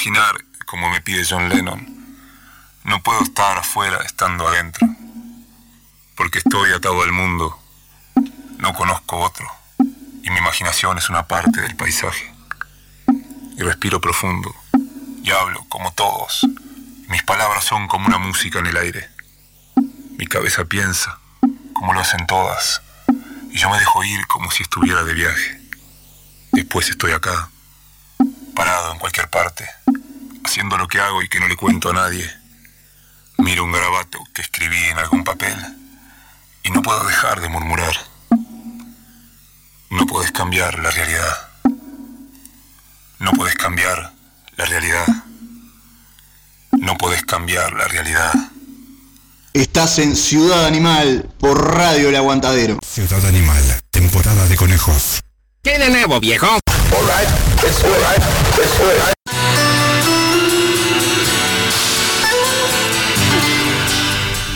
imaginar 0.00 0.42
como 0.64 0.88
me 0.88 1.02
pide 1.02 1.26
John 1.28 1.50
Lennon. 1.50 2.16
No 2.84 3.02
puedo 3.02 3.20
estar 3.20 3.58
afuera 3.58 3.98
estando 3.98 4.48
adentro. 4.48 4.88
Porque 6.16 6.38
estoy 6.38 6.72
atado 6.72 7.02
al 7.02 7.12
mundo. 7.12 7.58
No 8.56 8.72
conozco 8.72 9.18
otro. 9.18 9.46
Y 10.22 10.30
mi 10.30 10.38
imaginación 10.38 10.96
es 10.96 11.10
una 11.10 11.26
parte 11.26 11.60
del 11.60 11.76
paisaje. 11.76 12.32
Y 13.58 13.62
respiro 13.62 14.00
profundo. 14.00 14.54
Y 15.22 15.30
hablo 15.32 15.66
como 15.68 15.92
todos. 15.92 16.46
Mis 17.08 17.22
palabras 17.22 17.64
son 17.64 17.86
como 17.86 18.06
una 18.06 18.16
música 18.16 18.58
en 18.60 18.68
el 18.68 18.78
aire. 18.78 19.10
Mi 20.16 20.26
cabeza 20.26 20.64
piensa, 20.64 21.18
como 21.74 21.92
lo 21.92 22.00
hacen 22.00 22.26
todas. 22.26 22.80
Y 23.50 23.58
yo 23.58 23.68
me 23.68 23.78
dejo 23.78 24.02
ir 24.02 24.26
como 24.28 24.50
si 24.50 24.62
estuviera 24.62 25.04
de 25.04 25.12
viaje. 25.12 25.60
Después 26.52 26.88
estoy 26.88 27.12
acá, 27.12 27.50
parado 28.60 28.92
en 28.92 28.98
cualquier 28.98 29.30
parte, 29.30 29.66
haciendo 30.44 30.76
lo 30.76 30.86
que 30.86 31.00
hago 31.00 31.22
y 31.22 31.30
que 31.30 31.40
no 31.40 31.48
le 31.48 31.56
cuento 31.56 31.88
a 31.88 31.94
nadie. 31.94 32.30
Miro 33.38 33.64
un 33.64 33.72
garabato 33.72 34.18
que 34.34 34.42
escribí 34.42 34.76
en 34.76 34.98
algún 34.98 35.24
papel 35.24 35.56
y 36.62 36.70
no 36.70 36.82
puedo 36.82 37.02
dejar 37.04 37.40
de 37.40 37.48
murmurar. 37.48 37.94
No 39.88 40.04
puedes 40.06 40.30
cambiar 40.32 40.78
la 40.78 40.90
realidad. 40.90 41.48
No 43.18 43.32
puedes 43.32 43.54
cambiar 43.54 44.12
la 44.58 44.66
realidad. 44.66 45.06
No 46.72 46.98
puedes 46.98 47.24
cambiar 47.24 47.72
la 47.72 47.88
realidad. 47.88 48.30
Estás 49.54 49.98
en 50.00 50.14
Ciudad 50.14 50.66
Animal 50.66 51.30
por 51.38 51.76
Radio 51.76 52.10
El 52.10 52.16
Aguantadero. 52.16 52.78
Ciudad 52.86 53.24
Animal, 53.24 53.80
temporada 53.90 54.46
de 54.48 54.56
conejos. 54.56 55.22
¿Qué 55.62 55.78
de 55.78 55.88
nuevo, 55.88 56.20
viejo? 56.20 56.59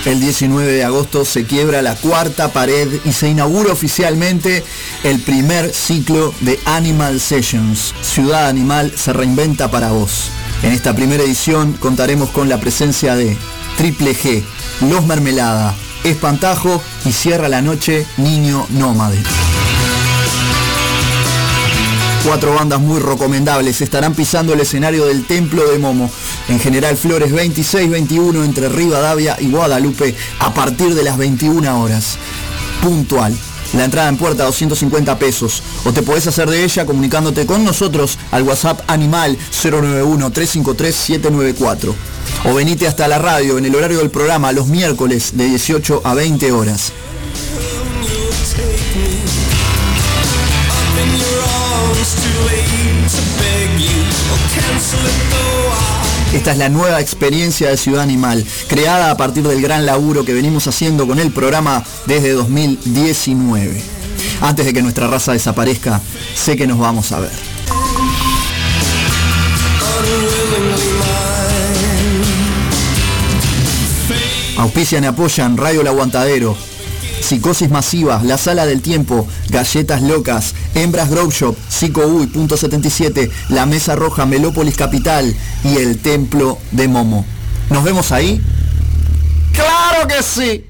El 0.04 0.20
19 0.20 0.70
de 0.70 0.84
agosto 0.84 1.24
se 1.24 1.44
quiebra 1.44 1.80
la 1.80 1.94
cuarta 1.96 2.52
pared 2.52 2.88
y 3.06 3.12
se 3.12 3.28
inaugura 3.28 3.72
oficialmente 3.72 4.62
el 5.02 5.20
primer 5.20 5.72
ciclo 5.72 6.34
de 6.40 6.60
Animal 6.66 7.20
Sessions. 7.20 7.94
Ciudad 8.02 8.48
Animal 8.48 8.92
se 8.96 9.14
reinventa 9.14 9.70
para 9.70 9.92
vos. 9.92 10.30
En 10.62 10.72
esta 10.72 10.94
primera 10.94 11.22
edición 11.22 11.72
contaremos 11.74 12.28
con 12.30 12.50
la 12.50 12.60
presencia 12.60 13.16
de 13.16 13.36
Triple 13.78 14.14
G, 14.14 14.44
Los 14.90 15.06
Mermelada, 15.06 15.74
Espantajo 16.04 16.82
y 17.06 17.12
cierra 17.12 17.48
la 17.48 17.62
noche 17.62 18.06
Niño 18.18 18.66
Nómade. 18.70 19.22
Cuatro 22.24 22.54
bandas 22.54 22.80
muy 22.80 23.00
recomendables 23.00 23.82
estarán 23.82 24.14
pisando 24.14 24.54
el 24.54 24.60
escenario 24.60 25.04
del 25.04 25.26
Templo 25.26 25.70
de 25.70 25.78
Momo, 25.78 26.10
en 26.48 26.58
General 26.58 26.96
Flores 26.96 27.30
26-21 27.30 28.46
entre 28.46 28.70
Rivadavia 28.70 29.36
y 29.38 29.50
Guadalupe 29.50 30.14
a 30.38 30.54
partir 30.54 30.94
de 30.94 31.04
las 31.04 31.18
21 31.18 31.82
horas. 31.82 32.16
Puntual. 32.82 33.36
La 33.74 33.84
entrada 33.84 34.08
en 34.08 34.16
puerta 34.16 34.44
250 34.44 35.18
pesos. 35.18 35.62
O 35.84 35.92
te 35.92 36.00
podés 36.00 36.26
hacer 36.26 36.48
de 36.48 36.64
ella 36.64 36.86
comunicándote 36.86 37.44
con 37.44 37.62
nosotros 37.62 38.18
al 38.30 38.44
WhatsApp 38.44 38.80
Animal 38.86 39.36
091-353-794. 39.52 41.94
O 42.46 42.54
venite 42.54 42.88
hasta 42.88 43.06
la 43.06 43.18
radio 43.18 43.58
en 43.58 43.66
el 43.66 43.74
horario 43.74 43.98
del 43.98 44.10
programa 44.10 44.50
los 44.52 44.68
miércoles 44.68 45.32
de 45.34 45.48
18 45.48 46.00
a 46.04 46.14
20 46.14 46.52
horas. 46.52 46.90
Esta 56.34 56.50
es 56.50 56.58
la 56.58 56.68
nueva 56.68 57.00
experiencia 57.00 57.70
de 57.70 57.76
Ciudad 57.76 58.02
Animal, 58.02 58.44
creada 58.68 59.10
a 59.10 59.16
partir 59.16 59.46
del 59.46 59.62
gran 59.62 59.86
laburo 59.86 60.24
que 60.24 60.34
venimos 60.34 60.66
haciendo 60.66 61.06
con 61.06 61.18
el 61.20 61.30
programa 61.30 61.84
desde 62.06 62.32
2019. 62.32 63.80
Antes 64.40 64.66
de 64.66 64.72
que 64.72 64.82
nuestra 64.82 65.06
raza 65.06 65.32
desaparezca, 65.32 66.00
sé 66.34 66.56
que 66.56 66.66
nos 66.66 66.78
vamos 66.78 67.12
a 67.12 67.20
ver. 67.20 67.30
Auspician 74.56 75.04
y 75.04 75.06
apoyan 75.06 75.56
Radio 75.56 75.82
El 75.82 75.88
Aguantadero, 75.88 76.56
Psicosis 77.24 77.70
Masiva, 77.70 78.20
La 78.22 78.36
Sala 78.36 78.66
del 78.66 78.82
Tiempo, 78.82 79.26
Galletas 79.48 80.02
Locas, 80.02 80.54
Hembras 80.74 81.08
Grove 81.08 81.34
Shop, 81.34 81.56
Psico 81.70 82.02
Uy, 82.06 82.26
punto 82.26 82.58
77, 82.58 83.30
La 83.48 83.64
Mesa 83.64 83.96
Roja, 83.96 84.26
Melópolis 84.26 84.76
Capital 84.76 85.34
y 85.64 85.76
el 85.78 85.98
Templo 85.98 86.58
de 86.70 86.86
Momo. 86.86 87.24
¿Nos 87.70 87.82
vemos 87.82 88.12
ahí? 88.12 88.42
¡Claro 89.54 90.06
que 90.06 90.22
sí! 90.22 90.66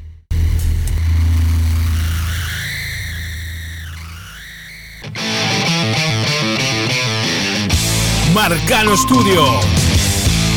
Marcano 8.33 8.97
Studio. 8.97 9.45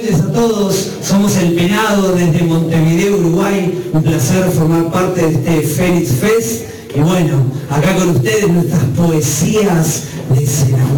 Todos, 0.00 0.90
somos 1.02 1.36
El 1.36 1.52
Penado 1.54 2.14
desde 2.14 2.42
Montevideo, 2.44 3.16
Uruguay. 3.16 3.90
Un 3.92 4.02
placer 4.02 4.50
formar 4.50 4.90
parte 4.90 5.22
de 5.22 5.34
este 5.34 5.62
Félix 5.62 6.10
Fest. 6.12 6.62
Y 6.94 7.00
bueno, 7.00 7.44
acá 7.70 7.94
con 7.94 8.10
ustedes 8.10 8.48
nuestras 8.48 8.82
poesías 8.96 10.04
desenamoradas. 10.30 10.93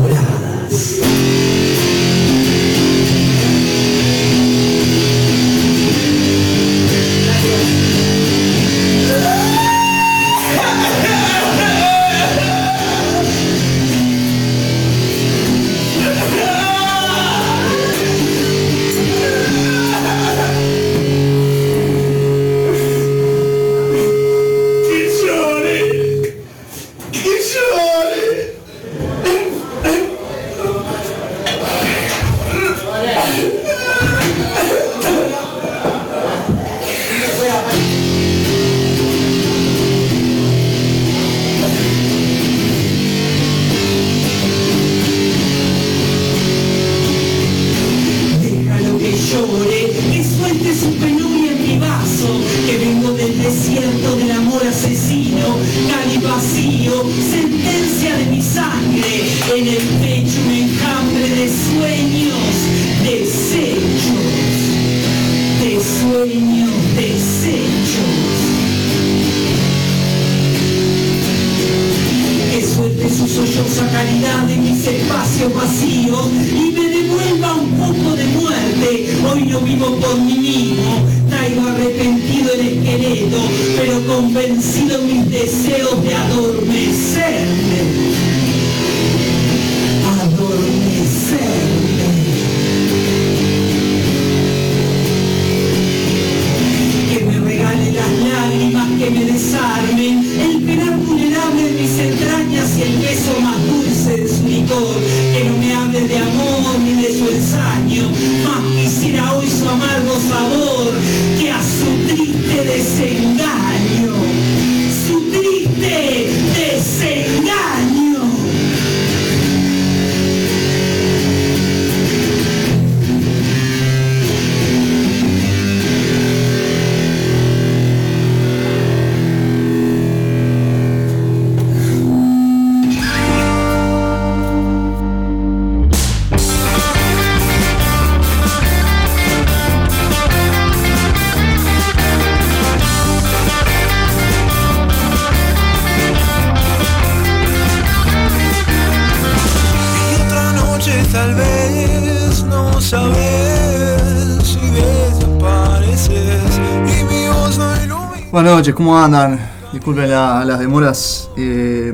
¿Cómo 158.77 158.99
andan? 158.99 159.39
Disculpen 159.73 160.09
la- 160.11 160.45
las 160.45 160.59
demoras 160.59 161.29
eh, 161.37 161.93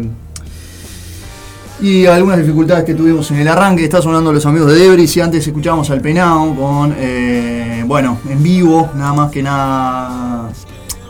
y 1.81 2.07
algunas 2.07 2.39
dificultades 2.39 2.85
que 2.85 2.95
tuvimos 2.95 3.31
en 3.31 3.39
el 3.39 3.49
arranque. 3.49 3.85
Está 3.85 4.03
sonando 4.03 4.33
los 4.33 4.45
amigos 4.47 4.73
de 4.73 4.79
Debris 4.81 5.17
y 5.17 5.21
antes 5.21 5.47
escuchamos 5.47 5.89
al 5.91 6.01
Penao 6.01 6.55
con, 6.55 6.95
eh, 6.99 7.85
bueno, 7.87 8.19
en 8.29 8.43
vivo, 8.43 8.91
nada 8.97 9.13
más 9.15 9.31
que 9.31 9.43
nada, 9.43 10.51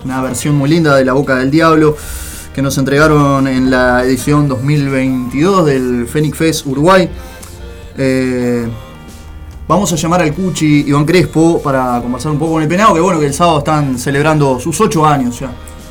una 0.04 0.22
versión 0.22 0.54
muy 0.56 0.68
linda 0.70 0.94
de 0.94 1.04
La 1.04 1.12
Boca 1.14 1.36
del 1.36 1.50
Diablo 1.50 1.96
que 2.54 2.60
nos 2.62 2.76
entregaron 2.78 3.46
en 3.48 3.70
la 3.70 4.04
edición 4.04 4.46
2022 4.48 5.64
del 5.66 6.06
Phoenix 6.06 6.36
Fest 6.36 6.66
Uruguay. 6.66 7.08
Eh, 7.96 8.66
Vamos 9.72 9.90
a 9.90 9.96
llamar 9.96 10.20
al 10.20 10.34
Cuchi 10.34 10.84
Iván 10.86 11.06
Crespo 11.06 11.62
para 11.62 11.98
conversar 12.02 12.30
un 12.30 12.38
poco 12.38 12.52
con 12.52 12.62
el 12.62 12.68
Penado, 12.68 12.92
que 12.92 13.00
bueno, 13.00 13.18
que 13.18 13.24
el 13.24 13.32
sábado 13.32 13.60
están 13.60 13.98
celebrando 13.98 14.60
sus 14.60 14.78
ocho 14.82 15.06
años. 15.06 15.42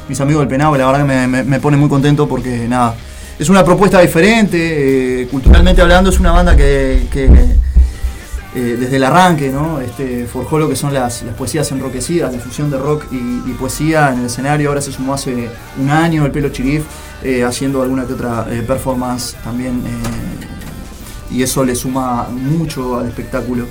Mis 0.08 0.22
amigos 0.22 0.42
del 0.42 0.50
Penado, 0.50 0.78
la 0.78 0.86
verdad 0.86 1.00
que 1.00 1.44
me, 1.44 1.60
pone 1.60 1.78
muy 1.78 1.90
contento 1.90 2.30
porque 2.30 2.68
nada, 2.68 2.94
es 3.40 3.50
una 3.50 3.66
propuesta 3.66 4.00
diferente, 4.00 5.24
eh, 5.24 5.28
culturalmente 5.30 5.82
hablando 5.82 6.12
es 6.12 6.20
una 6.20 6.32
banda 6.32 6.56
que, 6.56 7.08
eh, 7.12 8.78
desde 8.80 8.98
el 8.98 9.04
arranque, 9.04 9.50
¿no? 9.50 9.82
Este, 9.82 10.28
forjó 10.28 10.60
lo 10.60 10.70
que 10.70 10.76
son 10.76 10.94
las, 10.94 11.24
poesías 11.36 11.72
enroquecidas, 11.72 12.32
la 12.32 12.40
fusión 12.40 12.70
de 12.70 12.78
rock 12.78 13.06
y, 13.12 13.52
poesía 13.54 14.12
en 14.14 14.20
el 14.20 14.26
escenario. 14.28 14.70
Ahora 14.70 14.82
se 14.82 14.92
sumó 14.92 15.16
hace 15.16 15.50
un 15.80 15.90
año 15.90 16.24
el 16.24 16.32
pelo 16.32 16.50
chirif, 16.50 16.84
eh, 17.24 17.44
haciendo 17.44 17.82
alguna 17.82 18.06
que 18.06 18.14
otra 18.14 18.46
performance 18.68 19.36
también. 19.44 19.82
Y 21.32 21.42
eso 21.44 21.64
le 21.64 21.76
suma 21.76 22.28
mucho 22.30 22.98
al 22.98 23.08
espectáculo. 23.08 23.66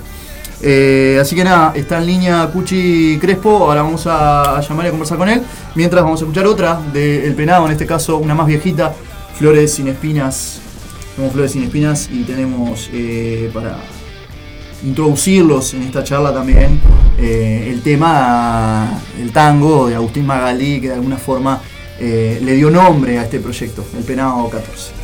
Eh, 0.63 1.17
así 1.19 1.35
que 1.35 1.43
nada, 1.43 1.73
está 1.75 1.97
en 1.97 2.05
línea 2.05 2.47
Cuchi 2.53 3.17
Crespo, 3.19 3.49
ahora 3.49 3.81
vamos 3.81 4.05
a, 4.05 4.61
llamar 4.61 4.85
y 4.85 4.87
a 4.89 4.91
conversar 4.91 5.17
con 5.17 5.29
él. 5.29 5.41
Mientras 5.75 6.03
vamos 6.03 6.21
a 6.21 6.25
escuchar 6.25 6.45
otra 6.45 6.79
de 6.93 7.25
El 7.25 7.33
Penado, 7.33 7.65
en 7.65 7.71
este 7.71 7.85
caso 7.85 8.17
una 8.17 8.35
más 8.35 8.47
viejita, 8.47 8.93
Flores 9.35 9.73
sin 9.73 9.87
espinas. 9.87 10.59
Tenemos 11.15 11.33
Flores 11.33 11.51
sin 11.51 11.63
espinas 11.63 12.09
y 12.11 12.23
tenemos 12.23 12.89
eh, 12.93 13.49
para 13.53 13.77
introducirlos 14.83 15.73
en 15.73 15.83
esta 15.83 16.03
charla 16.03 16.33
también 16.33 16.81
eh, 17.17 17.69
el 17.71 17.81
tema, 17.81 18.99
el 19.19 19.31
tango 19.31 19.87
de 19.87 19.95
Agustín 19.95 20.25
Magalí, 20.25 20.79
que 20.79 20.89
de 20.89 20.95
alguna 20.95 21.17
forma 21.17 21.61
le 21.99 22.55
dio 22.55 22.71
nombre 22.71 23.19
a 23.19 23.23
este 23.23 23.39
proyecto, 23.39 23.85
El 23.95 24.03
Penado 24.03 24.49
14. 24.49 25.00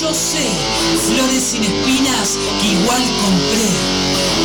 Yo 0.00 0.14
sé, 0.14 0.48
flores 1.06 1.42
sin 1.50 1.62
espinas 1.62 2.38
que 2.60 2.68
igual 2.68 3.02
compré. 3.20 3.68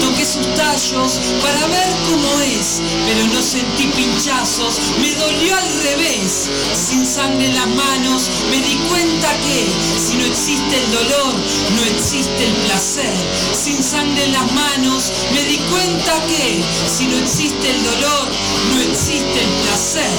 Toqué 0.01 0.25
sus 0.25 0.46
tallos 0.56 1.20
para 1.42 1.68
ver 1.68 1.96
cómo 2.10 2.42
es, 2.42 2.82
pero 3.06 3.27
no 3.34 3.42
sentí 3.42 3.88
pinchazos, 3.96 4.80
me 5.00 5.16
dolió 5.16 5.56
al 5.56 5.84
revés. 5.84 6.50
Sin 6.74 7.06
sangre 7.06 7.46
en 7.46 7.56
las 7.56 7.68
manos 7.68 8.30
me 8.50 8.58
di 8.58 8.75
cuenta 8.89 9.30
que 9.38 9.68
si 9.98 10.18
no 10.18 10.25
existe 10.25 10.84
el 10.84 10.92
dolor, 10.92 11.34
no 11.75 11.84
existe 11.96 12.46
el 12.46 12.54
placer. 12.68 13.13
Sin 13.54 13.82
sangre 13.82 14.25
en 14.25 14.34
las 14.34 14.51
manos 14.51 15.13
me 15.34 15.44
di 15.46 15.58
cuenta 15.72 16.13
que 16.27 16.62
si 16.98 17.06
no 17.06 17.18
existe 17.18 17.70
el 17.70 17.84
dolor, 17.84 18.27
no 18.74 18.82
existe 18.82 19.42
el 19.42 19.50
placer. 19.63 20.12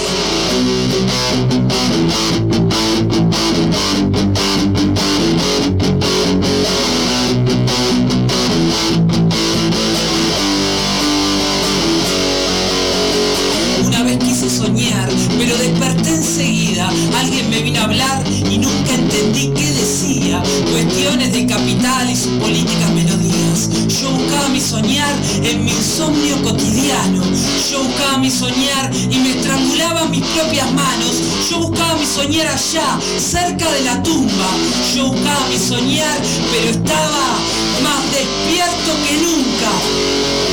De 21.08 21.46
capital 21.46 22.10
y 22.10 22.14
sus 22.14 22.32
políticas 22.34 22.90
melodías. 22.92 23.70
Yo 24.00 24.10
buscaba 24.10 24.48
mi 24.50 24.60
soñar 24.60 25.14
en 25.42 25.64
mi 25.64 25.70
insomnio 25.70 26.40
cotidiano. 26.42 27.22
Yo 27.70 27.82
buscaba 27.82 28.18
mi 28.18 28.30
soñar 28.30 28.90
y 28.94 29.16
me 29.16 29.30
estrangulaba 29.30 30.04
mis 30.06 30.22
propias 30.26 30.70
manos. 30.72 31.16
Yo 31.50 31.60
buscaba 31.60 31.96
mi 31.96 32.04
soñar 32.04 32.46
allá, 32.46 32.98
cerca 33.18 33.70
de 33.72 33.80
la 33.84 34.02
tumba. 34.02 34.48
Yo 34.94 35.10
buscaba 35.10 35.48
mi 35.48 35.58
soñar, 35.58 36.20
pero 36.52 36.70
estaba 36.70 37.38
más 37.82 38.02
despierto 38.12 38.92
que 39.06 39.16
nunca. 39.16 40.47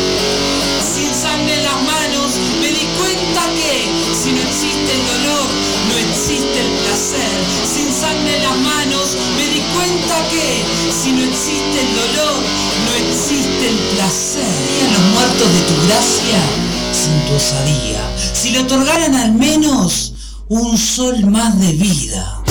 Di 10.05 10.11
cuenta 10.11 10.29
que 10.29 10.63
si 11.03 11.11
no 11.11 11.23
existe 11.23 11.81
el 11.81 11.95
dolor, 11.95 12.41
no 12.85 12.93
existe 12.93 13.69
el 13.69 13.77
placer. 13.95 14.43
Y 14.81 14.93
los 14.93 15.01
muertos 15.13 15.53
de 15.53 15.59
tu 15.61 15.87
gracia, 15.87 16.39
sin 16.93 17.27
tu 17.27 17.35
osadía, 17.35 18.01
si 18.33 18.51
le 18.51 18.59
otorgaran 18.59 19.15
al 19.15 19.33
menos 19.33 20.13
un 20.47 20.77
sol 20.77 21.25
más 21.25 21.59
de 21.59 21.73
vida. 21.73 22.43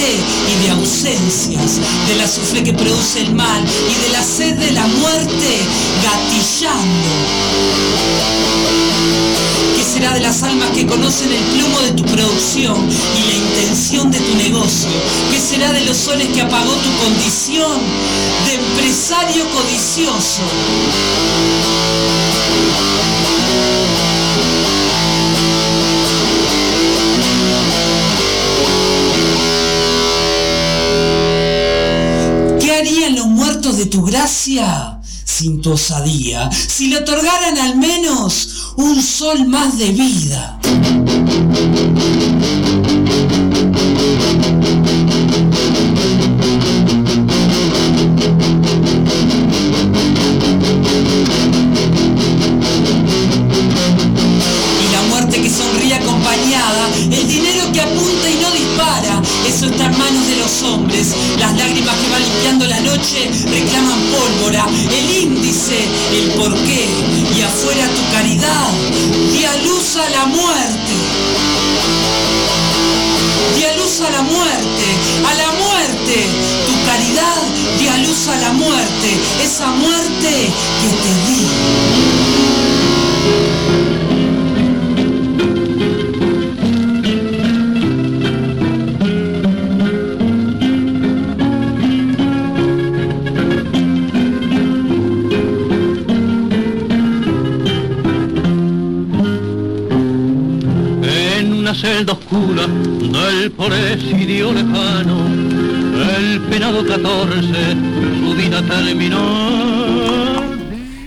Y 0.00 0.64
de 0.64 0.70
ausencias, 0.70 1.80
del 2.08 2.20
azufre 2.20 2.62
que 2.62 2.72
produce 2.72 3.20
el 3.20 3.34
mal 3.34 3.62
y 3.62 4.06
de 4.06 4.12
la 4.12 4.22
sed 4.22 4.54
de 4.54 4.72
la 4.72 4.86
muerte 4.86 5.58
gatillando. 6.02 7.08
¿Qué 9.76 9.82
será 9.84 10.14
de 10.14 10.20
las 10.20 10.42
almas 10.42 10.70
que 10.70 10.86
conocen 10.86 11.32
el 11.32 11.42
plomo 11.42 11.80
de 11.80 11.92
tu 11.92 12.04
producción 12.04 12.76
y 12.88 13.28
la 13.28 13.34
intención 13.34 14.10
de 14.10 14.18
tu 14.20 14.34
negocio? 14.36 14.90
¿Qué 15.30 15.38
será 15.38 15.72
de 15.72 15.84
los 15.84 15.96
soles 15.96 16.28
que 16.28 16.40
apagó 16.40 16.72
tu 16.72 16.90
condición 17.04 17.78
de 18.46 18.54
empresario 18.54 19.44
codicioso? 19.50 20.42
De 33.80 33.86
tu 33.86 34.02
gracia 34.02 35.00
sin 35.24 35.62
tu 35.62 35.72
osadía 35.72 36.50
si 36.52 36.88
le 36.88 36.98
otorgaran 36.98 37.56
al 37.56 37.76
menos 37.76 38.74
un 38.76 39.02
sol 39.02 39.46
más 39.46 39.78
de 39.78 39.90
vida? 39.92 40.59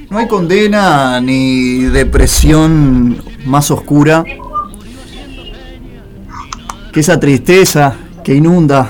No 0.10 0.20
hay 0.20 0.28
condena 0.28 1.20
ni 1.20 1.80
depresión 1.86 3.18
más 3.46 3.72
oscura 3.72 4.24
que 6.92 7.00
esa 7.00 7.20
tristeza 7.20 7.96
que 8.24 8.36
inunda 8.36 8.90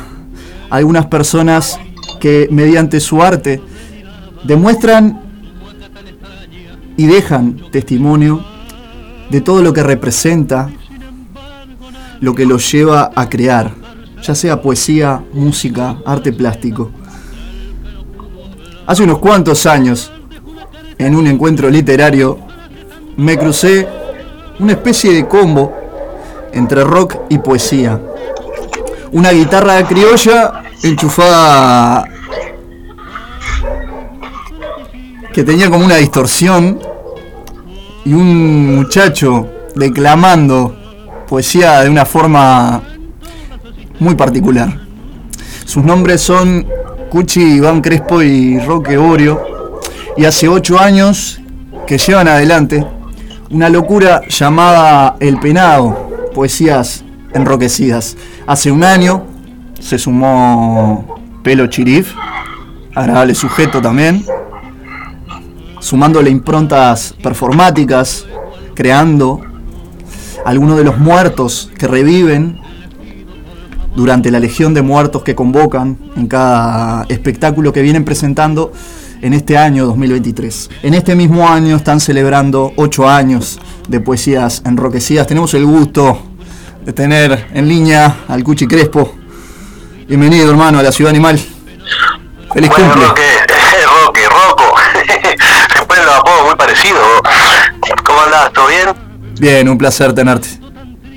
a 0.70 0.76
algunas 0.76 1.06
personas 1.06 1.80
que 2.20 2.50
mediante 2.52 3.00
su 3.00 3.24
arte 3.24 3.62
demuestran 4.44 5.22
y 6.98 7.06
dejan 7.06 7.72
testimonio 7.72 8.44
de 9.30 9.40
todo 9.40 9.62
lo 9.62 9.72
que 9.72 9.82
representa, 9.82 10.70
lo 12.20 12.36
que 12.36 12.46
los 12.46 12.70
lleva 12.70 13.12
a 13.16 13.30
crear, 13.30 13.72
ya 14.22 14.36
sea 14.36 14.62
poesía, 14.62 15.24
música, 15.32 15.98
arte 16.06 16.34
plástico. 16.34 16.92
Hace 18.86 19.04
unos 19.04 19.20
cuantos 19.20 19.66
años, 19.66 20.12
en 20.98 21.16
un 21.16 21.26
encuentro 21.28 21.70
literario, 21.70 22.38
me 23.16 23.38
crucé 23.38 23.88
una 24.60 24.74
especie 24.74 25.14
de 25.14 25.26
combo 25.26 25.74
entre 26.52 26.84
rock 26.84 27.16
y 27.30 27.38
poesía. 27.38 28.00
Una 29.14 29.32
guitarra 29.32 29.88
criolla 29.88 30.64
enchufada 30.84 32.04
que 35.32 35.44
tenía 35.44 35.70
como 35.70 35.86
una 35.86 35.96
distorsión 35.96 36.80
y 38.04 38.14
un 38.14 38.76
muchacho 38.76 39.48
declamando 39.76 40.76
poesía 41.28 41.82
de 41.82 41.90
una 41.90 42.06
forma 42.06 42.84
muy 44.00 44.16
particular. 44.16 44.78
Sus 45.64 45.86
nombres 45.86 46.22
son 46.22 46.68
Cuchi 47.14 47.58
Iván 47.58 47.82
Crespo 47.82 48.24
y 48.24 48.58
Roque 48.58 48.98
Orio 48.98 49.80
y 50.18 50.26
hace 50.26 50.48
ocho 50.48 50.80
años 50.80 51.40
que 51.86 52.00
llevan 52.00 52.28
adelante 52.28 52.84
una 53.52 53.70
locura 53.70 54.24
llamada 54.28 55.16
El 55.20 55.40
Penado, 55.40 56.32
poesías 56.34 57.06
enroquecidas. 57.36 58.18
Hace 58.48 58.72
un 58.72 58.84
año 58.84 59.28
se 59.80 60.00
sumó 60.00 61.22
Pelo 61.44 61.68
Chirif, 61.68 62.16
agradable 62.96 63.36
sujeto 63.36 63.80
también, 63.80 64.26
sumándole 65.82 66.32
improntas 66.32 67.14
performáticas, 67.22 68.26
creando 68.74 69.40
algunos 70.48 70.78
de 70.78 70.84
los 70.84 70.98
muertos 70.98 71.70
que 71.78 71.86
reviven 71.88 72.60
durante 73.96 74.32
la 74.32 74.40
legión 74.40 74.74
de 74.74 74.82
muertos 74.82 75.24
que 75.24 75.36
convocan 75.36 75.98
en 76.16 76.28
cada 76.28 77.06
espectáculo 77.10 77.72
que 77.72 77.82
vienen 77.82 78.06
presentando 78.06 78.72
en 79.22 79.34
este 79.34 79.58
año 79.58 79.86
2023. 79.86 80.70
En 80.84 80.94
este 80.94 81.16
mismo 81.16 81.48
año 81.48 81.78
están 81.78 82.00
celebrando 82.00 82.74
ocho 82.76 83.08
años 83.08 83.60
de 83.88 84.00
poesías 84.00 84.62
enroquecidas. 84.66 85.28
Tenemos 85.28 85.54
el 85.54 85.66
gusto 85.66 86.22
de 86.84 86.92
tener 86.92 87.48
en 87.54 87.68
línea 87.68 88.26
al 88.28 88.44
Cuchi 88.44 88.68
Crespo. 88.68 89.16
Bienvenido 90.08 90.50
hermano 90.50 90.80
a 90.80 90.84
la 90.84 90.92
Ciudad 90.92 91.12
Animal. 91.12 91.40
Feliz 92.54 92.70
bueno, 92.70 92.86
cumple. 92.92 93.08
Roque, 93.08 93.22
Roque, 94.06 94.22
Rocco. 94.26 94.76
Se 95.74 95.86
ponen 95.86 96.06
los 96.06 96.16
apodos 96.16 96.46
muy 96.46 96.56
parecidos. 96.56 97.02
¿Cómo 98.04 98.22
andás? 98.22 98.52
¿Todo 98.52 98.68
bien? 98.68 98.90
Bien, 99.40 99.70
un 99.70 99.78
placer 99.78 100.14
tenerte. 100.14 100.50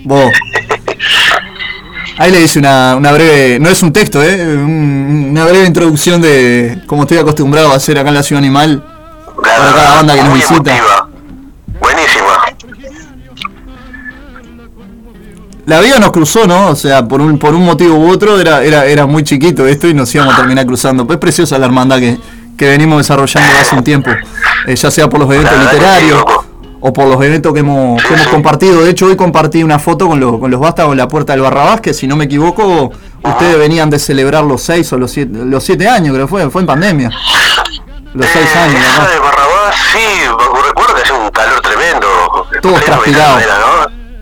Vos. 0.05 0.31
Ahí 2.19 2.31
le 2.33 2.41
hice 2.43 2.59
una, 2.59 2.97
una 2.97 3.13
breve, 3.13 3.59
no 3.61 3.69
es 3.69 3.83
un 3.83 3.93
texto, 3.93 4.23
¿eh? 4.23 4.57
Un- 4.57 5.29
una 5.33 5.45
breve 5.45 5.67
introducción 5.67 6.21
de 6.23 6.83
cómo 6.87 7.03
estoy 7.03 7.19
acostumbrado 7.19 7.73
a 7.73 7.77
hacer 7.77 7.99
acá 7.99 8.09
en 8.09 8.15
la 8.15 8.23
Ciudad 8.23 8.39
Animal. 8.43 8.83
La 9.45 9.57
Para 9.57 9.73
cada 9.75 9.95
banda 9.97 10.15
que 10.15 10.23
nos 10.25 10.35
visita. 10.35 10.55
emotiva. 10.77 11.09
Buenísima. 11.79 12.27
La 15.67 15.81
vida 15.81 15.99
nos 15.99 16.13
cruzó, 16.13 16.47
¿no? 16.47 16.69
O 16.69 16.77
sea, 16.77 17.07
por 17.07 17.21
un, 17.21 17.39
por 17.39 17.53
un 17.55 17.65
motivo 17.65 17.97
u 17.97 18.09
otro 18.09 18.41
era, 18.41 18.63
era, 18.63 18.87
era 18.87 19.05
muy 19.05 19.25
chiquito 19.25 19.67
esto 19.67 19.89
y 19.89 19.95
nos 19.95 20.15
íbamos 20.15 20.35
a 20.35 20.37
terminar 20.39 20.65
cruzando. 20.65 21.07
Pues 21.07 21.17
es 21.17 21.21
preciosa 21.21 21.59
la 21.59 21.67
hermandad 21.67 21.99
que, 21.99 22.19
que 22.57 22.69
venimos 22.69 22.99
desarrollando 22.99 23.51
hace 23.61 23.75
un 23.75 23.83
tiempo. 23.85 24.11
Eh, 24.67 24.77
ya 24.77 24.91
sea 24.91 25.09
por 25.11 25.19
los 25.21 25.29
eventos 25.35 25.59
literarios. 25.59 26.23
O 26.89 26.93
por 26.93 27.09
los 27.09 27.21
eventos 27.25 27.53
que 27.53 27.61
hemos, 27.61 28.01
que 28.03 28.15
hemos 28.15 28.29
compartido. 28.29 28.83
De 28.85 28.91
hecho, 28.91 29.07
hoy 29.07 29.17
compartí 29.17 29.63
una 29.65 29.79
foto 29.79 30.07
con, 30.07 30.21
los 30.21 30.39
con 30.39 30.51
los 30.51 30.61
vástagos 30.61 30.93
en 30.93 30.99
la 30.99 31.09
puerta 31.09 31.33
del 31.33 31.43
Barrabás, 31.43 31.81
que 31.81 31.93
si 31.93 32.07
no 32.07 32.15
me 32.17 32.27
equivoco, 32.27 32.93
ustedes 33.25 33.59
venían 33.59 33.91
de 33.91 33.99
celebrar 33.99 34.45
los 34.45 34.63
seis 34.63 34.93
o 34.93 34.99
los 34.99 35.11
siete, 35.11 35.33
los 35.45 35.65
siete 35.65 35.89
años, 35.89 36.15
creo 36.15 36.27
que 36.27 36.31
fue, 36.31 36.51
fue 36.51 36.61
en 36.61 36.67
pandemia. 36.67 37.11
Los 38.15 38.27
seis 38.27 38.47
Eh, 38.55 38.59
años, 38.59 38.81
esa 38.81 39.01
¿verdad? 39.03 39.13
de 39.15 39.19
Barrabás, 39.19 39.75
sí, 39.93 40.29
recuerdo 40.69 40.95
que 40.95 41.03
hacía 41.03 41.15
un 41.17 41.31
calor 41.31 41.61
tremendo. 41.61 42.07
Todos 42.63 42.85
transpirados. 42.85 43.43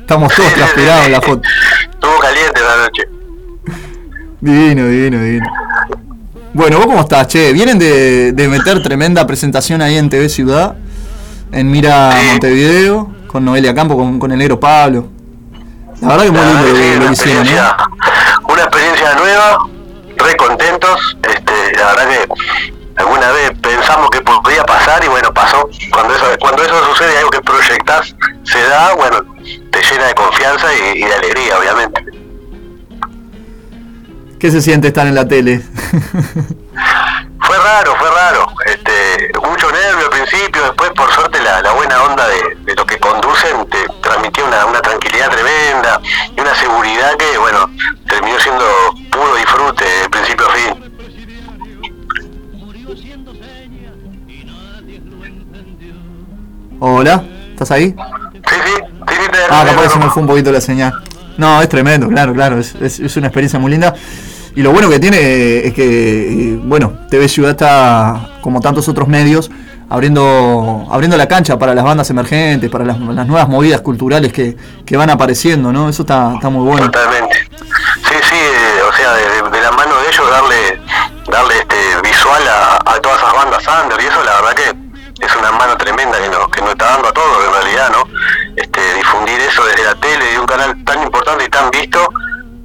Estamos 0.01 0.35
todos 0.35 0.53
transpirados 0.55 1.07
en 1.07 1.13
la 1.13 1.21
foto. 1.21 1.43
Estuvo 1.91 2.19
caliente 2.19 2.61
la 2.63 2.77
noche. 2.85 3.03
Divino, 4.41 4.87
divino, 4.87 5.19
divino. 5.23 5.47
Bueno, 6.53 6.77
¿vos 6.79 6.87
cómo 6.87 7.01
estás, 7.01 7.27
che? 7.29 7.53
Vienen 7.53 7.79
de, 7.79 8.33
de 8.33 8.49
meter 8.49 8.83
tremenda 8.83 9.27
presentación 9.27 9.83
ahí 9.83 9.97
en 9.97 10.09
TV 10.09 10.29
Ciudad, 10.29 10.77
en 11.53 11.71
Mira 11.71 12.13
Montevideo, 12.31 13.11
con 13.27 13.45
Noelia 13.45 13.75
Campo, 13.75 13.97
con, 13.97 14.19
con 14.19 14.33
el 14.33 14.39
negro 14.39 14.59
Pablo. 14.61 15.09
La 16.01 16.09
verdad 16.09 16.25
que 16.25 16.31
muy 16.33 16.41
lindo 16.45 16.59
lo, 16.69 16.75
que- 17.07 17.13
hicieron, 17.13 17.47
¿eh? 17.47 17.51
experiencia, 17.51 17.77
una 18.49 18.63
experiencia 18.63 19.15
nueva, 19.15 19.59
re 20.17 20.37
contentos. 20.37 21.17
Este, 21.23 21.77
la 21.79 21.87
verdad 21.95 22.09
que 22.09 22.29
alguna 22.97 23.31
vez 23.33 23.53
pensamos 23.61 24.11
que 24.11 24.21
podía 24.21 24.65
pasar 24.65 25.03
y 25.05 25.09
bueno, 25.09 25.33
pasó. 25.33 25.69
Cuando 25.93 26.15
eso, 26.15 26.25
cuando 26.41 26.63
eso 26.63 26.85
sucede, 26.91 27.17
algo 27.19 27.31
que 27.31 27.41
proyectás 27.41 28.15
se 28.43 28.63
da, 28.65 28.95
bueno, 28.95 29.19
te 29.71 29.79
llena 29.91 30.07
de 30.09 30.15
confianza 30.15 30.67
y, 30.75 30.99
y 30.99 31.05
de 31.05 31.15
alegría, 31.15 31.59
obviamente. 31.59 32.05
¿Qué 34.39 34.51
se 34.51 34.61
siente 34.61 34.89
estar 34.89 35.07
en 35.07 35.15
la 35.15 35.27
tele? 35.27 35.63
Fue 37.41 37.57
raro, 37.59 37.95
fue 37.97 38.11
raro. 38.11 38.47
Este, 38.67 39.31
mucho 39.47 39.71
nervio 39.71 40.07
al 40.07 40.11
principio, 40.11 40.63
después 40.63 40.91
por 40.93 41.11
suerte 41.13 41.41
la, 41.43 41.61
la 41.63 41.73
buena 41.73 42.03
onda 42.03 42.27
de, 42.29 42.57
de 42.65 42.75
lo 42.75 42.87
que 42.87 42.99
conducen 42.99 43.67
te 43.69 43.87
transmitió 44.01 44.47
una, 44.47 44.65
una 44.67 44.81
tranquilidad 44.81 45.31
tremenda 45.31 46.01
y 46.37 46.41
una 46.41 46.55
seguridad 46.55 47.17
que, 47.17 47.37
bueno, 47.39 47.71
terminó 48.09 48.39
siendo 48.41 48.65
puro 49.11 49.35
disfrute 49.37 49.85
de 49.85 50.09
principio 50.09 50.47
a 50.49 50.51
fin. 50.51 50.75
Hola, 56.81 57.25
¿estás 57.51 57.71
ahí? 57.71 57.91
Sí, 58.49 58.55
sí, 58.65 58.73
sí, 58.75 59.15
sí, 59.15 59.31
te- 59.31 59.39
Ah, 59.51 59.65
capaz 59.67 59.83
que 59.85 59.89
se 59.91 59.99
me 59.99 60.11
fue 60.11 60.23
un 60.23 60.29
poquito 60.29 60.51
la 60.53 60.61
señal. 60.61 60.93
No, 61.37 61.61
es 61.63 61.69
tremendo, 61.69 62.09
claro, 62.09 62.33
claro, 62.35 62.59
es, 62.59 62.75
es- 62.77 63.01
es 63.01 63.17
una 63.17 63.29
experiencia 63.29 63.59
muy 63.59 63.71
linda. 63.71 63.95
Y 64.57 64.63
lo 64.63 64.73
bueno 64.73 64.89
que 64.89 65.01
tiene 65.01 65.67
es 65.67 65.75
que, 65.75 66.53
eh, 66.53 66.61
bueno, 66.63 66.93
TV 67.11 67.29
Ciudad 67.29 67.51
está, 67.51 68.39
como 68.41 68.61
tantos 68.61 68.89
otros 68.89 69.09
medios, 69.09 69.51
abriendo 69.91 70.87
abriendo 70.91 71.17
la 71.17 71.27
cancha 71.27 71.59
para 71.59 71.75
las 71.75 71.85
bandas 71.85 72.09
emergentes, 72.11 72.71
para 72.71 72.85
las, 72.85 72.99
nuevas 72.99 73.49
movidas 73.49 73.81
culturales 73.81 74.33
que, 74.33 74.57
que 74.87 74.97
van 74.97 75.11
apareciendo, 75.11 75.73
¿no? 75.73 75.89
Eso 75.89 76.03
está, 76.03 76.35
está 76.35 76.49
muy 76.51 76.65
bueno. 76.65 76.91
Totalmente. 76.91 77.37
Sí, 78.09 78.15
sí, 78.23 78.37
eh, 78.37 78.83
o 78.89 78.93
sea, 78.93 79.13
de, 79.15 79.61
la 79.61 79.73
mano 79.73 79.97
de 80.01 80.09
ellos 80.09 80.31
darle 80.31 80.81
darle 81.31 81.55
este 81.59 81.77
visual 82.03 82.43
a, 82.47 82.93
a 82.93 83.01
todas 83.01 83.19
esas 83.19 83.33
bandas 83.33 83.65
under 83.83 84.01
y 84.01 84.07
eso 84.07 84.23
la 84.23 84.35
verdad 84.41 84.53
que 84.53 84.85
es 85.25 85.37
una 85.37 85.53
mano 85.53 85.77
tremenda 85.77 86.19
que 86.21 86.29
nos, 86.29 86.49
que 86.49 86.61
nos 86.61 86.71
está 86.71 86.87
dando 86.87 87.09
a 87.09 87.13
todos 87.13 87.45
en 87.45 87.53
realidad, 87.53 87.91
¿no? 87.91 88.05
Este, 88.57 88.95
difundir 88.95 89.41
eso 89.41 89.65
desde 89.65 89.85
la 89.85 89.95
tele, 89.95 90.33
de 90.33 90.39
un 90.39 90.47
canal 90.47 90.85
tan 90.85 91.03
importante 91.03 91.45
y 91.45 91.49
tan 91.49 91.71
visto, 91.71 92.09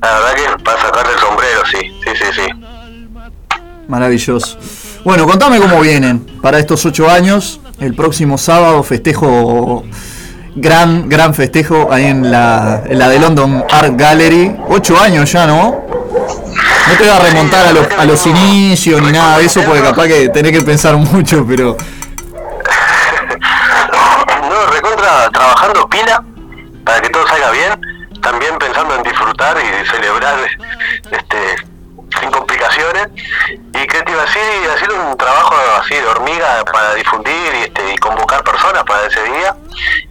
la 0.02 0.14
verdad 0.14 0.34
que 0.36 0.64
para 0.64 0.82
sacarle 0.82 1.14
el 1.14 1.20
sombrero, 1.20 1.62
sí, 1.72 1.78
sí, 2.04 2.12
sí, 2.16 2.26
sí. 2.34 2.48
Maravilloso. 3.88 4.58
Bueno, 5.04 5.26
contame 5.26 5.60
cómo 5.60 5.80
vienen 5.82 6.20
para 6.42 6.60
estos 6.60 6.86
ocho 6.86 7.10
años. 7.10 7.60
El 7.80 7.96
próximo 7.96 8.38
sábado 8.38 8.84
festejo, 8.84 9.84
gran, 10.56 11.10
gran 11.10 11.34
festejo 11.34 11.92
ahí 11.92 12.06
en 12.06 12.30
la, 12.30 12.84
en 12.86 13.00
la 13.00 13.10
de 13.10 13.20
London 13.20 13.64
Art 13.70 13.94
Gallery. 13.96 14.56
Ocho 14.68 15.00
años 15.00 15.32
ya, 15.32 15.48
¿no? 15.48 15.86
No 16.88 16.96
te 16.98 17.08
va 17.08 17.18
a 17.18 17.20
remontar 17.20 17.68
a 17.68 17.72
los, 17.72 17.88
a 17.98 18.06
los 18.06 18.26
inicios 18.26 19.02
ni 19.02 19.12
nada 19.12 19.38
de 19.38 19.46
eso, 19.46 19.62
porque 19.64 19.82
capaz 19.82 20.08
que 20.08 20.30
tenés 20.30 20.52
que 20.52 20.62
pensar 20.62 20.96
mucho, 20.98 21.46
pero 21.48 21.78
No, 24.50 24.66
recontra 24.72 25.30
trabajando 25.32 25.88
pila 25.88 26.24
para 26.84 27.02
que 27.02 27.10
todo 27.10 27.28
salga 27.28 27.52
bien, 27.52 27.80
también 28.22 28.58
pensando 28.58 28.96
en 28.96 29.04
disfrutar 29.04 29.58
y 29.58 29.86
celebrar 29.88 30.38
este 31.12 31.56
sin 32.20 32.32
complicaciones 32.32 33.08
y 33.50 33.86
que 33.86 34.02
te 34.02 34.12
iba 34.12 34.22
a 34.22 34.26
decir 34.26 34.42
y 34.64 34.68
hacer 34.68 34.92
un 34.92 35.16
trabajo 35.16 35.56
así 35.80 35.94
de 35.94 36.08
hormiga 36.08 36.66
para 36.66 36.96
difundir 36.96 37.54
y, 37.54 37.64
este, 37.66 37.94
y 37.94 37.98
convocar 37.98 38.44
personas 38.44 38.84
para 38.84 39.06
ese 39.06 39.22
día 39.24 39.56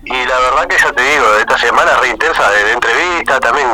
y 0.05 0.25
la 0.25 0.39
verdad 0.39 0.67
que 0.69 0.79
ya 0.79 0.93
te 0.93 1.03
digo 1.03 1.27
esta 1.41 1.59
semana 1.59 1.91
es 1.93 2.01
re 2.01 2.09
intensa 2.09 2.51
de, 2.53 2.65
de 2.65 2.73
entrevista 2.73 3.41
también 3.41 3.67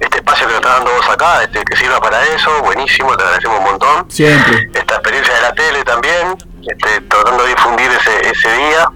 este 0.00 0.16
espacio 0.16 0.48
que 0.48 0.52
nos 0.54 0.62
está 0.62 0.74
dando 0.74 0.92
vos 0.92 1.08
acá 1.08 1.44
este 1.44 1.64
que 1.64 1.76
sirva 1.76 2.00
para 2.00 2.24
eso 2.24 2.60
buenísimo 2.62 3.16
te 3.16 3.22
agradecemos 3.22 3.58
un 3.58 3.64
montón 3.64 4.10
siempre. 4.10 4.68
esta 4.74 4.94
experiencia 4.94 5.34
de 5.34 5.40
la 5.42 5.52
tele 5.52 5.84
también, 5.84 6.36
este, 6.66 7.00
tratando 7.02 7.44
de 7.44 7.50
difundir 7.50 7.90
ese, 7.90 8.30
ese 8.30 8.52
día, 8.52 8.90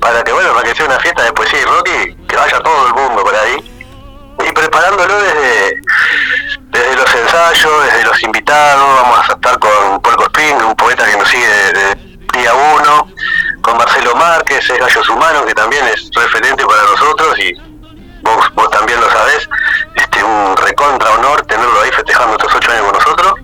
para 0.00 0.22
que 0.22 0.32
bueno, 0.32 0.52
para 0.52 0.68
que 0.68 0.74
sea 0.74 0.86
una 0.86 0.98
fiesta 1.00 1.22
de 1.22 1.32
poesía 1.32 1.60
y 1.60 1.64
rock 1.64 1.88
y 1.88 2.14
que 2.26 2.36
vaya 2.36 2.60
todo 2.60 2.86
el 2.88 2.94
mundo 2.94 3.22
por 3.22 3.34
ahí. 3.34 3.73
Preparándolo 4.54 5.20
desde, 5.20 5.80
desde 6.70 6.96
los 6.96 7.14
ensayos, 7.14 7.84
desde 7.84 8.04
los 8.04 8.22
invitados, 8.22 9.02
vamos 9.02 9.18
a 9.28 9.32
estar 9.32 9.58
con 9.58 10.00
Puerco 10.00 10.24
Spring, 10.24 10.56
un 10.64 10.76
poeta 10.76 11.04
que 11.04 11.16
nos 11.16 11.28
sigue 11.28 11.46
desde 11.46 11.96
día 12.32 12.54
uno, 12.54 13.08
con 13.60 13.76
Marcelo 13.76 14.14
Márquez, 14.14 14.68
es 14.70 14.78
Gallos 14.78 15.08
Humanos, 15.08 15.44
que 15.46 15.54
también 15.54 15.86
es 15.88 16.08
referente 16.14 16.64
para 16.64 16.82
nosotros 16.82 17.38
y 17.38 17.52
vos, 18.22 18.54
vos 18.54 18.70
también 18.70 19.00
lo 19.00 19.10
sabés, 19.10 19.48
este, 19.94 20.22
un 20.22 20.56
recontra 20.56 21.10
honor 21.10 21.42
tenerlo 21.42 21.80
ahí 21.80 21.90
festejando 21.90 22.36
estos 22.36 22.54
ocho 22.54 22.72
años 22.72 22.84
con 22.84 22.92
nosotros. 22.92 23.34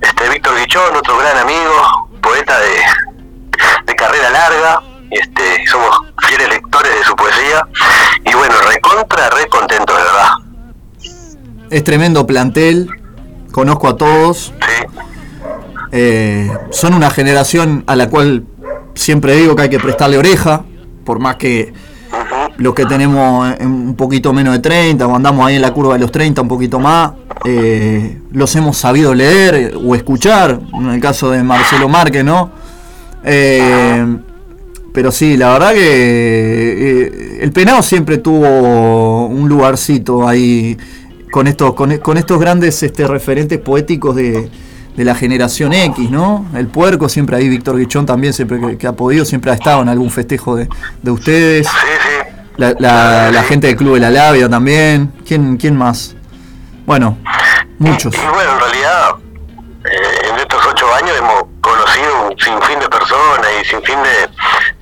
Este 0.00 0.28
Víctor 0.28 0.56
Guichón, 0.56 0.96
otro 0.96 1.16
gran 1.18 1.38
amigo, 1.38 2.10
poeta 2.22 2.58
de, 2.60 2.82
de 3.86 3.96
carrera 3.96 4.30
larga, 4.30 4.82
este, 5.10 5.66
somos 5.66 5.94
fieles 6.26 6.48
lectores 6.48 6.94
de 6.94 7.04
su 7.04 7.14
poesía, 7.14 7.66
y 8.24 8.32
bueno, 8.34 8.54
recontra, 8.62 9.28
re 9.30 9.46
contentos, 9.48 9.96
de 9.96 10.02
verdad. 10.02 10.30
Es 11.72 11.84
tremendo 11.84 12.26
plantel. 12.26 12.88
Conozco 13.50 13.88
a 13.88 13.96
todos. 13.96 14.52
Eh, 15.90 16.50
son 16.70 16.94
una 16.94 17.10
generación 17.10 17.84
a 17.86 17.96
la 17.96 18.08
cual 18.08 18.44
siempre 18.94 19.36
digo 19.36 19.56
que 19.56 19.62
hay 19.62 19.68
que 19.68 19.80
prestarle 19.80 20.18
oreja, 20.18 20.64
por 21.04 21.18
más 21.18 21.36
que 21.36 21.72
los 22.58 22.74
que 22.74 22.84
tenemos 22.84 23.54
en 23.58 23.66
un 23.66 23.96
poquito 23.96 24.32
menos 24.32 24.54
de 24.54 24.60
30 24.60 25.06
o 25.06 25.16
andamos 25.16 25.46
ahí 25.46 25.56
en 25.56 25.62
la 25.62 25.72
curva 25.72 25.94
de 25.94 26.00
los 26.00 26.12
30 26.12 26.42
un 26.42 26.48
poquito 26.48 26.78
más, 26.78 27.12
eh, 27.44 28.20
los 28.30 28.54
hemos 28.56 28.76
sabido 28.76 29.14
leer 29.14 29.74
o 29.82 29.94
escuchar, 29.94 30.60
en 30.74 30.90
el 30.90 31.00
caso 31.00 31.30
de 31.30 31.42
Marcelo 31.42 31.88
Márquez, 31.88 32.24
¿no? 32.24 32.50
Eh, 33.24 34.16
pero 34.92 35.10
sí, 35.10 35.36
la 35.36 35.54
verdad 35.54 35.72
que 35.72 35.80
eh, 35.80 37.38
el 37.40 37.50
penado 37.52 37.82
siempre 37.82 38.18
tuvo 38.18 39.26
un 39.26 39.48
lugarcito 39.48 40.28
ahí 40.28 40.76
con 41.32 41.48
estos, 41.48 41.74
con, 41.74 41.96
con 41.98 42.16
estos 42.18 42.38
grandes 42.38 42.80
este, 42.84 43.06
referentes 43.08 43.58
poéticos 43.58 44.14
de, 44.14 44.48
de 44.96 45.04
la 45.04 45.14
generación 45.16 45.72
X, 45.72 46.10
¿no? 46.10 46.46
El 46.54 46.68
puerco 46.68 47.08
siempre 47.08 47.36
ahí, 47.36 47.48
Víctor 47.48 47.76
Guichón 47.78 48.06
también 48.06 48.32
siempre 48.34 48.60
que, 48.60 48.78
que 48.78 48.86
ha 48.86 48.92
podido, 48.92 49.24
siempre 49.24 49.50
ha 49.50 49.54
estado 49.54 49.82
en 49.82 49.88
algún 49.88 50.10
festejo 50.10 50.54
de, 50.56 50.68
de 51.02 51.10
ustedes. 51.10 51.66
La, 52.58 52.74
la- 52.78 53.30
la 53.32 53.42
gente 53.44 53.66
del 53.66 53.76
Club 53.76 53.94
de 53.94 54.00
la 54.00 54.10
Labia 54.10 54.48
también. 54.48 55.10
¿Quién, 55.26 55.56
quién 55.56 55.74
más? 55.76 56.14
Bueno, 56.84 57.16
muchos. 57.78 58.14
Y 58.14 58.18
bueno, 58.34 58.52
en 58.52 58.60
realidad, 58.60 59.10
eh, 59.84 60.28
en 60.30 60.36
estos 60.38 60.60
ocho 60.66 60.84
años 60.94 61.12
hemos 61.18 61.44
conocido 61.62 62.28
un 62.28 62.38
sinfín 62.38 62.78
de 62.78 62.88
personas 62.90 63.46
y 63.60 63.64
sinfín 63.64 63.96
de 64.02 64.28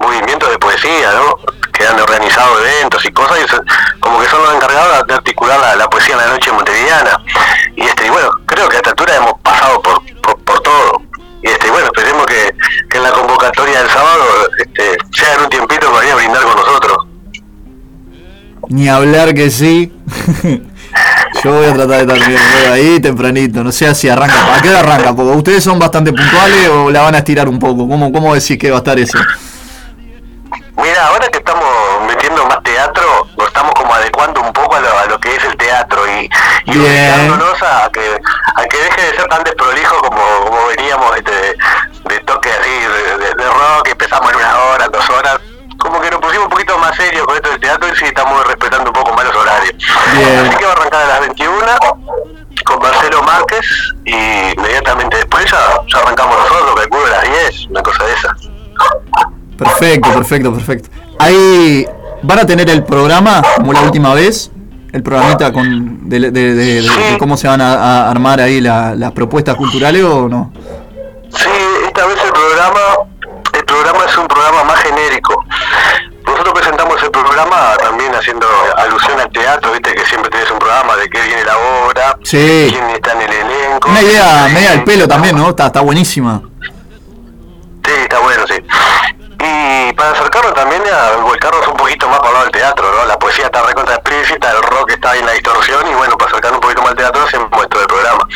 movimientos 0.05 0.51
de 0.51 0.59
poesía, 0.59 1.11
¿no? 1.15 1.37
Que 1.81 1.87
han 1.87 1.99
organizado 1.99 2.59
eventos 2.61 3.03
y 3.07 3.11
cosas, 3.11 3.39
y 3.41 3.45
eso- 3.45 3.63
como 4.01 4.21
que 4.21 4.29
son 4.29 4.43
los 4.43 4.55
encargados 4.55 5.07
de 5.07 5.15
articular 5.15 5.59
la, 5.59 5.77
la 5.77 5.89
poesía 5.89 6.15
en 6.15 6.21
la 6.21 6.27
noche 6.27 6.53
montevideana. 6.53 7.19
Y 7.75 7.81
este, 7.83 8.07
y 8.07 8.11
bueno, 8.11 8.29
creo 8.45 8.69
que 8.69 8.77
a 8.77 8.81
esta 8.81 8.91
altura 8.91 9.17
hemos 9.17 9.33
pasado 9.43 9.81
por, 9.81 10.03
por, 10.21 10.39
por 10.45 10.61
todo. 10.61 11.03
Y 11.43 11.49
este, 11.49 11.69
y 11.69 11.71
bueno, 11.71 11.87
esperemos 11.87 12.27
que, 12.27 12.55
que 12.91 12.99
en 12.99 13.03
la 13.03 13.13
convocatoria 13.13 13.81
del 13.81 13.89
sábado 13.89 14.23
este, 14.59 14.99
se 15.11 15.25
hagan 15.25 15.45
un 15.45 15.49
tiempito 15.49 15.91
para 15.91 16.13
a 16.13 16.17
brindar 16.17 16.43
con 16.43 16.55
nosotros. 16.57 16.99
Ni 18.69 18.87
hablar 18.91 19.33
que 19.33 19.51
sí. 19.51 19.91
Yo 21.43 21.53
voy 21.53 21.65
a 21.67 21.73
tratar 21.73 22.05
de 22.07 22.13
estar 22.15 22.29
bien, 22.29 22.41
voy 22.59 22.67
ahí 22.73 23.01
tempranito. 23.01 23.65
No 23.65 23.73
sé 23.73 23.95
si 23.95 24.09
arranca. 24.11 24.57
¿A 24.57 24.61
qué 24.61 24.69
hora 24.69 24.81
arranca? 24.81 25.15
Porque 25.17 25.35
ustedes 25.35 25.65
son 25.65 25.79
bastante 25.79 26.13
puntuales 26.13 26.69
o 26.69 26.91
la 26.91 27.01
van 27.01 27.15
a 27.15 27.19
estirar 27.19 27.49
un 27.49 27.59
poco. 27.59 27.89
¿Cómo, 27.89 28.13
cómo 28.13 28.35
decís 28.35 28.59
que 28.59 28.71
va 28.71 28.77
a 28.77 28.81
estar 28.81 28.99
eso? 28.99 29.17
sea, 30.83 31.07
ahora 31.09 31.29
que 31.29 31.39
estamos 31.39 31.65
metiendo 32.07 32.45
más 32.47 32.63
teatro, 32.63 33.03
nos 33.37 33.47
estamos 33.49 33.73
como 33.75 33.95
adecuando 33.95 34.41
un 34.41 34.53
poco 34.53 34.77
a 34.77 34.81
lo, 34.81 34.99
a 34.99 35.07
lo 35.07 35.21
que 35.21 35.37
es 35.37 35.45
el 35.45 35.57
teatro 35.57 36.03
obligándonos 36.79 37.63
a 37.63 37.91
que, 37.93 38.21
a 38.55 38.65
que 38.65 38.77
deje 38.79 39.03
de 39.11 39.17
ser 39.17 39.27
tan 39.29 39.43
desprolijo 39.45 39.97
como, 40.03 40.23
como 40.45 40.67
veníamos 40.69 41.17
este, 41.17 41.31
de, 41.33 41.57
de 42.15 42.21
toque 42.21 42.51
así 42.51 42.71
de, 42.71 43.19
de- 43.19 43.35
de 43.35 43.45
rock, 43.51 43.83
que 43.85 43.91
empezamos 43.93 44.31
en 44.33 44.37
una 44.39 44.59
hora, 44.65 44.89
dos 44.89 45.09
horas. 45.11 45.39
Como 45.79 45.99
que 46.01 46.11
nos 46.11 46.21
pusimos 46.21 46.45
un 46.45 46.51
poquito 46.51 46.77
más 46.79 46.95
serios 46.95 47.27
con 47.27 47.35
esto 47.37 47.49
del 47.51 47.59
teatro 47.61 47.89
y 47.89 47.97
sí 47.97 48.05
estamos 48.05 48.47
respetando 48.47 48.91
un 48.91 48.95
poco 48.95 49.15
más 49.15 49.25
los 49.25 49.35
horarios. 49.35 49.75
Bien. 50.15 50.47
Así 50.47 50.57
que 50.57 50.65
va 50.67 50.71
a 50.73 50.75
arrancar 50.75 51.03
a 51.03 51.07
las 51.07 51.21
21 51.21 51.57
con 52.67 52.79
Marcelo 52.81 53.23
Márquez 53.23 53.65
y 54.05 54.15
inmediatamente 54.59 55.17
después 55.17 55.51
ya, 55.51 55.59
ya 55.91 55.99
arrancamos 56.01 56.37
nosotros, 56.37 56.75
calculo 56.77 57.07
a 57.07 57.11
las 57.11 57.23
10, 57.23 57.67
una 57.71 57.83
cosa 57.83 58.05
de 58.05 58.13
esa. 58.13 58.37
Perfecto, 59.57 60.13
perfecto, 60.13 60.53
perfecto. 60.53 60.89
Ahí 61.19 61.87
van 62.23 62.39
a 62.41 62.47
tener 62.47 62.69
el 62.71 62.85
programa, 62.85 63.43
como 63.57 63.73
la 63.73 63.81
última 63.81 64.15
vez, 64.15 64.51
el 64.93 65.03
programita 65.03 65.53
con 65.53 66.09
de, 66.09 66.19
de- 66.21 66.31
de- 66.31 66.55
de- 66.55 66.83
de 66.83 67.19
cómo 67.19 67.37
se 67.37 67.47
van 67.49 67.61
a, 67.61 67.75
a 67.75 68.11
armar 68.11 68.41
ahí 68.41 68.61
la- 68.61 68.95
las 68.95 69.13
propuestas 69.13 69.55
culturales 69.57 70.03
o 70.05 70.29
no. 70.29 70.53
Sí, 71.37 71.49
esta 71.87 72.07
vez 72.07 72.19
el 72.25 72.33
programa, 72.33 72.81
el 73.53 73.65
programa 73.65 74.05
es 74.07 74.17
un 74.19 74.27
programa 74.27 74.65
más 74.65 74.81
genérico. 74.83 75.45
Nosotros 76.27 76.55
presentamos 76.55 77.03
el 77.03 77.11
programa 77.11 77.77
también 77.81 78.15
haciendo 78.15 78.47
alusión 78.77 79.19
al 79.21 79.31
teatro, 79.31 79.73
viste 79.73 79.93
que 79.95 80.05
siempre 80.07 80.31
tenés 80.31 80.51
un 80.51 80.59
programa 80.59 80.97
de 80.97 81.09
qué 81.09 81.21
viene 81.23 81.45
la 81.45 81.57
obra, 81.87 82.17
Sí. 82.23 82.69
quién 82.71 82.91
está 82.91 83.13
en 83.13 83.23
el 83.23 83.33
elenco. 83.33 83.89
Una 83.89 84.03
idea 84.03 84.49
media 84.53 84.71
del 84.71 84.85
pelo 84.85 85.09
también, 85.09 85.37
¿no? 85.37 85.51
Está, 85.51 85.67
está 85.67 85.81
buenísima. 85.81 86.43
Sí, 87.85 87.93
está 88.03 88.21
bueno, 88.21 88.45
sí. 88.47 88.55
Y 89.43 89.93
para 89.95 90.11
acercarnos 90.11 90.53
también 90.53 90.83
a 90.93 91.17
volcarnos 91.17 91.67
un 91.67 91.77
poquito 91.77 92.09
más 92.09 92.21
para 92.21 92.43
el 92.43 92.51
teatro, 92.51 92.93
¿no? 92.93 93.07
La 93.07 93.19
poesía 93.19 93.47
está 93.47 93.63
recontra 93.63 93.95
explícita, 93.95 94.51
el 94.51 94.63
rock 94.63 94.93
está 94.93 95.13
ahí 95.13 95.21
en 95.21 95.27
la 95.27 95.33
distorsión 95.33 95.87
y 95.91 95.95
bueno, 95.95 96.19
para 96.19 96.31
acercarnos 96.31 96.59
un 96.59 96.61
poquito 96.61 96.83
más 96.83 96.91
al 96.91 96.97
teatro 96.97 97.23
hacemos 97.25 97.49
esto 97.63 97.79
del 97.79 97.87
programa. 97.87 98.29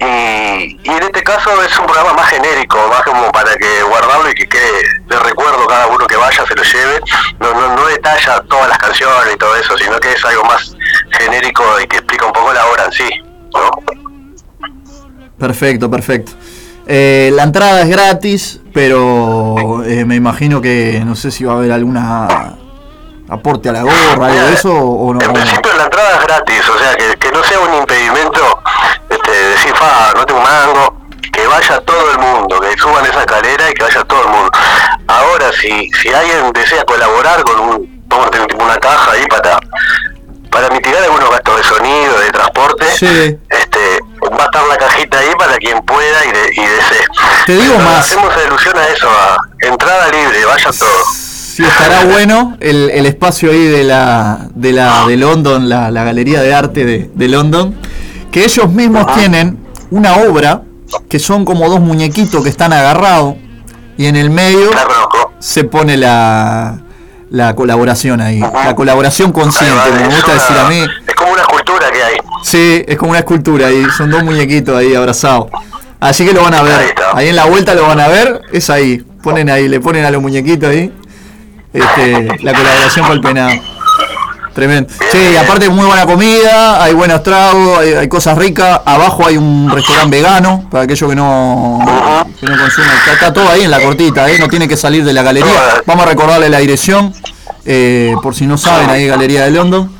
Y, 0.00 0.80
y 0.82 0.90
en 0.90 1.02
este 1.04 1.22
caso 1.22 1.62
es 1.62 1.78
un 1.78 1.86
programa 1.86 2.14
más 2.14 2.28
genérico, 2.30 2.78
más 2.88 3.02
como 3.02 3.30
para 3.30 3.54
que 3.56 3.82
guardarlo 3.84 4.28
y 4.30 4.34
que 4.34 4.48
quede 4.48 4.82
de 5.06 5.18
recuerdo 5.20 5.66
cada 5.68 5.86
uno 5.86 6.04
que 6.06 6.16
vaya, 6.16 6.44
se 6.46 6.54
lo 6.54 6.62
lleve. 6.62 7.00
No, 7.38 7.54
no, 7.54 7.76
no 7.76 7.86
detalla 7.86 8.40
todas 8.48 8.68
las 8.68 8.78
canciones 8.78 9.34
y 9.34 9.36
todo 9.36 9.54
eso, 9.54 9.78
sino 9.78 10.00
que 10.00 10.12
es 10.12 10.24
algo 10.24 10.44
más 10.44 10.76
genérico 11.12 11.62
y 11.80 11.86
que 11.86 11.98
explica 11.98 12.26
un 12.26 12.32
poco 12.32 12.52
la 12.52 12.66
obra 12.66 12.86
en 12.86 12.92
sí. 12.92 13.10
¿no? 13.54 13.70
Perfecto, 15.38 15.90
perfecto. 15.90 16.32
Eh, 16.86 17.30
la 17.34 17.44
entrada 17.44 17.80
es 17.82 17.88
gratis, 17.88 18.60
pero 18.72 19.82
eh, 19.84 20.04
me 20.04 20.16
imagino 20.16 20.60
que 20.60 21.02
no 21.04 21.14
sé 21.16 21.30
si 21.30 21.44
va 21.44 21.54
a 21.54 21.56
haber 21.56 21.72
alguna 21.72 22.56
aporte 23.28 23.70
a 23.70 23.72
la 23.72 23.82
gorra, 23.82 24.12
algo 24.12 24.26
de 24.26 24.52
eso 24.52 24.74
o 24.74 25.14
no. 25.14 25.20
En 25.20 25.32
principio 25.32 25.72
la 25.76 25.84
entrada 25.84 26.18
es 26.18 26.26
gratis, 26.26 26.68
o 26.68 26.78
sea, 26.78 26.94
que, 26.94 27.30
no 27.32 27.42
sea 27.42 27.58
un 27.60 27.74
impedimento 27.74 28.60
este, 29.08 29.30
decir, 29.30 29.74
fa, 29.74 30.12
no 30.14 30.26
tengo 30.26 30.40
mango, 30.40 30.96
que 31.32 31.46
vaya 31.46 31.80
todo 31.80 32.10
el 32.12 32.18
mundo, 32.18 32.60
que 32.60 32.76
suban 32.76 33.04
esa 33.06 33.20
escalera 33.20 33.70
y 33.70 33.74
que 33.74 33.82
vaya 33.82 34.04
todo 34.04 34.22
el 34.22 34.28
mundo. 34.28 34.50
Ahora, 35.06 35.50
si, 35.52 35.90
si 36.00 36.12
alguien 36.12 36.52
desea 36.52 36.84
colaborar 36.84 37.42
con 37.44 37.60
un, 37.60 38.04
una 38.60 38.76
caja 38.78 39.12
ahí 39.12 39.26
para, 39.26 39.58
para 40.54 40.70
mitigar 40.70 41.02
algunos 41.02 41.30
gastos 41.30 41.56
de 41.56 41.64
sonido, 41.64 42.18
de 42.24 42.30
transporte, 42.30 42.84
Sí. 42.96 43.06
este, 43.50 43.80
va 44.32 44.42
a 44.42 44.44
estar 44.44 44.64
la 44.68 44.76
cajita 44.76 45.18
ahí 45.18 45.30
para 45.36 45.56
quien 45.56 45.82
pueda 45.82 46.24
y, 46.24 46.28
de- 46.28 46.52
y 46.62 46.64
desee. 46.64 47.06
Te 47.46 47.52
digo 47.56 47.74
Pero 47.76 47.84
más. 47.84 47.98
Hacemos 48.06 48.32
alusión 48.46 48.78
a 48.78 48.86
eso, 48.88 49.08
a 49.10 49.36
entrada 49.66 50.06
libre, 50.12 50.44
vaya 50.44 50.70
todo. 50.70 50.88
Sí, 51.12 51.64
estará 51.64 52.04
bueno 52.04 52.56
el, 52.60 52.90
el 52.90 53.06
espacio 53.06 53.50
ahí 53.50 53.66
de 53.66 53.82
la 53.84 54.48
de 54.54 54.72
la 54.72 55.06
de 55.06 55.16
London, 55.16 55.68
la, 55.68 55.90
la 55.90 56.04
galería 56.04 56.40
de 56.40 56.54
arte 56.54 56.84
de, 56.84 57.10
de 57.12 57.28
London, 57.28 57.74
que 58.32 58.44
ellos 58.44 58.68
mismos 58.70 59.12
tienen 59.14 59.58
una 59.90 60.16
obra 60.16 60.62
que 61.08 61.18
son 61.18 61.44
como 61.44 61.68
dos 61.68 61.80
muñequitos 61.80 62.42
que 62.44 62.48
están 62.48 62.72
agarrados 62.72 63.34
y 63.96 64.06
en 64.06 64.14
el 64.16 64.30
medio 64.30 64.70
se 65.40 65.64
pone 65.64 65.96
la 65.96 66.80
la 67.34 67.52
colaboración 67.56 68.20
ahí, 68.20 68.38
la 68.38 68.76
colaboración 68.76 69.32
consciente, 69.32 69.74
me 69.90 70.06
gusta 70.06 70.34
decir 70.34 70.56
a 70.56 70.68
mí. 70.68 70.86
Es 71.04 71.14
como 71.16 71.32
una 71.32 71.42
escultura 71.42 71.90
que 71.90 72.00
hay. 72.00 72.16
Sí, 72.44 72.84
es 72.86 72.96
como 72.96 73.10
una 73.10 73.18
escultura 73.18 73.72
y 73.72 73.84
son 73.90 74.08
dos 74.08 74.22
muñequitos 74.22 74.76
ahí 74.76 74.94
abrazados. 74.94 75.48
Así 75.98 76.24
que 76.24 76.32
lo 76.32 76.42
van 76.42 76.54
a 76.54 76.62
ver. 76.62 76.94
Ahí 77.12 77.30
en 77.30 77.36
la 77.36 77.46
vuelta 77.46 77.74
lo 77.74 77.88
van 77.88 77.98
a 77.98 78.06
ver. 78.06 78.40
Es 78.52 78.70
ahí. 78.70 79.02
Ponen 79.20 79.50
ahí, 79.50 79.66
le 79.66 79.80
ponen 79.80 80.04
a 80.04 80.12
los 80.12 80.22
muñequitos 80.22 80.68
ahí. 80.68 80.92
Este, 81.72 82.28
la 82.40 82.52
colaboración 82.52 83.06
con 83.06 83.16
el 83.16 83.20
penado. 83.20 83.52
Tremendo. 84.54 84.92
Sí, 85.10 85.36
aparte 85.36 85.68
muy 85.68 85.84
buena 85.84 86.06
comida, 86.06 86.82
hay 86.82 86.94
buenos 86.94 87.24
tragos, 87.24 87.80
hay, 87.80 87.94
hay 87.94 88.08
cosas 88.08 88.38
ricas. 88.38 88.80
Abajo 88.84 89.26
hay 89.26 89.36
un 89.36 89.68
restaurante 89.68 90.16
vegano 90.16 90.68
para 90.70 90.84
aquellos 90.84 91.10
que 91.10 91.16
no, 91.16 91.80
que 92.38 92.46
no 92.46 92.56
consumen. 92.56 92.90
Está, 92.90 93.12
está 93.14 93.32
todo 93.32 93.48
ahí 93.48 93.62
en 93.62 93.70
la 93.72 93.80
cortita, 93.80 94.30
¿eh? 94.30 94.38
no 94.38 94.48
tiene 94.48 94.68
que 94.68 94.76
salir 94.76 95.04
de 95.04 95.12
la 95.12 95.22
galería. 95.22 95.82
Vamos 95.86 96.06
a 96.06 96.08
recordarle 96.08 96.48
la 96.48 96.58
dirección, 96.58 97.12
eh, 97.64 98.14
por 98.22 98.36
si 98.36 98.46
no 98.46 98.56
saben, 98.56 98.88
ahí 98.90 99.08
Galería 99.08 99.42
de 99.42 99.50
London. 99.50 99.90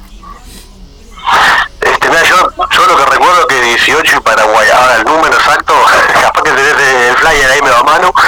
Este, 1.81 2.09
mira, 2.09 2.23
yo, 2.23 2.37
yo 2.71 2.87
lo 2.87 2.97
que 2.97 3.11
recuerdo 3.11 3.41
es 3.41 3.47
que 3.47 3.61
18 3.61 4.17
y 4.17 4.21
Paraguay. 4.21 4.69
Ahora 4.73 4.97
el 4.99 5.05
número 5.05 5.35
exacto, 5.35 5.75
capaz 6.23 6.43
que 6.43 6.51
tenés 6.51 6.75
el 7.11 7.17
flyer 7.17 7.51
ahí 7.51 7.61
me 7.61 7.71
va 7.71 7.81
a 7.81 7.85
mano. 7.85 8.13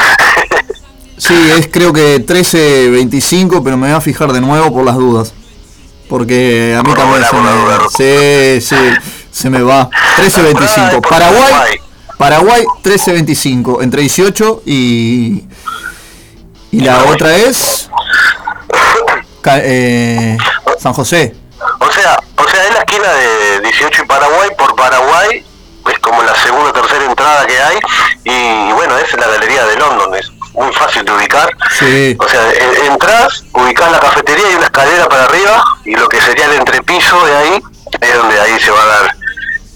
Sí, 1.19 1.51
es 1.57 1.67
creo 1.73 1.95
que 1.95 2.25
13.25, 2.25 3.63
pero 3.65 3.79
me 3.79 3.87
voy 3.87 3.97
a 3.97 4.03
fijar 4.03 4.35
de 4.35 4.41
nuevo 4.43 4.71
por 4.71 4.85
las 4.85 4.97
dudas. 4.97 5.33
Porque 6.09 6.77
a 6.79 6.83
mí 6.83 6.95
también 6.95 7.25
se 7.25 7.37
me, 7.37 8.61
sí, 8.61 8.67
sí, 8.67 8.77
se 9.31 9.51
me 9.51 9.61
va. 9.63 9.89
13.25. 10.17 11.01
Paraguay, 11.09 11.81
Paraguay 12.19 12.65
13.25, 12.83 13.83
entre 13.83 14.01
18 14.03 14.63
y... 14.67 15.45
Y 16.73 16.81
la 16.81 17.05
otra 17.05 17.35
es... 17.37 17.89
Eh, 19.47 20.37
San 20.79 20.93
José. 20.93 21.35
O 21.79 21.91
sea, 21.91 22.19
o 22.37 22.49
sea, 22.49 22.65
es 22.67 22.73
la 22.75 22.81
esquina 22.81 23.09
de 23.13 23.61
18 23.61 24.03
y 24.03 24.07
Paraguay 24.07 24.51
por 24.59 24.75
Paraguay. 24.75 25.45
Es 25.91 25.99
como 26.01 26.23
la 26.25 26.35
segunda 26.35 26.71
o 26.71 26.73
tercera 26.73 27.05
entrada 27.05 27.47
que 27.47 27.61
hay. 27.61 27.79
Y, 28.25 28.73
bueno, 28.73 28.99
es 28.99 29.13
la 29.17 29.27
galería 29.29 29.65
de 29.67 29.77
London. 29.77 30.15
Es 30.17 30.31
muy 30.53 30.73
fácil 30.73 31.05
de 31.05 31.13
ubicar. 31.13 31.49
Sí. 31.79 32.17
O 32.19 32.29
sea, 32.29 32.51
en- 32.53 32.93
entras, 32.93 33.45
ubicás 33.53 33.93
la 33.93 34.01
cafetería 34.01 34.51
y 34.51 34.55
una 34.57 34.65
escalera 34.65 35.09
para 35.09 35.25
arriba. 35.27 35.63
Y 35.87 35.95
lo 35.95 36.09
que 36.09 36.21
sería 36.21 36.47
el 36.47 36.59
entrepiso 36.59 37.25
de 37.25 37.37
ahí 37.37 37.63
es 38.01 38.15
donde 38.15 38.41
ahí 38.41 38.59
se 38.61 38.71
va 38.71 38.83
a 38.83 38.87
dar, 38.87 39.17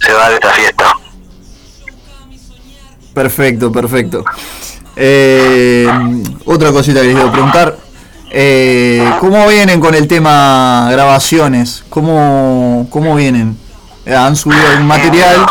se 0.00 0.12
va 0.12 0.18
a 0.18 0.22
dar 0.24 0.32
esta 0.32 0.50
fiesta. 0.50 0.92
Perfecto, 3.14 3.72
perfecto. 3.72 4.24
Eh, 4.96 5.88
otra 6.44 6.72
cosita 6.72 7.00
que 7.00 7.06
les 7.06 7.14
quiero 7.14 7.32
preguntar. 7.32 7.76
Eh, 8.32 9.12
¿Cómo 9.18 9.46
vienen 9.48 9.80
con 9.80 9.94
el 9.94 10.06
tema 10.06 10.88
grabaciones? 10.90 11.84
¿Cómo, 11.88 12.86
cómo 12.90 13.14
vienen? 13.16 13.58
¿Han 14.06 14.36
subido 14.36 14.66
algún 14.68 14.86
material? 14.86 15.46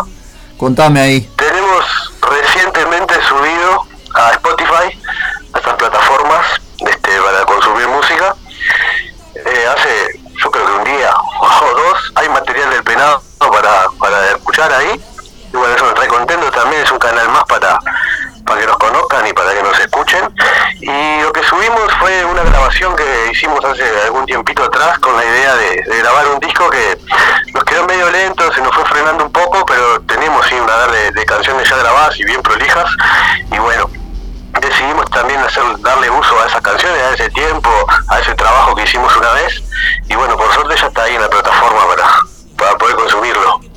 Contame 0.58 1.00
ahí. 1.00 1.30
Tenemos 1.36 1.86
recientemente 2.22 3.14
subido 3.28 3.86
a 4.14 4.32
Spotify, 4.32 5.00
a 5.54 5.58
estas 5.58 5.74
plataformas 5.76 6.46
este, 6.80 7.12
para 7.22 7.46
consumir 7.46 7.88
música. 7.88 8.36
Eh, 9.36 9.66
hace, 9.74 10.20
yo 10.42 10.52
creo 10.52 10.66
que 10.66 10.72
un 10.74 10.84
día 10.84 11.12
o 11.40 11.78
dos, 11.78 12.12
hay 12.16 12.30
material 12.30 12.70
del 12.70 12.84
penado 12.84 13.24
para, 13.40 13.88
para 14.00 14.22
ahí. 14.68 15.02
Y 15.52 15.58
bueno, 15.58 15.74
eso 15.74 15.94
trae 15.94 16.08
contento. 16.08 16.52
También 16.52 16.84
es 16.84 16.92
un 16.92 17.00
canal 17.00 17.30
más 17.30 17.44
para, 17.46 17.80
para 18.46 18.62
que 18.62 18.68
nos 18.68 18.78
conozcan 18.78 19.26
y 19.28 19.34
para 19.34 19.54
que 19.54 19.64
nos 19.64 19.80
escuchen. 19.80 20.34
Y 20.82 21.22
lo 21.22 21.32
que 21.32 21.44
subimos 21.44 21.94
fue 22.00 22.26
una 22.26 22.44
grabación 22.44 22.96
que 22.96 23.30
hicimos 23.32 23.64
hace 23.64 23.84
algún 24.04 24.26
tiempito 24.26 24.64
atrás 24.64 25.00
con 25.00 25.16
la 25.16 25.24
idea 25.24 25.56
de, 25.56 25.84
grabar 26.00 26.28
un 26.28 26.40
disco 26.40 26.70
que 26.70 26.98
nos 27.54 27.64
quedó 27.64 27.86
medio 27.86 28.10
lento, 28.10 28.52
se 28.54 28.62
nos 28.62 28.74
fue 28.76 28.86
frenando 28.86 29.26
un 29.26 29.32
poco, 29.32 29.66
pero 29.66 30.02
tenemos 30.02 30.46
sí 30.48 30.56
una 30.56 30.88
de, 30.88 31.12
de 31.12 31.26
canciones 31.26 31.70
ya 31.70 31.78
grabadas 31.78 32.20
y 32.20 32.26
bien 32.26 32.42
prolijas. 32.42 32.90
Y 33.52 33.58
bueno, 33.60 33.90
decidimos 34.62 35.10
también 35.12 35.40
hacer 35.42 35.64
darle 35.80 36.10
uso 36.10 36.40
a 36.42 36.48
esas 36.48 36.62
canciones, 36.62 37.02
a 37.02 37.14
ese 37.14 37.30
tiempo, 37.30 37.70
a 38.08 38.20
ese 38.20 38.34
trabajo 38.36 38.76
que 38.76 38.84
hicimos 38.84 39.16
una 39.16 39.32
vez. 39.32 39.64
Y 40.08 40.16
bueno, 40.16 40.36
por 40.38 40.52
suerte 40.54 40.76
ya 40.76 40.88
está 40.88 41.04
ahí 41.04 41.16
en 41.16 41.22
la 41.22 41.30
plataforma 41.30 41.88
para, 41.88 42.08
para 42.58 42.78
poder 42.78 42.96
consumirlo. 42.96 43.69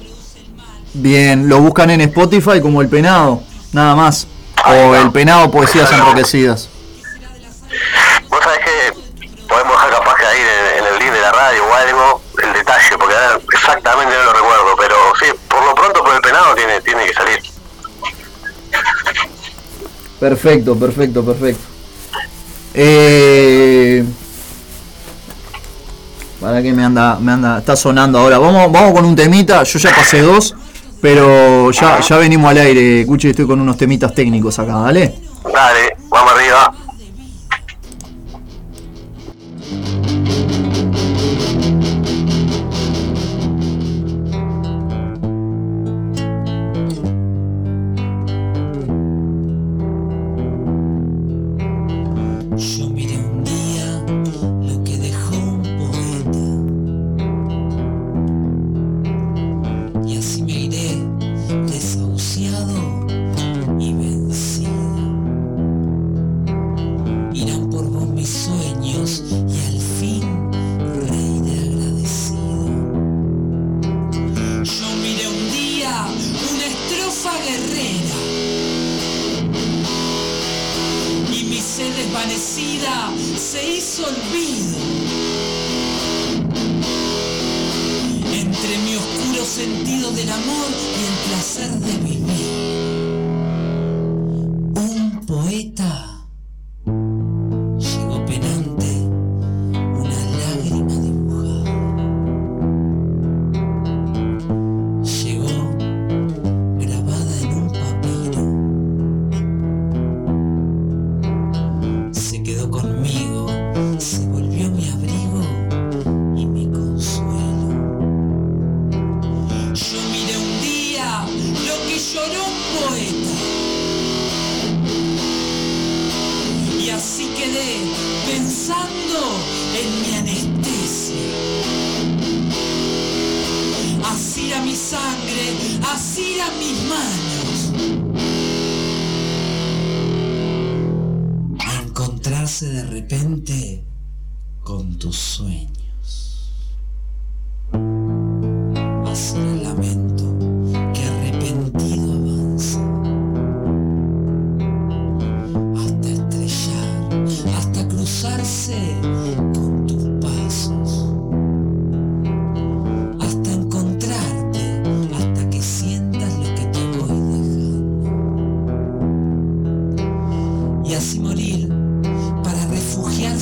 Bien, 0.94 1.48
lo 1.48 1.61
buscan 1.61 1.90
en 1.90 2.02
Spotify 2.02 2.61
como 2.61 2.83
El 2.83 2.88
Penado, 2.88 3.42
nada 3.72 3.94
más. 3.94 4.26
O 4.66 4.94
El 4.94 5.11
Penado 5.11 5.50
Poesías 5.50 5.90
Enriquecidas. 5.92 6.68
Vos 8.28 8.40
sabés 8.42 8.59
que 8.59 8.92
podemos 9.48 9.72
dejar 9.72 9.90
capaz 9.90 10.14
que 10.16 10.26
ahí 10.26 10.38
en, 10.40 10.78
en 10.85 10.92
el 10.92 10.98
link 10.98 11.12
de 11.12 11.20
la 11.20 11.33
radio 11.33 11.62
o 11.64 11.74
algo 11.74 12.22
el 12.42 12.52
detalle, 12.52 12.98
porque 12.98 13.14
ahora 13.14 13.40
exactamente 13.52 14.14
no 14.14 14.22
lo 14.24 14.33
recuerdo, 14.33 14.76
pero 14.78 14.94
sí, 15.20 15.26
por 15.48 15.64
lo 15.64 15.74
pronto 15.74 16.05
por 16.05 16.14
el 16.14 16.20
penado 16.20 16.55
tiene, 16.55 16.81
tiene 16.83 17.07
que 17.07 17.14
salir. 17.14 17.38
Perfecto, 20.20 20.76
perfecto, 20.76 21.24
perfecto. 21.24 21.62
Eh, 22.74 24.05
Para 26.40 26.62
que 26.62 26.72
me 26.72 26.85
anda, 26.85 27.18
me 27.20 27.33
anda, 27.33 27.59
está 27.59 27.76
sonando 27.76 28.18
ahora. 28.18 28.38
Vamos, 28.38 28.70
vamos 28.72 28.92
con 28.92 29.05
un 29.05 29.14
temita, 29.14 29.62
yo 29.62 29.78
ya 29.78 29.94
pasé 29.94 30.20
dos, 30.22 30.55
pero 31.03 31.73
ya, 31.73 32.01
ya 32.01 32.17
venimos 32.17 32.49
al 32.49 32.59
aire, 32.59 33.05
Cuchi, 33.05 33.31
estoy 33.31 33.45
con 33.45 33.61
unos 33.61 33.77
temitas 33.77 34.15
técnicos 34.15 34.57
acá, 34.61 34.75
¿dale? 34.75 35.12
Dale, 35.53 35.82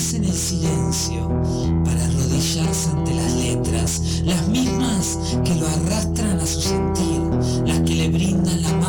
en 0.00 0.24
el 0.24 0.32
silencio, 0.32 1.28
para 1.84 2.02
arrodillarse 2.06 2.90
ante 2.90 3.14
las 3.14 3.32
letras, 3.34 4.22
las 4.24 4.48
mismas 4.48 5.18
que 5.44 5.54
lo 5.54 5.66
arrastran 5.68 6.40
a 6.40 6.46
su 6.46 6.62
sentir, 6.62 7.20
las 7.66 7.80
que 7.80 7.94
le 7.94 8.08
brindan 8.08 8.62
la 8.62 8.79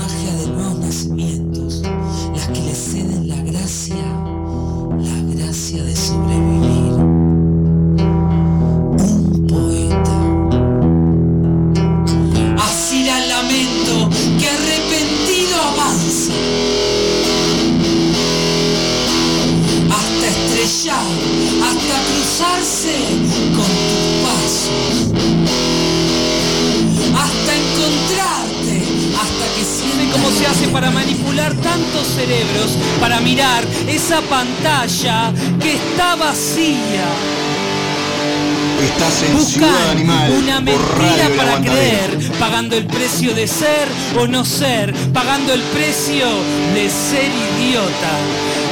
que 34.82 35.74
está 35.74 36.16
vacía. 36.16 37.06
Estás 38.82 39.22
en 39.22 39.34
Buscan 39.34 39.46
Ciudad 39.46 39.90
Animal. 39.92 40.32
una 40.32 40.60
mentira 40.60 41.30
para 41.38 41.62
creer, 41.62 42.18
pagando 42.40 42.76
el 42.76 42.88
precio 42.88 43.36
de 43.36 43.46
ser 43.46 43.88
o 44.18 44.26
no 44.26 44.44
ser, 44.44 44.92
pagando 45.14 45.54
el 45.54 45.62
precio 45.62 46.26
de 46.74 46.90
ser 46.90 47.30
idiota. 47.30 48.14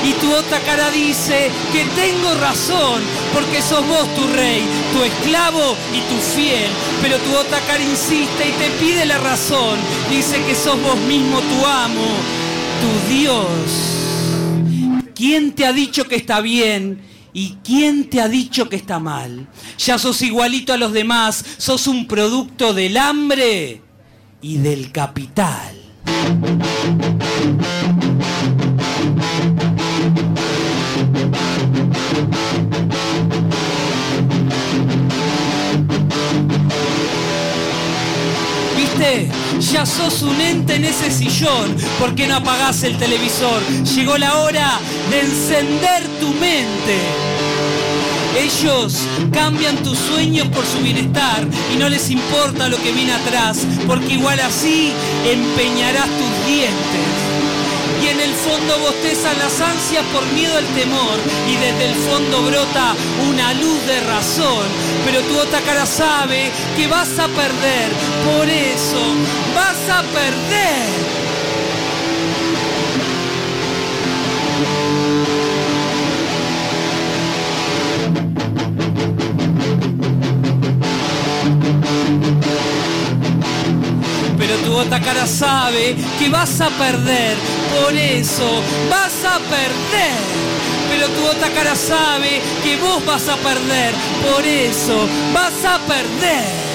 Y 0.04 0.13
tu 0.13 0.34
otra 0.34 0.60
cara 0.62 0.89
dice 0.89 1.52
que 1.72 1.86
tengo 1.93 2.34
razón, 2.41 3.04
porque 3.32 3.62
sos 3.62 3.88
vos 3.88 4.08
tu 4.15 4.26
rey, 4.34 4.63
tu 4.91 5.04
esclavo 5.04 5.76
y 5.93 6.02
tu 6.10 6.19
fiel. 6.34 6.72
Pero 7.04 7.17
tu 7.17 7.36
otra 7.36 7.60
cara 7.67 7.84
insiste 7.84 8.50
y 8.50 8.52
te 8.54 8.72
pide 8.84 9.06
la 9.06 9.19
razón. 9.19 9.78
Dice 10.10 10.41
que 10.41 10.56
sos 10.56 10.82
vos 10.82 10.98
mismo 11.02 11.39
tu 11.39 11.65
amo, 11.67 12.08
tu 12.82 13.13
Dios. 13.13 13.88
¿Quién 15.19 15.51
te 15.51 15.65
ha 15.65 15.73
dicho 15.73 16.05
que 16.05 16.15
está 16.15 16.39
bien? 16.39 17.01
¿Y 17.34 17.58
quién 17.62 18.10
te 18.10 18.21
ha 18.21 18.29
dicho 18.29 18.69
que 18.69 18.77
está 18.77 18.99
mal? 18.99 19.49
Ya 19.77 19.97
sos 19.97 20.21
igualito 20.21 20.71
a 20.71 20.77
los 20.77 20.93
demás, 20.93 21.43
sos 21.58 21.88
un 21.88 22.08
producto 22.08 22.73
del 22.73 22.95
hambre 22.95 23.82
y 24.41 24.60
del 24.60 24.93
capital. 24.93 25.75
¿Viste? 38.77 39.29
Ya 39.73 39.86
sos 39.86 40.21
un 40.21 40.39
ente 40.39 40.75
en 40.75 40.86
ese 40.86 41.12
sillón. 41.12 41.75
¿Por 41.99 42.15
qué 42.15 42.25
no 42.25 42.38
apagás 42.38 42.84
el 42.84 42.97
televisor? 42.97 43.62
Llegó 43.84 44.17
la 44.17 44.38
hora 44.38 44.79
encender 45.13 46.04
tu 46.19 46.28
mente. 46.34 46.98
Ellos 48.38 49.02
cambian 49.34 49.76
tus 49.78 49.98
sueños 49.98 50.48
por 50.50 50.65
su 50.65 50.80
bienestar 50.80 51.45
y 51.74 51.78
no 51.78 51.89
les 51.89 52.10
importa 52.10 52.69
lo 52.69 52.78
que 52.78 52.91
viene 52.91 53.13
atrás, 53.13 53.65
porque 53.88 54.13
igual 54.13 54.39
así 54.39 54.93
empeñarás 55.26 56.08
tus 56.08 56.48
dientes. 56.48 57.30
Y 58.02 58.08
en 58.08 58.19
el 58.22 58.34
fondo 58.34 58.80
bostezan 58.80 59.38
las 59.39 59.60
ansias 59.60 60.06
por 60.13 60.26
miedo 60.28 60.58
al 60.58 60.65
temor 60.67 61.17
y 61.50 61.56
desde 61.56 61.89
el 61.89 61.95
fondo 61.95 62.43
brota 62.43 62.95
una 63.30 63.54
luz 63.56 63.86
de 63.88 64.00
razón. 64.02 64.65
Pero 65.06 65.22
tu 65.24 65.38
otra 65.38 65.60
cara 65.62 65.86
sabe 65.86 66.50
que 66.78 66.88
vas 66.88 67.19
a 67.19 67.28
perder, 67.28 67.89
por 68.26 68.48
eso 68.48 69.02
vas 69.54 69.89
a 69.89 70.02
perder. 70.04 71.00
Pero 84.80 84.92
tu 84.92 84.96
otra 84.96 85.13
cara 85.13 85.28
sabe 85.28 85.94
que 86.18 86.30
vas 86.30 86.62
a 86.62 86.70
perder, 86.70 87.36
por 87.70 87.94
eso 87.94 88.63
vas 88.89 89.26
a 89.26 89.38
perder. 89.39 90.15
pero 90.89 91.08
tu 91.10 91.26
otra 91.28 91.50
cara 91.50 91.76
sabe 91.76 92.42
que 92.63 92.78
vos 92.78 93.06
vas 93.06 93.28
a 93.28 93.36
perder. 93.36 93.94
Por 94.24 94.46
eso 94.46 95.06
vas 95.34 95.65
a 95.65 95.80
perder. 95.80 96.68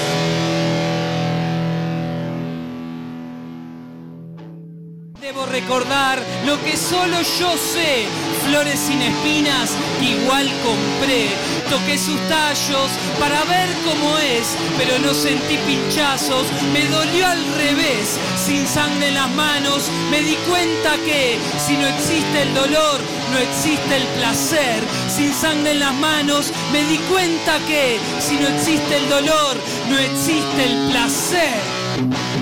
Debo 5.25 5.47
recordar 5.47 6.23
lo 6.45 6.63
que 6.63 6.77
solo 6.77 7.17
yo 7.39 7.57
sé, 7.57 8.05
flores 8.47 8.79
sin 8.79 9.01
espinas 9.01 9.71
igual 10.03 10.47
compré. 10.63 11.31
Toqué 11.71 11.97
sus 11.97 12.21
tallos 12.29 12.91
para 13.19 13.43
ver 13.45 13.71
cómo 13.87 14.19
es, 14.19 14.55
pero 14.77 14.99
no 14.99 15.15
sentí 15.15 15.57
pinchazos, 15.67 16.47
me 16.75 16.85
dolió 16.91 17.27
al 17.27 17.43
revés. 17.55 18.19
Sin 18.37 18.67
sangre 18.67 19.09
en 19.09 19.15
las 19.15 19.31
manos 19.31 19.91
me 20.11 20.21
di 20.21 20.35
cuenta 20.47 20.93
que 21.07 21.39
si 21.57 21.73
no 21.79 21.87
existe 21.87 22.43
el 22.43 22.53
dolor, 22.53 23.01
no 23.33 23.39
existe 23.39 23.97
el 23.97 24.07
placer. 24.19 24.85
Sin 25.09 25.33
sangre 25.33 25.71
en 25.71 25.81
las 25.81 25.95
manos 25.95 26.53
me 26.71 26.85
di 26.85 26.99
cuenta 27.09 27.59
que 27.61 27.99
si 28.21 28.37
no 28.37 28.47
existe 28.47 28.99
el 28.99 29.09
dolor, 29.09 29.57
no 29.89 29.99
existe 29.99 30.65
el 30.67 30.91
placer. 30.91 32.34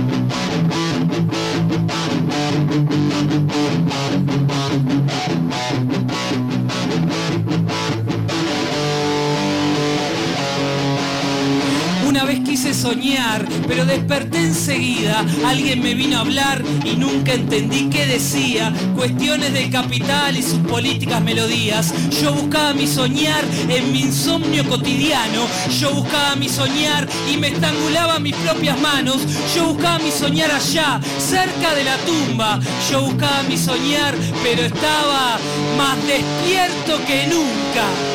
Soñar, 12.82 13.46
pero 13.68 13.84
desperté 13.84 14.38
enseguida. 14.38 15.24
Alguien 15.46 15.80
me 15.80 15.94
vino 15.94 16.16
a 16.16 16.22
hablar 16.22 16.64
y 16.84 16.96
nunca 16.96 17.32
entendí 17.32 17.88
qué 17.88 18.06
decía. 18.06 18.72
Cuestiones 18.96 19.52
del 19.52 19.70
capital 19.70 20.36
y 20.36 20.42
sus 20.42 20.58
políticas 20.58 21.22
melodías. 21.22 21.94
Yo 22.20 22.34
buscaba 22.34 22.74
mi 22.74 22.88
soñar 22.88 23.44
en 23.68 23.92
mi 23.92 24.00
insomnio 24.00 24.68
cotidiano. 24.68 25.46
Yo 25.78 25.94
buscaba 25.94 26.34
mi 26.34 26.48
soñar 26.48 27.06
y 27.32 27.36
me 27.36 27.48
estrangulaba 27.48 28.18
mis 28.18 28.34
propias 28.34 28.80
manos. 28.80 29.18
Yo 29.54 29.68
buscaba 29.68 30.00
mi 30.00 30.10
soñar 30.10 30.50
allá, 30.50 31.00
cerca 31.18 31.76
de 31.76 31.84
la 31.84 31.96
tumba. 31.98 32.58
Yo 32.90 33.02
buscaba 33.02 33.44
mi 33.44 33.56
soñar, 33.56 34.16
pero 34.42 34.62
estaba 34.62 35.38
más 35.78 35.96
despierto 36.04 36.98
que 37.06 37.28
nunca 37.28 38.11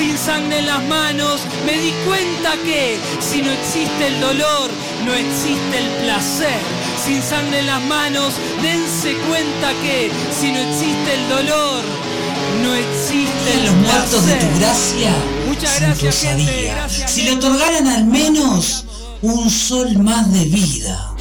sin 0.00 0.16
sangre 0.16 0.60
en 0.60 0.66
las 0.66 0.82
manos, 0.84 1.42
me 1.66 1.76
di 1.76 1.92
cuenta 2.06 2.52
que 2.64 2.98
si 3.20 3.42
no 3.42 3.50
existe 3.50 4.06
el 4.06 4.18
dolor, 4.18 4.70
no 5.04 5.12
existe 5.12 5.78
el 5.78 5.88
placer. 6.02 6.58
Sin 7.04 7.22
sangre 7.22 7.58
en 7.58 7.66
las 7.66 7.82
manos, 7.82 8.32
dense 8.62 9.14
cuenta 9.28 9.68
que 9.82 10.10
si 10.40 10.52
no 10.52 10.58
existe 10.58 11.14
el 11.14 11.28
dolor, 11.28 11.84
no 12.62 12.74
existe 12.74 13.52
el 13.58 13.64
los 13.66 13.74
muertos 13.74 14.24
de 14.24 14.34
tu 14.36 14.58
gracia. 14.58 15.12
Muchas 15.46 15.80
gracias, 15.80 16.20
gente. 16.22 16.70
Gracias. 16.74 17.10
Si 17.10 17.22
le 17.24 17.32
otorgaran 17.32 17.86
al 17.86 18.04
menos 18.06 18.86
un 19.20 19.50
sol 19.50 19.98
más 19.98 20.32
de 20.32 20.44
vida. 20.46 21.14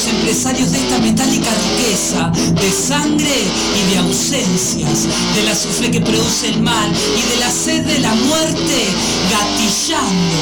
Los 0.00 0.08
empresarios 0.14 0.72
de 0.72 0.78
esta 0.78 0.98
metálica 0.98 1.50
riqueza, 1.76 2.32
de 2.54 2.70
sangre 2.70 3.34
y 3.76 3.92
de 3.92 3.98
ausencias, 3.98 5.06
del 5.34 5.48
azufre 5.48 5.90
que 5.90 6.00
produce 6.00 6.48
el 6.48 6.62
mal 6.62 6.90
y 6.90 7.30
de 7.30 7.36
la 7.38 7.50
sed 7.50 7.84
de 7.84 7.98
la 7.98 8.14
muerte 8.14 8.86
gatillando. 9.30 10.36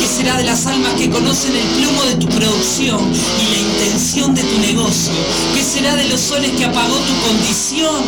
¿Qué 0.00 0.06
será 0.06 0.38
de 0.38 0.44
las 0.44 0.66
almas 0.66 0.94
que 0.94 1.10
conocen 1.10 1.54
el 1.54 1.66
plumo 1.76 2.02
de 2.04 2.14
tu 2.14 2.28
producción 2.28 3.00
y 3.42 3.52
la 3.52 3.58
intención 3.58 4.34
de 4.34 4.42
tu 4.42 4.58
negocio? 4.60 5.12
¿Qué 5.54 5.62
será 5.62 5.96
de 5.96 6.08
los 6.08 6.20
soles 6.20 6.52
que 6.52 6.64
apagó 6.64 6.96
tu 6.96 7.28
condición 7.28 8.04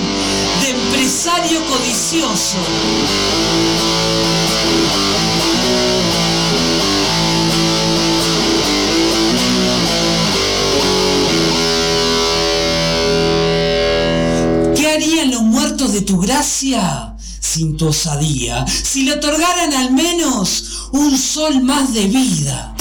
de 0.63 0.71
empresario 0.71 1.61
codicioso? 1.67 2.57
De 15.93 16.03
tu 16.03 16.19
gracia 16.19 17.17
sin 17.41 17.77
tu 17.77 17.89
osadía 17.89 18.67
si 18.67 19.05
le 19.05 19.13
otorgaran 19.15 19.73
al 19.73 19.93
menos 19.93 20.91
un 20.93 21.17
sol 21.17 21.63
más 21.63 21.95
de 21.95 22.07
vida? 22.07 22.75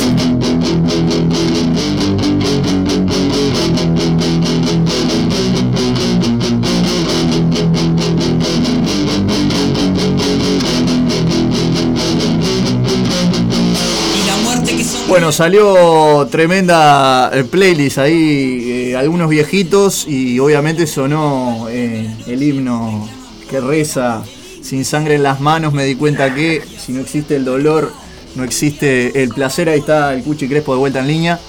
Bueno, 15.17 15.31
salió 15.31 16.27
tremenda 16.29 17.31
eh, 17.33 17.43
playlist 17.43 17.97
ahí, 17.97 18.91
eh, 18.91 18.95
algunos 18.95 19.27
viejitos 19.31 20.07
y 20.07 20.37
obviamente 20.37 20.85
sonó 20.85 21.65
eh, 21.71 22.07
el 22.27 22.43
himno 22.43 23.09
que 23.49 23.59
reza 23.59 24.21
sin 24.61 24.85
sangre 24.85 25.15
en 25.15 25.23
las 25.23 25.39
manos. 25.41 25.73
Me 25.73 25.85
di 25.85 25.95
cuenta 25.95 26.35
que 26.35 26.61
si 26.61 26.91
no 26.91 27.01
existe 27.01 27.35
el 27.35 27.45
dolor, 27.45 27.91
no 28.35 28.43
existe 28.43 29.23
el 29.23 29.29
placer. 29.29 29.69
Ahí 29.69 29.79
está 29.79 30.13
el 30.13 30.21
Cuchi 30.21 30.47
Crespo 30.47 30.73
de 30.73 30.79
vuelta 30.81 30.99
en 30.99 31.07
línea. 31.07 31.39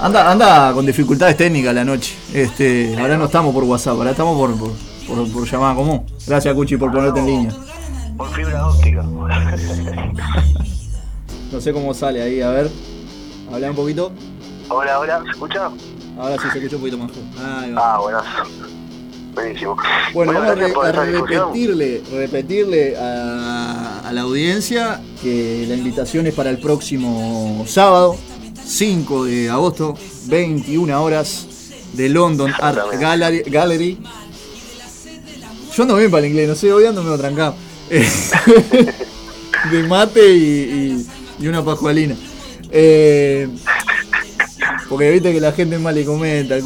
Anda, 0.00 0.30
anda 0.30 0.72
con 0.72 0.86
dificultades 0.86 1.36
técnicas 1.36 1.74
la 1.74 1.84
noche. 1.84 2.14
Este, 2.32 2.96
ahora 2.98 3.18
no 3.18 3.26
estamos 3.26 3.52
por 3.52 3.64
WhatsApp, 3.64 3.98
ahora 3.98 4.12
estamos 4.12 4.34
por, 4.38 4.56
por, 4.58 4.70
por- 5.06 5.30
por 5.30 5.46
llamada 5.50 5.74
común. 5.74 6.06
Gracias 6.26 6.54
Cuchi 6.54 6.78
por 6.78 6.90
ponerte 6.90 7.20
en 7.20 7.26
línea. 7.26 7.52
Por 8.16 8.34
fibra 8.34 8.66
óptica. 8.66 9.04
No 11.52 11.60
sé 11.60 11.72
cómo 11.72 11.94
sale 11.94 12.20
ahí, 12.20 12.40
a 12.40 12.48
ver. 12.50 12.68
Habla 13.52 13.70
un 13.70 13.76
poquito. 13.76 14.12
hola, 14.68 14.98
hola, 14.98 15.22
¿se 15.24 15.30
escucha? 15.30 15.70
Ahora 16.18 16.36
sí 16.36 16.48
se 16.52 16.58
escucha 16.58 16.76
un 16.76 16.80
poquito 16.82 16.98
mejor. 16.98 17.14
Ahí 17.62 17.72
va. 17.72 17.94
Ah, 17.94 17.98
buenas. 18.00 18.24
Buenísimo. 19.34 19.76
Bueno, 20.12 20.32
vamos 20.32 20.48
a, 20.50 20.54
re- 20.54 21.12
repetirle, 21.12 22.02
repetirle 22.12 22.96
a, 22.96 24.02
a 24.06 24.12
la 24.12 24.20
audiencia 24.22 25.00
que 25.22 25.64
la 25.68 25.74
invitación 25.74 26.26
es 26.28 26.34
para 26.34 26.50
el 26.50 26.58
próximo 26.58 27.64
sábado, 27.66 28.16
5 28.64 29.24
de 29.24 29.50
agosto, 29.50 29.96
21 30.26 31.02
horas, 31.02 31.46
de 31.94 32.08
London 32.08 32.52
Art 32.60 32.78
Gallery. 32.98 33.42
Gallery. 33.50 33.98
Yo 35.76 35.82
ando 35.82 35.96
bien 35.96 36.10
para 36.12 36.24
el 36.24 36.30
inglés, 36.30 36.48
no 36.48 36.54
sé, 36.54 36.72
hoy 36.72 36.86
ando 36.86 37.02
medio 37.02 37.18
trancado. 37.18 37.56
De 39.70 39.82
mate 39.88 40.34
y, 40.34 40.42
y- 40.42 41.06
y 41.40 41.48
una 41.48 41.64
pajualina. 41.64 42.14
Eh, 42.76 43.48
porque 44.88 45.10
viste 45.12 45.32
que 45.32 45.40
la 45.40 45.52
gente 45.52 45.78
mal 45.78 45.96
y 45.96 46.04
comenta. 46.04 46.58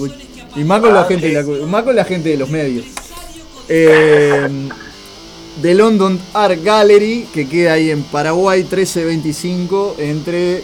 Y 0.57 0.65
más 0.65 0.81
con, 0.81 0.95
la 0.95 1.05
gente, 1.05 1.29
de 1.29 1.35
la- 1.43 1.67
más 1.67 1.83
con 1.85 1.95
la 1.95 2.05
gente 2.05 2.31
de 2.31 2.37
los 2.39 2.49
medios. 2.49 2.87
Eh, 3.69 4.49
de 5.63 5.75
London 5.75 6.19
Art 6.33 6.59
Gallery, 6.65 7.29
que 7.33 7.47
queda 7.47 7.75
ahí 7.75 7.91
en 7.91 8.03
Paraguay 8.05 8.61
1325, 8.63 9.97
entre 9.99 10.63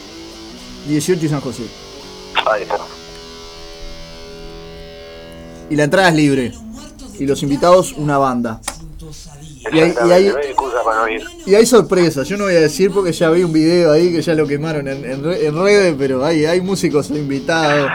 18 0.89 1.27
y 1.27 1.29
San 1.29 1.41
José. 1.41 1.65
Ahí 2.51 2.63
está. 2.63 2.79
Y 5.69 5.77
la 5.77 5.85
entrada 5.85 6.09
es 6.09 6.15
libre. 6.15 6.53
Y 7.19 7.27
los 7.27 7.43
invitados, 7.43 7.93
una 7.93 8.17
banda. 8.19 8.61
Y 9.73 9.81
hay, 9.81 9.91
y 9.91 10.55
para 10.85 11.61
y 11.61 11.67
sorpresas, 11.67 12.29
yo 12.29 12.37
no 12.37 12.45
voy 12.45 12.55
a 12.55 12.61
decir 12.61 12.91
porque 12.93 13.13
ya 13.13 13.31
vi 13.31 13.43
un 13.43 13.53
video 13.53 13.93
ahí 13.93 14.13
que 14.13 14.21
ya 14.23 14.35
lo 14.35 14.47
quemaron 14.47 14.87
en, 14.89 15.05
en 15.05 15.25
en 15.25 15.63
redes, 15.63 15.95
pero 15.99 16.25
hay, 16.25 16.45
hay 16.45 16.61
músicos 16.61 17.11
invitados 17.11 17.91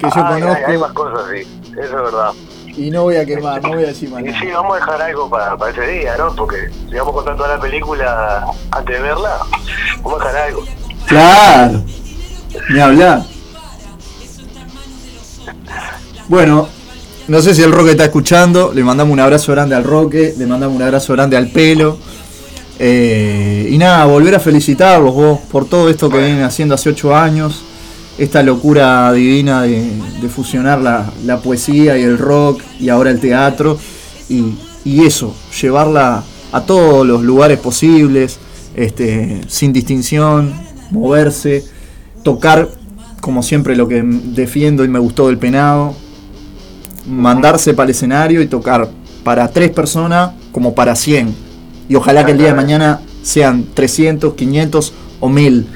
que 0.00 0.06
yo 0.06 0.12
Ay, 0.14 0.40
conozco 0.40 0.64
Hay, 0.66 0.72
hay 0.72 0.78
más 0.78 0.92
cosas, 0.92 1.20
sí. 1.32 1.40
Eso 1.72 1.82
es 1.82 1.90
verdad. 1.92 2.32
y 2.76 2.90
no 2.90 3.02
voy 3.02 3.16
a 3.16 3.26
quemar, 3.26 3.62
no 3.62 3.70
voy 3.70 3.84
a 3.84 3.88
decir 3.88 4.10
más 4.10 4.20
Y 4.20 4.24
nada. 4.24 4.40
sí, 4.40 4.46
vamos 4.50 4.72
a 4.72 4.80
dejar 4.80 5.02
algo 5.02 5.30
para, 5.30 5.56
para 5.56 5.70
ese 5.72 5.86
día, 5.86 6.16
¿no? 6.16 6.34
Porque 6.34 6.70
si 6.88 6.94
vamos 6.96 7.14
contar 7.14 7.36
toda 7.36 7.56
la 7.56 7.60
película 7.60 8.46
antes 8.70 8.96
de 8.96 9.02
verla, 9.02 9.38
vamos 10.02 10.20
a 10.22 10.24
dejar 10.26 10.42
algo. 10.48 10.64
Claro, 11.06 11.82
ni 12.70 12.80
hablar. 12.80 13.22
Bueno, 16.28 16.68
no 17.28 17.40
sé 17.42 17.54
si 17.54 17.62
el 17.62 17.72
Roque 17.72 17.92
está 17.92 18.04
escuchando, 18.04 18.72
le 18.74 18.84
mandamos 18.84 19.12
un 19.12 19.20
abrazo 19.20 19.52
grande 19.52 19.74
al 19.74 19.84
Roque, 19.84 20.34
le 20.36 20.46
mandamos 20.46 20.76
un 20.76 20.82
abrazo 20.82 21.12
grande 21.14 21.36
al 21.36 21.48
pelo. 21.48 21.98
Eh, 22.78 23.68
y 23.70 23.78
nada, 23.78 24.04
volver 24.06 24.34
a 24.34 24.40
felicitarlos 24.40 25.14
vos 25.14 25.38
por 25.50 25.66
todo 25.68 25.88
esto 25.88 26.10
que 26.10 26.18
vienen 26.18 26.42
haciendo 26.42 26.74
hace 26.74 26.90
ocho 26.90 27.14
años. 27.14 27.62
esta 28.18 28.42
locura 28.42 29.12
divina 29.12 29.62
de, 29.62 29.90
de 30.20 30.28
fusionar 30.28 30.80
la, 30.80 31.10
la 31.24 31.40
poesía 31.40 31.98
y 31.98 32.02
el 32.02 32.18
rock 32.18 32.62
y 32.78 32.88
ahora 32.88 33.10
el 33.10 33.20
teatro 33.20 33.78
y, 34.28 34.54
y 34.84 35.04
eso, 35.04 35.34
llevarla 35.60 36.22
a 36.52 36.60
todos 36.64 37.06
los 37.06 37.22
lugares 37.22 37.58
posibles, 37.58 38.38
este, 38.76 39.40
sin 39.48 39.72
distinción, 39.72 40.52
moverse, 40.90 41.64
tocar 42.22 42.68
como 43.20 43.42
siempre 43.42 43.74
lo 43.74 43.88
que 43.88 44.02
defiendo 44.04 44.84
y 44.84 44.88
me 44.88 44.98
gustó 44.98 45.26
del 45.28 45.38
penado, 45.38 45.96
mandarse 47.06 47.74
para 47.74 47.84
el 47.86 47.90
escenario 47.90 48.40
y 48.42 48.46
tocar 48.46 48.88
para 49.22 49.48
tres 49.48 49.70
personas 49.70 50.32
como 50.52 50.74
para 50.74 50.94
100. 50.96 51.34
Y 51.88 51.94
ojalá 51.96 52.24
que 52.24 52.32
el 52.32 52.38
día 52.38 52.48
de 52.48 52.54
mañana 52.54 53.00
sean 53.22 53.64
300, 53.74 54.34
500 54.34 54.92
o 55.20 55.28
1000. 55.28 55.66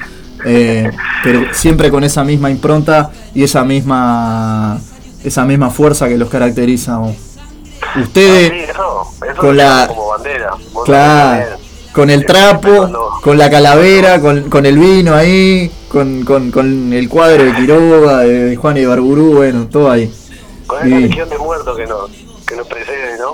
Eh, 0.45 0.89
pero 1.23 1.41
siempre 1.53 1.89
con 1.91 2.03
esa 2.03 2.23
misma 2.23 2.49
impronta 2.49 3.11
y 3.35 3.43
esa 3.43 3.63
misma 3.65 4.79
esa 5.23 5.43
misma 5.43 5.69
fuerza 5.69 6.07
que 6.07 6.17
los 6.17 6.29
caracteriza. 6.29 6.97
Ustedes 8.01 8.49
Sí, 8.51 8.57
eso, 8.71 9.01
eso 9.29 9.41
con 9.41 9.57
la- 9.57 9.85
como 9.87 10.07
bandera. 10.09 10.51
Claro, 10.85 11.57
con 11.91 12.09
el 12.09 12.25
trapo, 12.25 12.89
con 13.21 13.37
la 13.37 13.49
calavera, 13.49 14.21
con, 14.21 14.49
con 14.49 14.65
el 14.65 14.77
vino 14.77 15.13
ahí, 15.15 15.69
con, 15.89 16.23
con, 16.23 16.51
con 16.51 16.93
el 16.93 17.09
cuadro 17.09 17.43
de 17.43 17.53
Quiroga, 17.55 18.19
de 18.19 18.55
Juan 18.55 18.77
y 18.77 18.85
Barburú, 18.85 19.35
bueno, 19.37 19.67
todo 19.69 19.89
ahí. 19.91 20.13
Con 20.69 20.85
esa 20.85 20.99
legión 20.99 21.27
de 21.29 21.37
muertos 21.39 21.75
que 21.75 21.87
nos, 21.87 22.11
que 22.45 22.55
nos 22.55 22.67
precede, 22.67 23.17
¿no? 23.17 23.33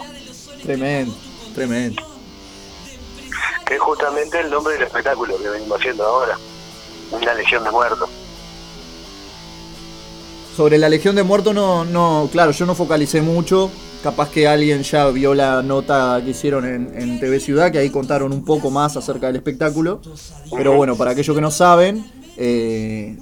Tremendo, 0.63 1.13
tremendo. 1.53 2.01
Que 3.65 3.75
es 3.75 3.81
justamente 3.81 4.39
el 4.39 4.49
nombre 4.49 4.75
del 4.75 4.83
espectáculo 4.83 5.37
que 5.37 5.49
venimos 5.49 5.77
haciendo 5.77 6.05
ahora. 6.05 6.37
Una 7.11 7.33
legión 7.33 7.65
de 7.65 7.71
muertos. 7.71 8.09
Sobre 10.55 10.77
la 10.77 10.87
Legión 10.87 11.17
de 11.17 11.23
Muertos 11.23 11.53
no, 11.53 11.83
no, 11.83 12.29
claro, 12.31 12.51
yo 12.51 12.65
no 12.65 12.73
focalicé 12.73 13.21
mucho. 13.21 13.69
Capaz 14.01 14.29
que 14.29 14.47
alguien 14.47 14.83
ya 14.83 15.07
vio 15.07 15.33
la 15.33 15.61
nota 15.61 16.21
que 16.23 16.29
hicieron 16.29 16.63
en, 16.65 16.93
en 16.97 17.19
TV 17.19 17.41
Ciudad, 17.41 17.69
que 17.69 17.79
ahí 17.79 17.89
contaron 17.89 18.31
un 18.31 18.45
poco 18.45 18.71
más 18.71 18.95
acerca 18.95 19.27
del 19.27 19.35
espectáculo. 19.35 19.99
Pero 20.55 20.73
bueno, 20.77 20.95
para 20.95 21.11
aquellos 21.11 21.35
que 21.35 21.41
no 21.41 21.51
saben, 21.51 22.09
eh, 22.37 23.17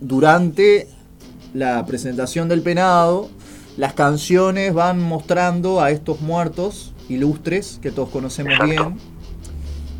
durante 0.00 0.88
la 1.52 1.84
presentación 1.84 2.48
del 2.48 2.62
penado, 2.62 3.28
las 3.76 3.94
canciones 3.94 4.74
van 4.74 5.00
mostrando 5.00 5.80
a 5.80 5.90
estos 5.90 6.20
muertos 6.20 6.92
ilustres 7.08 7.78
que 7.82 7.90
todos 7.90 8.08
conocemos 8.10 8.54
bien. 8.64 8.98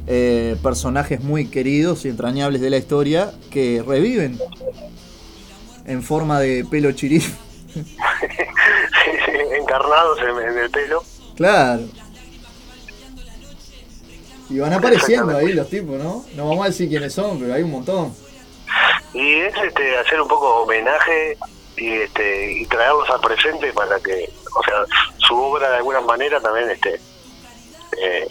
eh, 0.07 0.57
personajes 0.62 1.20
muy 1.23 1.47
queridos 1.47 2.05
y 2.05 2.09
entrañables 2.09 2.61
de 2.61 2.70
la 2.70 2.77
historia 2.77 3.33
que 3.51 3.83
reviven 3.87 4.39
en 5.87 6.03
forma 6.03 6.39
de 6.41 6.64
pelo 6.70 6.93
chirif. 6.93 7.35
Encarnados 9.59 10.18
en, 10.20 10.49
en 10.51 10.59
el 10.59 10.70
pelo. 10.70 11.03
Claro. 11.37 11.83
Y 14.51 14.59
van 14.59 14.73
apareciendo 14.75 15.35
ahí 15.37 15.53
los 15.55 15.68
tipos, 15.70 15.99
¿no? 15.99 16.25
No 16.37 16.49
vamos 16.49 16.66
a 16.66 16.68
decir 16.68 16.89
quiénes 16.89 17.14
son, 17.14 17.39
pero 17.39 17.55
hay 17.55 17.62
un 17.62 17.70
montón. 17.70 18.12
Y 19.14 19.35
es 19.35 19.55
este, 19.66 19.97
hacer 19.97 20.20
un 20.20 20.29
poco 20.29 20.62
homenaje 20.62 21.39
y 21.77 21.93
este 21.93 22.53
y 22.53 22.66
traerlos 22.66 23.09
al 23.11 23.20
presente 23.20 23.73
para 23.73 23.99
que, 24.01 24.31
o 24.55 24.62
sea, 24.62 24.85
su 25.18 25.35
obra 25.37 25.70
de 25.70 25.77
alguna 25.77 26.01
manera 26.01 26.41
también 26.41 26.70
este 26.70 27.01
eh, 28.01 28.27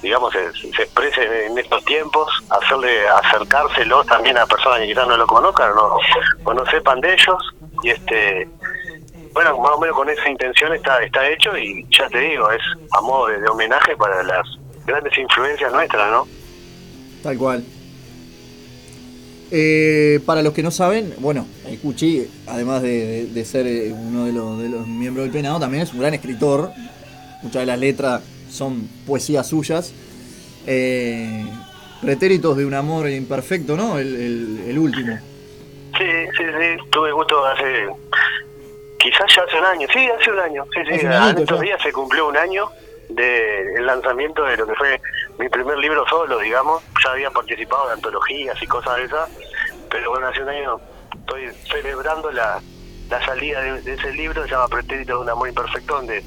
digamos 0.00 0.32
se, 0.32 0.52
se 0.52 0.82
exprese 0.82 1.46
en 1.46 1.56
estos 1.58 1.84
tiempos, 1.84 2.28
hacerle 2.50 3.08
acercárselos 3.08 4.06
también 4.06 4.36
a 4.38 4.46
personas 4.46 4.80
que 4.80 4.86
quizás 4.86 5.06
no 5.06 5.16
lo 5.16 5.26
conozcan 5.26 5.74
no, 5.74 5.96
o 6.44 6.54
no 6.54 6.66
sepan 6.66 7.00
de 7.00 7.12
ellos 7.12 7.54
y 7.82 7.90
este 7.90 8.48
bueno, 9.32 9.58
más 9.60 9.72
o 9.72 9.80
menos 9.80 9.96
con 9.96 10.08
esa 10.10 10.28
intención 10.28 10.74
está 10.74 11.02
está 11.02 11.26
hecho 11.28 11.56
y 11.56 11.86
ya 11.90 12.08
te 12.08 12.18
digo, 12.18 12.50
es 12.50 12.62
a 12.92 13.00
modo 13.00 13.28
de, 13.28 13.40
de 13.40 13.48
homenaje 13.48 13.96
para 13.96 14.22
las 14.22 14.46
grandes 14.84 15.16
influencias 15.16 15.72
nuestras, 15.72 16.10
¿no? 16.10 16.26
Tal 17.22 17.38
cual. 17.38 17.64
Eh, 19.54 20.20
para 20.24 20.42
los 20.42 20.54
que 20.54 20.62
no 20.62 20.70
saben, 20.70 21.12
bueno, 21.18 21.46
el 21.68 21.78
Cuchi, 21.78 22.26
además 22.46 22.80
de, 22.82 22.88
de- 23.06 23.26
de 23.26 23.44
ser 23.44 23.66
eh, 23.66 23.92
uno 23.92 24.24
de 24.24 24.32
los, 24.32 24.58
de 24.58 24.68
los 24.70 24.86
miembros 24.86 25.24
del 25.26 25.32
penado, 25.32 25.60
también 25.60 25.82
es 25.82 25.92
un 25.92 26.00
gran 26.00 26.14
escritor. 26.14 26.70
Muchas 27.42 27.60
de 27.60 27.66
las 27.66 27.78
letras 27.78 28.22
son 28.50 28.88
poesías 29.06 29.46
suyas. 29.46 29.92
Eh, 30.66 31.44
pretéritos 32.00 32.56
de 32.56 32.64
un 32.64 32.72
amor 32.74 33.10
imperfecto, 33.10 33.76
¿no? 33.76 33.98
El, 33.98 34.14
el- 34.16 34.64
el 34.70 34.78
último. 34.78 35.18
Sí, 35.98 36.04
sí, 36.36 36.44
sí, 36.44 36.88
tuve 36.90 37.12
gusto 37.12 37.44
hace, 37.44 37.86
quizás 38.98 39.26
ya 39.36 39.42
hace 39.42 39.58
un 39.58 39.64
año, 39.66 39.86
sí, 39.92 39.98
hace 40.18 40.30
un 40.30 40.38
año, 40.38 40.64
sí, 40.74 40.80
sí, 40.88 40.94
Hace 40.94 41.06
un 41.06 41.12
añito 41.12 41.42
estos 41.42 41.60
días 41.60 41.82
se 41.82 41.92
cumplió 41.92 42.28
un 42.28 42.36
año 42.38 42.70
del 43.14 43.86
lanzamiento 43.86 44.44
de 44.44 44.56
lo 44.56 44.66
que 44.66 44.74
fue 44.74 45.00
mi 45.38 45.48
primer 45.48 45.78
libro 45.78 46.06
solo, 46.08 46.38
digamos, 46.38 46.82
ya 47.04 47.12
había 47.12 47.30
participado 47.30 47.88
de 47.88 47.94
antologías 47.94 48.60
y 48.62 48.66
cosas 48.66 48.96
de 48.96 49.04
esas, 49.04 49.30
pero 49.90 50.10
bueno, 50.10 50.28
hace 50.28 50.42
un 50.42 50.48
año 50.48 50.80
estoy 51.18 51.50
celebrando 51.70 52.30
la, 52.30 52.60
la 53.08 53.24
salida 53.24 53.60
de, 53.62 53.82
de 53.82 53.94
ese 53.94 54.12
libro, 54.12 54.42
se 54.44 54.50
llama 54.50 54.68
Pretérito 54.68 55.16
de 55.16 55.22
un 55.22 55.30
amor 55.30 55.48
imperfecto, 55.48 55.96
donde 55.96 56.24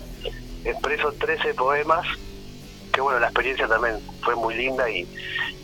expreso 0.64 1.12
13 1.14 1.54
poemas, 1.54 2.06
que 2.94 3.02
bueno, 3.02 3.20
la 3.20 3.28
experiencia 3.28 3.68
también 3.68 4.00
fue 4.22 4.36
muy 4.36 4.56
linda 4.56 4.90
y, 4.90 5.08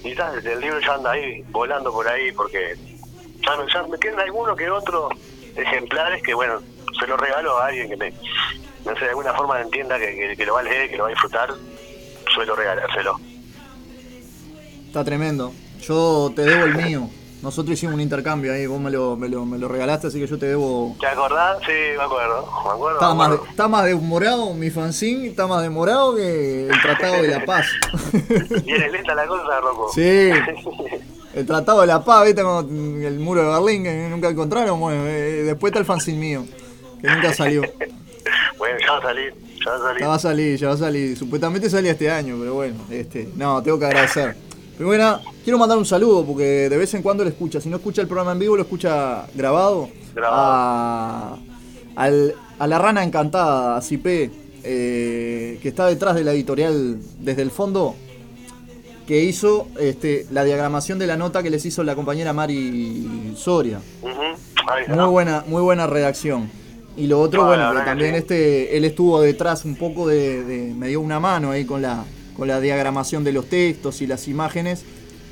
y 0.03 0.15
ya, 0.15 0.31
el 0.33 0.59
libro 0.59 0.79
ya 0.79 0.93
anda 0.95 1.11
ahí, 1.11 1.43
volando 1.49 1.91
por 1.91 2.07
ahí, 2.07 2.31
porque 2.31 2.75
ya, 3.41 3.57
ya 3.73 3.83
me 3.83 3.97
quedan 3.97 4.19
algunos 4.19 4.57
que 4.57 4.69
otros 4.69 5.13
ejemplares 5.55 6.23
que 6.23 6.33
bueno 6.33 6.61
se 6.99 7.07
los 7.07 7.19
regalo 7.19 7.57
a 7.57 7.67
alguien 7.67 7.89
que 7.89 7.97
me 7.97 8.13
no 8.85 8.93
sé 8.95 9.03
de 9.05 9.09
alguna 9.09 9.33
forma 9.33 9.61
entienda 9.61 9.97
que, 9.99 10.15
que, 10.15 10.35
que 10.37 10.45
lo 10.45 10.53
va 10.55 10.59
a 10.61 10.63
leer 10.63 10.89
que 10.89 10.97
lo 10.97 11.03
va 11.03 11.09
a 11.09 11.11
disfrutar 11.11 11.53
suelo 12.33 12.55
regalárselo 12.55 13.19
Está 14.87 15.05
tremendo. 15.05 15.53
Yo 15.81 16.33
te 16.35 16.41
debo 16.41 16.65
el 16.65 16.75
mío. 16.75 17.07
Nosotros 17.41 17.73
hicimos 17.73 17.95
un 17.95 18.01
intercambio 18.01 18.53
ahí, 18.53 18.67
vos 18.67 18.79
me 18.79 18.91
lo, 18.91 19.15
me 19.15 19.29
lo, 19.29 19.45
me 19.45 19.57
lo 19.57 19.67
regalaste, 19.69 20.07
así 20.07 20.19
que 20.19 20.27
yo 20.27 20.37
te 20.37 20.45
debo 20.47 20.95
¿te 20.99 21.07
acordás? 21.07 21.57
sí 21.65 21.71
me 21.97 22.03
acuerdo 22.03 22.45
me 22.65 22.69
acuerdo, 22.71 22.99
Está 22.99 23.09
me 23.09 23.15
más, 23.15 23.29
de- 23.31 23.49
está 23.49 23.67
más 23.67 23.85
demorado 23.85 24.53
mi 24.53 24.69
fanzine, 24.69 25.27
está 25.29 25.47
más 25.47 25.63
demorado 25.63 26.15
que 26.15 26.67
el 26.67 26.81
Tratado 26.81 27.21
de 27.21 27.27
la 27.29 27.43
Paz. 27.45 27.65
viene 28.65 28.89
lenta 28.91 29.15
la 29.15 29.25
cosa 29.25 29.59
Rocco 29.61 29.89
Sí. 29.95 30.29
El 31.33 31.45
Tratado 31.47 31.81
de 31.81 31.87
la 31.87 32.03
Paz, 32.03 32.25
¿viste? 32.25 32.41
El 32.41 33.17
muro 33.19 33.41
de 33.41 33.47
Berlín 33.59 33.83
que 33.85 34.07
nunca 34.09 34.27
encontraron. 34.29 34.77
Bueno, 34.79 35.07
eh, 35.07 35.43
después 35.43 35.71
está 35.71 35.79
el 35.79 35.85
fanzine 35.85 36.19
mío, 36.19 36.45
que 37.01 37.07
nunca 37.07 37.33
salió. 37.33 37.61
bueno 38.57 38.77
ya 38.79 38.91
va 38.93 38.97
a 38.97 39.01
salir 39.01 39.33
ya 39.63 39.71
va 39.71 39.75
a 39.75 39.79
salir 39.79 39.99
Ya 40.01 40.07
va 40.07 40.15
a 40.15 40.19
salir, 40.19 40.57
ya 40.59 40.67
va 40.69 40.73
a 40.73 40.77
salir. 40.77 41.17
Supuestamente 41.17 41.69
salía 41.69 41.91
este 41.91 42.09
año, 42.09 42.35
pero 42.39 42.55
bueno, 42.55 42.75
este, 42.89 43.29
no, 43.35 43.61
tengo 43.61 43.77
que 43.77 43.85
agradecer. 43.85 44.35
Pero 44.75 44.87
bueno, 44.87 45.19
quiero 45.43 45.59
mandar 45.59 45.77
un 45.77 45.85
saludo 45.85 46.25
porque 46.25 46.67
de 46.67 46.77
vez 46.77 46.91
en 46.95 47.03
cuando 47.03 47.23
lo 47.23 47.29
escucha. 47.29 47.61
Si 47.61 47.69
no 47.69 47.77
escucha 47.77 48.01
el 48.01 48.07
programa 48.07 48.31
en 48.31 48.39
vivo, 48.39 48.55
lo 48.55 48.63
escucha 48.63 49.27
grabado. 49.35 49.87
A, 50.33 51.37
al- 51.95 52.33
a 52.57 52.67
la 52.67 52.79
rana 52.79 53.03
encantada, 53.03 53.77
a 53.77 53.81
Cipé, 53.81 54.31
eh, 54.63 55.59
que 55.61 55.67
está 55.69 55.85
detrás 55.85 56.15
de 56.15 56.23
la 56.23 56.31
editorial 56.33 56.97
desde 57.19 57.43
el 57.43 57.51
fondo, 57.51 57.95
que 59.05 59.23
hizo 59.23 59.67
este, 59.79 60.25
la 60.31 60.43
diagramación 60.43 60.97
de 60.97 61.05
la 61.05 61.17
nota 61.17 61.43
que 61.43 61.49
les 61.51 61.63
hizo 61.65 61.83
la 61.83 61.93
compañera 61.95 62.33
Mari 62.33 63.33
Soria. 63.35 63.79
Muy 65.03 65.11
buena, 65.11 65.43
muy 65.47 65.61
buena 65.61 65.85
redacción. 65.85 66.49
Y 66.97 67.07
lo 67.07 67.19
otro, 67.21 67.41
No, 67.43 67.47
bueno, 67.47 67.73
que 67.73 67.81
también 67.85 68.15
este, 68.15 68.75
él 68.75 68.83
estuvo 68.85 69.21
detrás 69.21 69.63
un 69.65 69.75
poco 69.77 70.07
de, 70.07 70.43
de- 70.43 70.73
me 70.73 70.87
dio 70.87 70.99
una 70.99 71.19
mano 71.19 71.51
ahí 71.51 71.65
con 71.65 71.81
la, 71.81 72.03
con 72.35 72.47
la 72.47 72.59
diagramación 72.59 73.23
de 73.23 73.31
los 73.31 73.47
textos 73.47 74.01
y 74.01 74.07
las 74.07 74.27
imágenes 74.27 74.83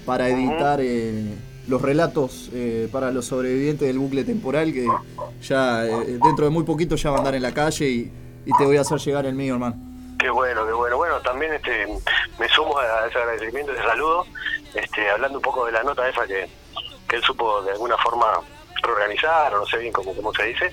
para 0.06 0.30
editar 0.30 0.80
eh, 0.82 1.26
los 1.68 1.82
relatos 1.82 2.50
eh, 2.54 2.88
para 2.92 3.12
los 3.12 3.26
sobrevivientes 3.26 3.88
del 3.88 4.00
bucle 4.00 4.24
temporal 4.24 4.72
que 4.74 4.88
ya 5.42 5.86
eh, 5.86 6.18
dentro 6.24 6.46
de 6.46 6.50
muy 6.52 6.64
poquito 6.64 6.96
ya 6.96 7.10
va 7.12 7.18
a 7.18 7.20
andar 7.20 7.36
en 7.36 7.42
la 7.44 7.54
calle 7.54 7.88
y, 7.90 8.12
y 8.46 8.52
te 8.58 8.64
voy 8.66 8.78
a 8.78 8.82
hacer 8.82 8.98
llegar 9.00 9.26
el 9.26 9.36
mío, 9.36 9.54
hermano. 9.56 9.76
Qué 10.18 10.30
bueno, 10.30 10.66
qué 10.66 10.74
bueno. 10.74 10.98
Bueno, 10.98 11.20
también 11.22 11.54
este 11.54 11.86
me 12.40 12.48
sumo 12.50 12.78
a 12.80 13.06
ese 13.08 13.18
agradecimiento, 13.20 13.74
ese 13.74 13.84
saludo, 13.84 14.26
este, 14.74 15.10
hablando 15.10 15.38
un 15.40 15.44
poco 15.44 15.66
de 15.66 15.74
la 15.74 15.84
nota 15.84 16.08
esa 16.10 16.26
que, 16.26 16.48
que 17.08 17.16
él 17.18 17.22
supo 17.24 17.62
de 17.64 17.72
alguna 17.72 17.98
forma 17.98 18.26
reorganizar, 18.82 19.54
o 19.54 19.60
no 19.60 19.66
sé 19.66 19.78
bien 19.78 19.94
cómo, 19.94 20.14
cómo 20.16 20.34
se 20.34 20.46
dice, 20.46 20.72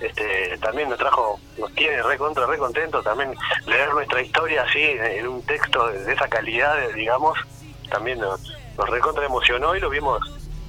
este, 0.00 0.56
también 0.58 0.88
nos 0.88 0.98
trajo, 0.98 1.40
nos 1.58 1.72
tiene 1.74 2.02
re 2.02 2.16
contra, 2.18 2.46
re 2.46 2.58
contento 2.58 3.02
también 3.02 3.34
leer 3.66 3.92
nuestra 3.92 4.22
historia 4.22 4.62
así, 4.62 4.80
en 4.82 5.26
un 5.28 5.42
texto 5.42 5.88
de, 5.88 6.12
esa 6.12 6.28
calidad, 6.28 6.74
digamos, 6.94 7.38
también 7.90 8.18
nos, 8.18 8.40
nos 8.76 8.88
recontra 8.90 9.24
emocionó 9.24 9.74
y 9.76 9.80
lo 9.80 9.90
vimos 9.90 10.20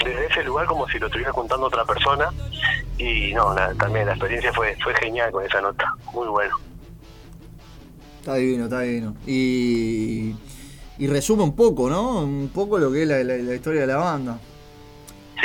desde 0.03 0.27
ese 0.27 0.43
lugar 0.43 0.67
como 0.67 0.87
si 0.87 0.99
lo 0.99 1.07
estuviera 1.07 1.33
contando 1.33 1.65
otra 1.67 1.83
persona 1.83 2.29
y 2.97 3.33
no, 3.33 3.53
la- 3.53 3.73
también 3.73 4.05
la 4.05 4.13
experiencia 4.13 4.53
fue, 4.53 4.75
fue 4.83 4.93
genial 4.95 5.31
con 5.31 5.43
esa 5.45 5.59
nota, 5.61 5.93
muy 6.13 6.27
bueno. 6.27 6.55
Está 8.19 8.35
divino, 8.35 8.65
está 8.65 8.81
divino. 8.81 9.15
Y, 9.25 10.35
y 10.97 11.07
resume 11.07 11.43
un 11.43 11.55
poco, 11.55 11.89
¿no? 11.89 12.19
Un 12.23 12.49
poco 12.53 12.77
lo 12.77 12.91
que 12.91 13.03
es 13.03 13.07
la 13.07 13.53
historia 13.55 13.81
de 13.81 13.87
la 13.87 13.97
banda. 13.97 14.37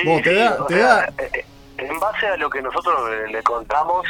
Sí, 0.01 0.07
Vos, 0.07 0.22
te 0.22 0.30
sí, 0.30 0.36
da, 0.36 0.57
o 0.62 0.66
te 0.66 0.74
sea, 0.74 0.86
da, 0.86 1.05
eh, 1.18 1.30
eh, 1.34 1.45
en 1.78 2.01
base 2.01 2.26
a 2.26 2.36
lo 2.36 2.49
que 2.51 2.62
nosotros 2.62 3.11
le, 3.11 3.28
le 3.32 3.43
contamos, 3.43 4.07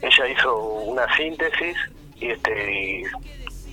ella 0.00 0.28
hizo 0.28 0.56
una 0.56 1.06
síntesis 1.16 1.76
y 2.20 2.30
este 2.30 2.72
y 3.00 3.02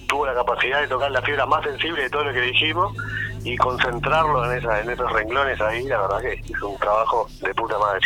tuvo 0.08 0.26
la 0.28 0.36
capacidad 0.36 0.82
de 0.82 0.88
tocar 0.88 1.10
la 1.10 1.22
fibra 1.24 1.46
más 1.48 1.64
sensible 1.64 2.04
de 2.04 2.10
todo 2.12 2.26
lo 2.26 2.34
que 2.34 2.42
dijimos 2.42 2.96
y 3.44 3.58
concentrarlo 3.58 4.52
en, 4.52 4.60
esa, 4.60 4.80
en 4.82 4.90
esos 4.92 5.12
renglones 5.12 5.60
ahí, 5.62 5.84
la 5.86 6.00
verdad 6.02 6.22
que 6.22 6.42
hizo 6.48 6.70
un 6.70 6.78
trabajo 6.78 7.28
de 7.42 7.54
puta 7.56 7.78
madre. 7.80 8.02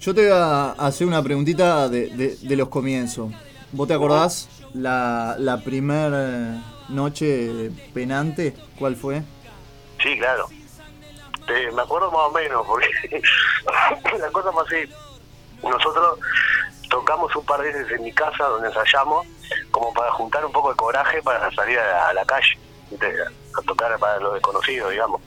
Yo 0.00 0.14
te 0.14 0.22
voy 0.22 0.30
a 0.38 0.70
hacer 0.72 1.06
una 1.06 1.22
preguntita 1.22 1.88
de, 1.88 2.08
de- 2.08 2.36
de 2.40 2.56
los 2.56 2.68
comienzos. 2.68 3.30
¿Vos 3.72 3.88
te 3.88 3.94
acordás 3.94 4.48
la, 4.72 5.36
la 5.38 5.60
primera 5.62 6.62
noche 6.88 7.70
penante? 7.92 8.54
¿Cuál 8.78 8.96
fue? 8.96 9.22
Sí, 10.02 10.16
claro. 10.18 10.46
Eh, 11.48 11.70
me 11.72 11.82
acuerdo 11.82 12.10
más 12.10 12.22
o 12.28 12.32
menos, 12.32 12.66
porque 12.66 12.88
la 14.18 14.30
cosa 14.32 14.50
más 14.52 14.66
así, 14.66 14.88
nosotros 15.62 16.18
tocamos 16.90 17.34
un 17.36 17.44
par 17.44 17.60
de 17.60 17.72
veces 17.72 17.90
en 17.92 18.02
mi 18.04 18.12
casa 18.12 18.44
donde 18.44 18.68
ensayamos, 18.68 19.26
como 19.70 19.92
para 19.94 20.10
juntar 20.12 20.44
un 20.44 20.52
poco 20.52 20.70
de 20.70 20.76
coraje 20.76 21.22
para 21.22 21.50
salir 21.54 21.78
a 21.78 21.84
la, 21.86 22.08
a 22.08 22.14
la 22.14 22.24
calle, 22.24 22.58
a 23.58 23.62
tocar 23.62 23.98
para 23.98 24.18
los 24.20 24.34
desconocidos, 24.34 24.90
digamos. 24.90 25.20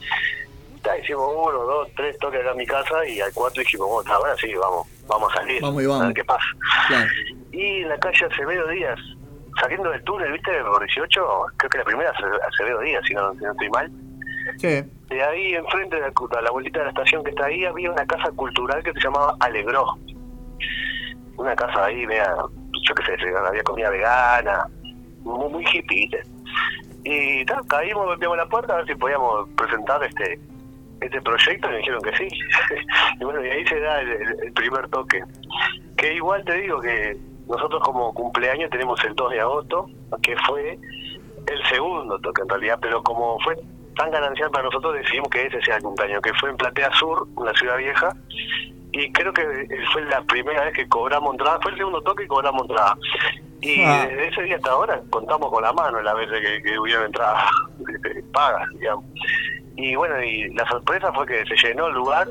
Ya, 0.84 0.98
hicimos 0.98 1.30
uno, 1.36 1.60
dos, 1.66 1.90
tres 1.96 2.18
toques 2.20 2.40
acá 2.40 2.52
en 2.52 2.58
mi 2.58 2.66
casa 2.66 3.06
y 3.06 3.20
al 3.20 3.34
cuarto 3.34 3.60
dijimos, 3.60 3.88
bueno, 3.90 4.14
ahora 4.14 4.36
sí, 4.38 4.54
vamos, 4.56 4.88
vamos 5.08 5.32
a 5.34 5.38
salir, 5.38 5.62
Vamos 5.62 5.82
y 5.82 5.86
a 5.86 5.90
vamos. 5.90 6.06
ver 6.08 6.14
qué 6.16 6.24
pasa. 6.24 6.46
Claro. 6.88 7.08
Y 7.52 7.82
en 7.82 7.90
la 7.90 7.98
calle 8.00 8.26
Acevedo 8.26 8.68
Díaz, 8.70 9.00
saliendo 9.60 9.90
del 9.90 10.02
túnel, 10.06 10.32
¿viste? 10.32 10.64
Por 10.64 10.82
18, 10.86 11.46
creo 11.58 11.70
que 11.70 11.78
la 11.80 11.84
primera 11.84 12.12
Ace- 12.12 12.42
Acevedo 12.48 12.80
Díaz, 12.80 13.04
si 13.06 13.14
no, 13.14 13.34
si 13.34 13.40
no 13.44 13.52
estoy 13.52 13.70
mal. 13.70 13.92
De 15.10 15.24
ahí, 15.24 15.54
enfrente 15.56 15.96
de 15.96 16.02
la, 16.04 16.08
a 16.38 16.42
la 16.42 16.52
vueltita 16.52 16.80
de 16.80 16.86
la 16.86 16.92
estación 16.92 17.24
que 17.24 17.32
está 17.32 17.46
ahí, 17.46 17.66
había 17.66 17.92
una 17.92 18.06
casa 18.06 18.32
cultural 18.32 18.84
que 18.84 18.94
se 18.94 19.00
llamaba 19.02 19.36
Alegró. 19.40 19.98
Una 21.38 21.56
casa 21.56 21.86
ahí, 21.86 22.06
vea, 22.06 22.36
yo 22.88 22.96
qué 22.96 23.04
sé, 23.18 23.36
había 23.48 23.64
comida 23.64 23.90
vegana, 23.90 24.66
muy, 25.24 25.50
muy 25.50 25.66
hippie. 25.72 26.10
Y 27.04 27.46
ta, 27.46 27.62
caímos, 27.68 28.06
golpeamos 28.08 28.38
la 28.38 28.46
puerta 28.48 28.74
a 28.74 28.78
ver 28.78 28.88
si 28.88 28.96
podíamos 28.96 29.48
presentar 29.56 30.04
este 30.04 30.40
este 31.02 31.22
proyecto 31.22 31.70
y 31.70 31.72
me 31.72 31.78
dijeron 31.78 32.02
que 32.02 32.18
sí. 32.18 32.28
y 33.22 33.24
bueno, 33.24 33.44
y 33.46 33.50
ahí 33.50 33.66
se 33.68 33.80
da 33.80 34.02
el- 34.02 34.12
el 34.44 34.52
primer 34.52 34.90
toque. 34.90 35.24
Que 35.96 36.14
igual 36.16 36.44
te 36.44 36.56
digo 36.56 36.82
que 36.82 37.16
nosotros 37.48 37.82
como 37.84 38.14
cumpleaños 38.14 38.70
tenemos 38.70 39.02
el 39.06 39.16
2 39.16 39.32
de 39.32 39.40
agosto, 39.40 39.90
que 40.22 40.36
fue 40.46 40.78
el 41.48 41.64
segundo 41.70 42.20
toque 42.20 42.42
en 42.42 42.50
realidad, 42.50 42.80
pero 42.82 43.02
como 43.02 43.40
fue 43.40 43.56
tan 43.96 44.12
ganancial 44.12 44.50
para 44.52 44.64
nosotros 44.66 44.94
decidimos 44.96 45.30
que 45.30 45.46
ese 45.46 45.62
sea 45.62 45.78
el 45.78 45.84
cumpleaños, 45.84 46.22
que 46.22 46.34
fue 46.34 46.50
en 46.50 46.58
Platea 46.58 46.92
Sur, 46.94 47.28
una 47.36 47.54
ciudad 47.54 47.78
vieja, 47.78 48.14
y 48.92 49.12
creo 49.12 49.34
que 49.34 49.44
fue 49.94 50.02
la 50.06 50.22
primera 50.24 50.66
vez 50.66 50.74
que 50.74 50.88
cobramos 50.88 51.32
entrada, 51.34 51.60
fue 51.62 51.72
el 51.72 51.78
segundo 51.78 52.02
toque 52.02 52.24
y 52.24 52.28
cobramos 52.28 52.64
entrada. 52.64 52.98
Y 53.62 53.84
Ah. 53.84 54.06
desde 54.10 54.28
ese 54.30 54.42
día 54.44 54.56
hasta 54.56 54.72
ahora 54.72 55.02
contamos 55.10 55.50
con 55.52 55.62
la 55.62 55.74
mano 55.74 56.02
las 56.02 56.16
veces 56.16 56.40
que, 56.40 56.64
que 56.64 56.80
hubieron 56.80 57.06
entradas 57.06 57.44
este, 57.94 58.24
pagas, 58.32 58.68
digamos. 58.80 59.06
Y 59.76 59.96
bueno, 59.96 60.22
y 60.24 60.50
la 60.54 60.68
sorpresa 60.68 61.12
fue 61.14 61.26
que 61.26 61.46
se 61.46 61.68
llenó 61.68 61.88
el 61.88 61.94
lugar 61.94 62.28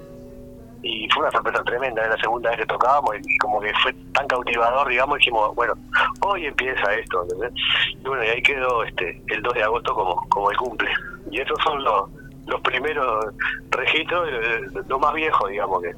y 0.82 1.08
fue 1.10 1.22
una 1.22 1.32
sorpresa 1.32 1.62
tremenda, 1.64 2.02
era 2.02 2.14
la 2.14 2.20
segunda 2.22 2.50
vez 2.50 2.60
que 2.60 2.66
tocábamos 2.66 3.16
y 3.16 3.38
como 3.38 3.60
que 3.60 3.72
fue 3.82 3.92
tan 4.14 4.26
cautivador, 4.28 4.88
digamos, 4.88 5.18
dijimos, 5.18 5.54
bueno, 5.54 5.74
hoy 6.20 6.46
empieza 6.46 6.94
esto, 6.94 7.22
¿entendés? 7.22 7.52
Y 7.88 8.06
bueno, 8.06 8.24
y 8.24 8.28
ahí 8.28 8.42
quedó 8.42 8.84
este 8.84 9.20
el 9.28 9.42
2 9.42 9.54
de 9.54 9.62
agosto 9.62 9.94
como, 9.94 10.28
como 10.28 10.50
el 10.50 10.56
cumple. 10.56 10.90
Y 11.30 11.40
esos 11.40 11.58
son 11.64 11.82
los, 11.82 12.10
los 12.46 12.60
primeros 12.60 13.26
registros, 13.70 14.28
eh, 14.30 14.60
lo 14.86 14.98
más 14.98 15.14
viejo, 15.14 15.48
digamos, 15.48 15.82
que 15.82 15.94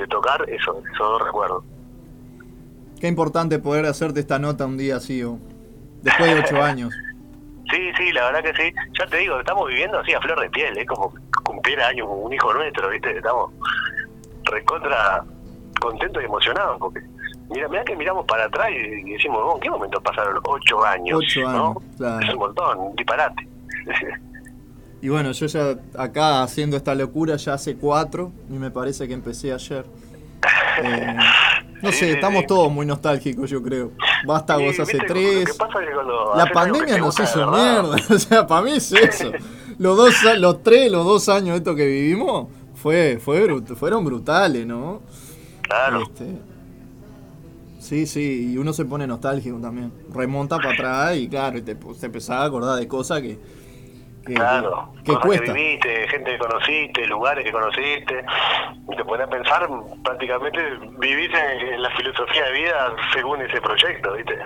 de 0.00 0.06
tocar, 0.06 0.48
eso, 0.48 0.80
esos 0.92 0.98
dos 0.98 1.22
recuerdos. 1.22 1.64
Qué 3.00 3.08
importante 3.08 3.58
poder 3.58 3.86
hacerte 3.86 4.20
esta 4.20 4.38
nota 4.38 4.66
un 4.66 4.76
día 4.76 4.96
así, 4.96 5.22
o 5.24 5.38
después 6.02 6.34
de 6.34 6.40
ocho 6.40 6.62
años. 6.62 6.94
Sí, 7.70 7.92
sí, 7.96 8.12
la 8.12 8.30
verdad 8.30 8.42
que 8.42 8.62
sí. 8.62 8.74
Ya 8.98 9.06
te 9.06 9.18
digo, 9.18 9.38
estamos 9.38 9.68
viviendo 9.68 9.98
así 9.98 10.12
a 10.12 10.20
flor 10.20 10.40
de 10.40 10.50
piel, 10.50 10.76
es 10.76 10.86
como 10.86 11.12
cumplir 11.44 11.80
años 11.80 12.08
un 12.10 12.32
hijo 12.32 12.52
nuestro, 12.52 12.88
¿viste? 12.90 13.16
Estamos 13.16 13.52
recontra 14.50 15.24
contentos 15.80 16.22
y 16.22 16.26
emocionados, 16.26 16.76
porque 16.78 17.00
mira, 17.48 17.68
mira 17.68 17.84
que 17.84 17.96
miramos 17.96 18.24
para 18.26 18.44
atrás 18.44 18.68
y, 18.70 19.12
decimos, 19.12 19.40
"Oh, 19.42 19.54
¿en 19.56 19.60
qué 19.60 19.70
momento 19.70 20.00
pasaron 20.02 20.38
ocho 20.44 20.84
años? 20.84 21.18
Ocho 21.18 21.40
¿no? 21.42 21.48
años, 21.68 21.76
claro. 21.96 22.26
Es 22.26 22.32
un 22.34 22.38
montón, 22.40 22.78
un 22.78 22.96
disparate. 22.96 23.48
Y 25.02 25.08
bueno, 25.08 25.32
yo 25.32 25.46
ya 25.46 25.76
acá 25.96 26.42
haciendo 26.42 26.76
esta 26.76 26.94
locura 26.94 27.36
ya 27.36 27.54
hace 27.54 27.76
cuatro 27.76 28.32
y 28.50 28.54
me 28.54 28.70
parece 28.70 29.08
que 29.08 29.14
empecé 29.14 29.52
ayer. 29.52 29.84
Eh, 30.82 31.14
no 31.82 31.90
Sí, 31.92 31.98
sé, 31.98 32.06
sí, 32.06 32.10
estamos 32.12 32.40
sí. 32.42 32.46
todos 32.46 32.72
muy 32.72 32.86
nostálgicos, 32.86 33.50
yo 33.50 33.62
creo. 33.62 33.92
Basta, 34.26 34.56
vos 34.56 34.78
hace 34.80 34.98
tres. 34.98 35.48
es 35.50 35.58
que 35.58 35.64
La 36.36 36.46
pandemia 36.46 36.96
nos 36.98 37.18
hizo 37.20 37.50
mierda. 37.50 37.96
O 38.14 38.18
sea, 38.18 38.46
para 38.46 38.62
mí 38.62 38.72
es 38.72 38.90
eso. 38.92 39.30
Los 39.78 39.96
dos, 39.96 40.14
los 40.38 40.62
tres, 40.62 40.90
los 40.92 41.04
dos 41.06 41.28
años 41.30 41.56
estos 41.56 41.74
que 41.74 41.86
vivimos 41.86 42.48
fue, 42.82 43.18
fue 43.18 43.42
brut- 43.46 43.74
fueron 43.76 44.04
brutales, 44.04 44.66
¿no? 44.66 45.02
Claro. 45.62 46.02
Este, 46.02 46.24
sí, 47.78 48.06
sí, 48.06 48.52
y 48.52 48.58
uno 48.58 48.72
se 48.72 48.84
pone 48.84 49.06
nostálgico 49.06 49.58
también. 49.58 49.92
Remonta 50.12 50.56
para 50.56 50.70
atrás 50.72 51.16
y 51.16 51.28
claro, 51.28 51.58
y 51.58 51.62
te, 51.62 51.74
te 51.74 52.06
empezás 52.06 52.36
a 52.36 52.44
acordar 52.44 52.78
de 52.78 52.88
cosas 52.88 53.20
que, 53.20 53.38
que, 54.26 54.34
Claro, 54.34 54.92
que 55.04 55.12
cosas 55.12 55.24
cuesta. 55.26 55.44
que 55.46 55.52
viviste, 55.52 56.08
gente 56.08 56.32
que 56.32 56.38
conociste, 56.38 57.06
lugares 57.06 57.44
que 57.44 57.52
conociste, 57.52 58.24
y 58.92 58.96
te 58.96 59.04
pones 59.04 59.26
a 59.26 59.30
pensar, 59.30 59.68
prácticamente 60.04 60.60
vivís 60.98 61.30
en, 61.30 61.68
en 61.74 61.82
la 61.82 61.90
filosofía 61.96 62.44
de 62.46 62.52
vida 62.52 62.94
según 63.14 63.40
ese 63.42 63.60
proyecto, 63.60 64.14
¿viste? 64.14 64.38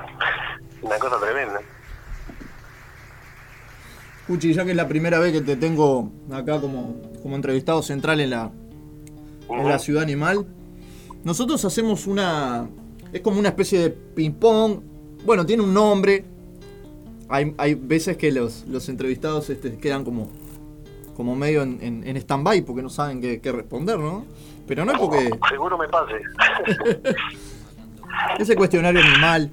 Una 0.82 0.98
cosa 0.98 1.18
tremenda. 1.18 1.60
Puchi, 4.26 4.54
ya 4.54 4.64
que 4.64 4.70
es 4.70 4.76
la 4.76 4.88
primera 4.88 5.18
vez 5.18 5.32
que 5.32 5.42
te 5.42 5.56
tengo 5.56 6.10
acá 6.32 6.60
como, 6.60 7.02
como 7.22 7.36
entrevistado 7.36 7.82
central 7.82 8.20
en 8.20 8.30
la, 8.30 8.50
en 9.50 9.68
la 9.68 9.78
ciudad 9.78 10.02
animal, 10.02 10.46
nosotros 11.24 11.64
hacemos 11.64 12.06
una. 12.06 12.68
Es 13.12 13.20
como 13.20 13.38
una 13.38 13.50
especie 13.50 13.78
de 13.78 13.90
ping-pong. 13.90 14.80
Bueno, 15.24 15.44
tiene 15.44 15.62
un 15.62 15.74
nombre. 15.74 16.24
Hay, 17.28 17.54
hay 17.58 17.74
veces 17.74 18.16
que 18.16 18.30
los, 18.32 18.64
los 18.68 18.88
entrevistados 18.88 19.48
este, 19.50 19.76
quedan 19.76 20.04
como, 20.04 20.30
como 21.16 21.34
medio 21.34 21.62
en, 21.62 21.78
en, 21.80 22.06
en 22.06 22.16
stand-by 22.16 22.62
porque 22.62 22.82
no 22.82 22.90
saben 22.90 23.20
qué, 23.20 23.40
qué 23.40 23.52
responder, 23.52 23.98
¿no? 23.98 24.24
Pero 24.66 24.84
no 24.84 24.92
es 24.92 24.98
porque. 24.98 25.30
Seguro 25.50 25.76
me 25.76 25.88
pase. 25.88 26.14
Ese 28.38 28.54
cuestionario 28.56 29.02
animal, 29.02 29.50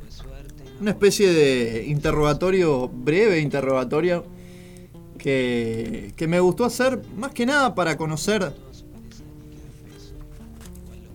una 0.79 0.91
especie 0.91 1.33
de 1.33 1.85
interrogatorio, 1.87 2.87
breve 2.89 3.39
interrogatorio, 3.39 4.25
que, 5.21 6.13
que 6.15 6.27
me 6.27 6.39
gustó 6.39 6.65
hacer 6.65 6.99
más 7.15 7.31
que 7.31 7.45
nada 7.45 7.75
para 7.75 7.95
conocer 7.95 8.51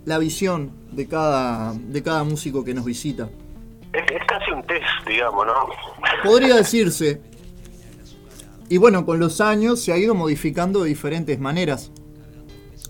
la 0.04 0.18
visión 0.18 0.70
de 0.92 1.06
cada, 1.08 1.74
de 1.74 2.02
cada 2.02 2.22
músico 2.22 2.64
que 2.64 2.72
nos 2.72 2.84
visita. 2.84 3.28
es, 3.92 4.02
es 4.12 4.22
casi 4.28 4.52
un 4.52 4.62
test, 4.62 4.84
digamos, 5.06 5.44
¿no? 5.46 5.52
Podría 6.24 6.54
decirse. 6.54 7.20
Y 8.68 8.76
bueno, 8.78 9.04
con 9.04 9.18
los 9.18 9.40
años 9.40 9.80
se 9.80 9.92
ha 9.92 9.98
ido 9.98 10.14
modificando 10.14 10.82
de 10.84 10.88
diferentes 10.88 11.38
maneras. 11.40 11.90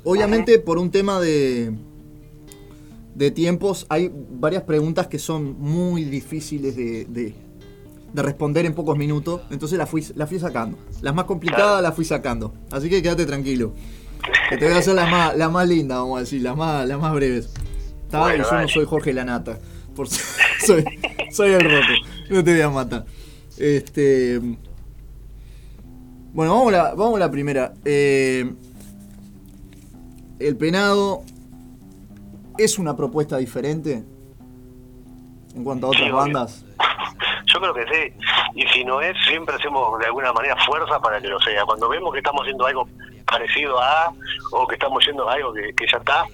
Obviamente 0.05 0.59
por 0.59 0.79
un 0.79 0.91
tema 0.91 1.19
de, 1.21 1.73
de 3.15 3.31
tiempos 3.31 3.87
hay 3.89 4.11
varias 4.13 4.63
preguntas 4.65 5.07
que 5.07 5.19
son 5.19 5.59
muy 5.59 6.05
difíciles 6.05 6.77
de, 6.77 7.07
de- 7.07 7.35
de 8.17 8.23
responder 8.23 8.65
en 8.65 8.73
pocos 8.73 8.97
minutos. 8.97 9.43
Entonces 9.51 9.77
las 9.77 9.91
fui, 9.91 10.05
las 10.15 10.27
fui 10.27 10.39
sacando. 10.39 10.79
Las 11.03 11.15
más 11.15 11.27
complicadas 11.27 11.83
las 11.83 11.95
fui 11.95 12.07
sacando. 12.07 12.55
Así 12.71 12.89
que 12.89 13.03
quédate 13.03 13.27
tranquilo. 13.27 13.75
Que 14.49 14.57
te 14.57 14.65
voy 14.65 14.75
a 14.75 14.79
hacer 14.79 14.95
las 14.95 15.11
más, 15.11 15.37
las 15.37 15.53
más 15.53 15.69
lindas, 15.69 15.99
vamos 15.99 16.17
a 16.17 16.21
decir, 16.21 16.41
las 16.41 16.57
más, 16.57 16.89
las 16.89 16.99
más 16.99 17.15
breves. 17.15 17.53
Está, 18.05 18.21
Bueno, 18.21 18.43
y 18.43 18.51
yo 18.51 18.61
no 18.63 18.69
soy 18.69 18.87
Jorge 18.87 19.13
Lanata. 19.13 19.59
Por, 19.95 20.09
soy, 20.67 20.83
soy 21.31 21.51
el 21.51 21.61
roto. 21.61 21.93
No 22.31 22.43
te 22.43 22.53
voy 22.53 22.63
a 22.63 22.71
matar. 22.71 23.05
Este. 23.59 24.41
Bueno, 26.33 26.55
vamos 26.55 26.69
a 26.69 26.77
la, 26.77 26.95
vamos 26.95 27.17
a 27.17 27.19
la 27.19 27.31
primera. 27.31 27.75
Eh, 27.85 28.51
el 30.39 30.57
penado 30.57 31.23
es 32.57 32.79
una 32.79 32.97
propuesta 32.97 33.37
diferente 33.37 34.03
en 35.55 35.65
cuanto 35.65 35.89
a 35.89 35.91
otras 35.91 36.13
bandas. 36.13 36.65
Yo 37.53 37.61
creo 37.61 37.75
que 37.75 37.85
sí. 37.85 38.13
Y 38.55 38.67
si 38.69 38.85
no 38.85 39.01
es, 39.01 39.17
siempre 39.27 39.55
hacemos 39.55 39.99
de 39.99 40.07
alguna 40.07 40.33
manera 40.33 40.57
fuerza 40.65 41.01
para 41.01 41.21
que 41.21 41.29
lo 41.29 41.39
sea. 41.41 41.65
Cuando 41.65 41.89
vemos 41.89 42.13
que 42.13 42.19
estamos 42.19 42.43
haciendo 42.43 42.67
algo 42.67 42.89
parecido 43.25 43.81
a, 43.81 44.13
o 44.53 44.67
que 44.67 44.75
estamos 44.75 45.05
yendo 45.07 45.29
algo 45.29 45.53
que, 45.53 45.87
ya 45.91 45.99
está, 45.99 46.25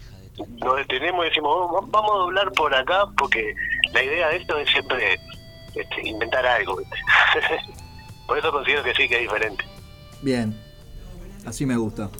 nos 0.58 0.76
detenemos 0.76 1.24
y 1.24 1.28
decimos, 1.28 1.50
"Oh, 1.54 1.86
vamos 1.88 2.10
a 2.12 2.18
doblar 2.18 2.52
por 2.52 2.74
acá, 2.74 3.04
porque 3.16 3.54
la 3.92 4.02
idea 4.02 4.28
de 4.28 4.36
esto 4.36 4.56
es 4.58 4.70
siempre 4.70 5.18
este, 5.74 6.08
inventar 6.08 6.46
algo. 6.46 6.80
por 8.26 8.38
eso 8.38 8.50
considero 8.50 8.82
que 8.82 8.94
sí, 8.94 9.08
que 9.08 9.16
es 9.16 9.22
diferente. 9.22 9.64
Bien, 10.22 10.56
así 11.44 11.66
me 11.66 11.76
gusta. 11.76 12.10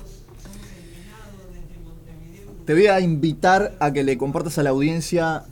te 2.66 2.74
voy 2.74 2.86
a 2.86 3.00
invitar 3.00 3.72
a 3.80 3.92
que 3.92 4.04
le 4.04 4.16
compartas 4.16 4.58
a 4.58 4.62
la 4.62 4.70
audiencia 4.70 5.44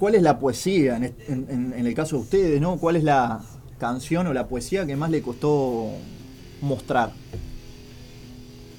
cuál 0.00 0.14
es 0.16 0.22
la 0.22 0.38
poesía, 0.38 0.96
en, 0.96 1.04
en- 1.28 1.74
en- 1.76 1.86
el 1.86 1.94
caso 1.94 2.16
de 2.16 2.22
ustedes, 2.22 2.60
¿no? 2.60 2.78
¿Cuál 2.78 2.96
es 2.96 3.04
la 3.04 3.40
canción 3.78 4.26
o 4.26 4.32
la 4.32 4.46
poesía 4.48 4.86
que 4.86 4.96
más 4.96 5.10
le 5.10 5.22
costó 5.22 5.90
mostrar? 6.62 7.12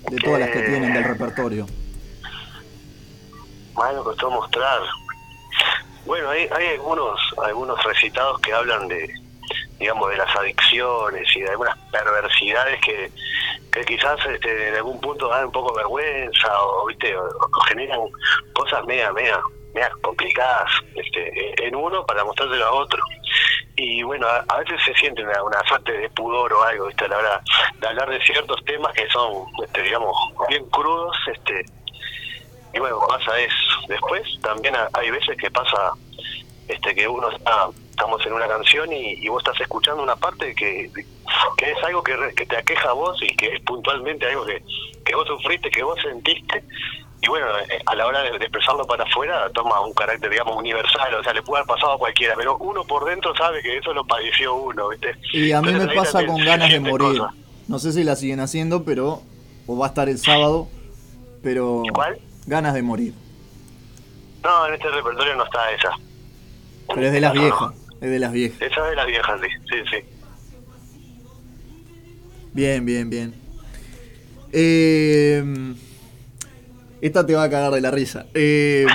De 0.10 0.18
todas 0.18 0.40
las 0.40 0.50
que 0.50 0.60
Eh. 0.60 0.68
tienen 0.70 0.94
del 0.94 1.04
repertorio. 1.04 1.68
Más 3.76 3.94
me 3.96 4.02
costó 4.02 4.30
mostrar. 4.32 4.82
Bueno, 6.06 6.30
hay, 6.30 6.48
hay 6.56 6.68
algunos 6.76 7.20
algunos 7.46 7.82
recitados 7.84 8.40
que 8.42 8.52
hablan 8.52 8.88
de, 8.88 9.08
digamos, 9.80 10.10
de 10.10 10.18
las 10.18 10.36
adicciones 10.36 11.28
y 11.36 11.42
de 11.42 11.50
algunas 11.50 11.78
perversidades 11.92 12.82
que, 12.82 13.12
que 13.72 13.82
quizás 13.86 14.18
este, 14.34 14.70
en 14.70 14.76
algún 14.76 15.00
punto 15.00 15.30
dan 15.30 15.46
un 15.46 15.52
poco 15.52 15.74
vergüenza 15.76 16.50
o, 16.64 16.88
viste, 16.88 17.16
o, 17.16 17.24
o 17.24 17.60
generan 17.70 18.00
cosas 18.54 18.84
media, 18.88 19.14
media, 19.14 19.40
complicadas 20.02 20.70
este, 20.96 21.68
en 21.68 21.76
uno 21.76 22.06
para 22.06 22.24
mostrárselo 22.24 22.66
a 22.66 22.72
otro. 22.72 23.02
Y 23.76 24.04
bueno, 24.04 24.28
a, 24.28 24.58
veces 24.60 24.80
se 24.86 24.94
siente 24.96 25.24
una, 25.24 25.42
una 25.44 25.62
suerte 25.68 25.92
de 25.94 26.10
pudor 26.10 26.52
o 26.54 26.64
algo, 26.64 26.88
viste, 26.88 27.06
a 27.06 27.08
la 27.08 27.18
hora 27.18 27.42
de 27.80 27.88
hablar 27.88 28.10
de 28.10 28.22
ciertos 28.24 28.64
temas 28.66 28.94
que 28.94 29.08
son, 29.10 29.46
este, 29.64 29.82
digamos, 29.84 30.16
bien 30.50 30.70
crudos, 30.70 31.16
este, 31.34 31.66
y 32.74 32.80
bueno, 32.80 33.00
pasa 33.08 33.40
eso. 33.40 33.56
Después 33.88 34.22
también 34.42 34.76
ha- 34.76 34.90
hay 34.94 35.10
veces 35.12 35.38
que 35.38 35.50
pasa 35.52 35.94
este 36.68 36.96
que 36.96 37.08
uno 37.08 37.30
está, 37.32 37.70
estamos 37.90 38.26
en 38.26 38.34
una 38.34 38.48
canción 38.48 38.92
y, 38.94 39.14
y 39.14 39.28
vos 39.30 39.44
estás 39.44 39.60
escuchando 39.60 40.04
una 40.04 40.16
parte 40.16 40.54
que, 40.56 40.90
que 41.58 41.72
es 41.72 41.84
algo 41.84 42.02
que, 42.04 42.16
que 42.36 42.46
te 42.46 42.58
aqueja 42.58 42.90
a 42.90 42.94
vos 42.94 43.18
y 43.22 43.36
que 43.36 43.56
es 43.56 43.62
puntualmente 43.64 44.26
algo 44.28 44.46
que, 44.46 44.64
que 45.04 45.16
vos 45.16 45.28
sufriste, 45.28 45.70
que 45.70 45.84
vos 45.84 46.00
sentiste. 46.02 46.64
Y 47.22 47.30
bueno, 47.30 47.46
eh, 47.70 47.80
a 47.86 47.96
la 47.96 48.08
hora 48.08 48.24
de, 48.24 48.30
expresarlo 48.30 48.86
para 48.86 49.04
afuera 49.04 49.48
toma 49.54 49.80
un 49.82 49.94
carácter, 49.94 50.30
digamos, 50.30 50.56
universal, 50.58 51.14
o 51.14 51.24
sea, 51.24 51.34
le 51.34 51.44
puede 51.44 51.60
haber 51.62 51.76
pasado 51.76 51.94
a 51.94 51.98
cualquiera, 52.00 52.34
pero 52.36 52.58
uno 52.58 52.84
por 52.84 53.06
dentro 53.06 53.36
sabe 53.36 53.62
que 53.62 53.78
eso 53.78 53.94
lo 53.94 54.06
padeció 54.06 54.56
uno, 54.56 54.90
¿viste? 54.90 55.16
Y 55.34 55.52
a 55.52 55.62
mí 55.62 55.70
Entonces 55.70 55.90
me 55.90 55.96
pasa 55.96 56.26
con 56.26 56.44
ganas 56.44 56.72
de 56.72 56.80
morir. 56.80 57.22
No 57.68 57.80
sé 57.80 57.94
si 57.94 58.04
la 58.04 58.16
siguen 58.16 58.40
haciendo, 58.40 58.84
pero. 58.84 59.22
O 59.68 59.78
va 59.78 59.86
a 59.86 59.90
estar 59.90 60.10
el 60.10 60.18
sábado. 60.18 60.68
Pero. 61.44 61.84
¿Cuál? 61.94 62.20
Ganas 62.48 62.74
de 62.74 62.82
morir. 62.82 63.14
No, 64.44 64.68
en 64.68 64.74
este 64.74 64.90
repertorio 64.90 65.36
no 65.36 65.46
está 65.46 65.72
esa. 65.72 65.92
Pero 66.88 67.08
es 67.08 67.14
de 67.14 67.22
las 67.22 67.34
viejas. 67.34 67.74
Es 68.02 68.10
de 68.10 68.20
las 68.20 68.32
viejas. 68.32 68.62
Esa 68.62 68.84
es 68.84 68.90
de 68.90 68.96
las 68.96 69.06
viejas, 69.06 69.42
sí, 69.42 69.48
sí, 69.70 69.78
sí. 69.92 70.06
Bien, 72.54 72.86
bien, 72.86 73.10
bien. 73.10 73.34
Eh, 74.52 75.44
esta 77.02 77.26
te 77.26 77.34
va 77.34 77.44
a 77.44 77.50
cagar 77.50 77.74
de 77.74 77.82
la 77.82 77.92
risa. 77.92 78.26
Eh, 78.34 78.86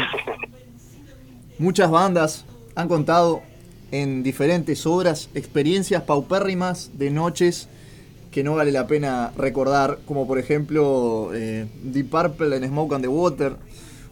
muchas 1.58 1.90
bandas 1.90 2.44
han 2.74 2.88
contado 2.88 3.42
en 3.90 4.22
diferentes 4.22 4.86
obras 4.86 5.28
experiencias 5.34 6.02
paupérrimas 6.02 6.90
de 6.94 7.10
noches 7.10 7.68
que 8.30 8.44
no 8.44 8.54
vale 8.54 8.70
la 8.70 8.86
pena 8.86 9.32
recordar, 9.36 9.98
como 10.06 10.26
por 10.26 10.38
ejemplo 10.38 11.30
eh, 11.32 11.66
Deep 11.82 12.10
Purple 12.10 12.56
en 12.56 12.68
Smoke 12.68 12.94
and 12.94 13.04
the 13.04 13.08
Water, 13.08 13.56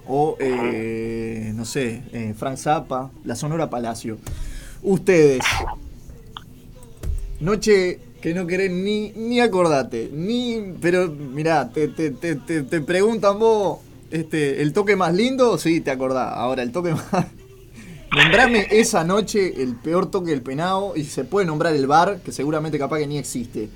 o 0.06 0.36
eh, 0.40 1.52
no 1.54 1.64
sé, 1.64 2.02
eh, 2.12 2.34
Frank 2.34 2.56
Zappa, 2.56 3.10
La 3.24 3.36
Sonora 3.36 3.68
Palacio. 3.68 4.16
Ustedes, 4.82 5.44
noche 7.40 8.00
que 8.22 8.32
no 8.32 8.46
querés 8.46 8.70
ni, 8.70 9.12
ni 9.12 9.40
acordate, 9.40 10.08
ni, 10.10 10.72
pero 10.80 11.08
mirá, 11.10 11.70
te, 11.70 11.88
te, 11.88 12.10
te, 12.10 12.36
te, 12.36 12.62
te 12.62 12.80
preguntan 12.80 13.38
vos, 13.38 13.80
este, 14.14 14.62
el 14.62 14.72
toque 14.72 14.94
más 14.94 15.12
lindo, 15.12 15.58
sí, 15.58 15.80
te 15.80 15.90
acordás, 15.90 16.32
ahora 16.36 16.62
el 16.62 16.70
toque 16.70 16.90
más... 17.12 17.26
Nombrame 18.12 18.68
esa 18.70 19.02
noche 19.02 19.60
el 19.60 19.74
peor 19.74 20.08
toque 20.08 20.30
del 20.30 20.42
penado 20.42 20.92
y 20.94 21.02
se 21.02 21.24
puede 21.24 21.46
nombrar 21.46 21.74
el 21.74 21.88
bar, 21.88 22.20
que 22.24 22.30
seguramente 22.30 22.78
capaz 22.78 22.98
que 22.98 23.08
ni 23.08 23.18
existe. 23.18 23.68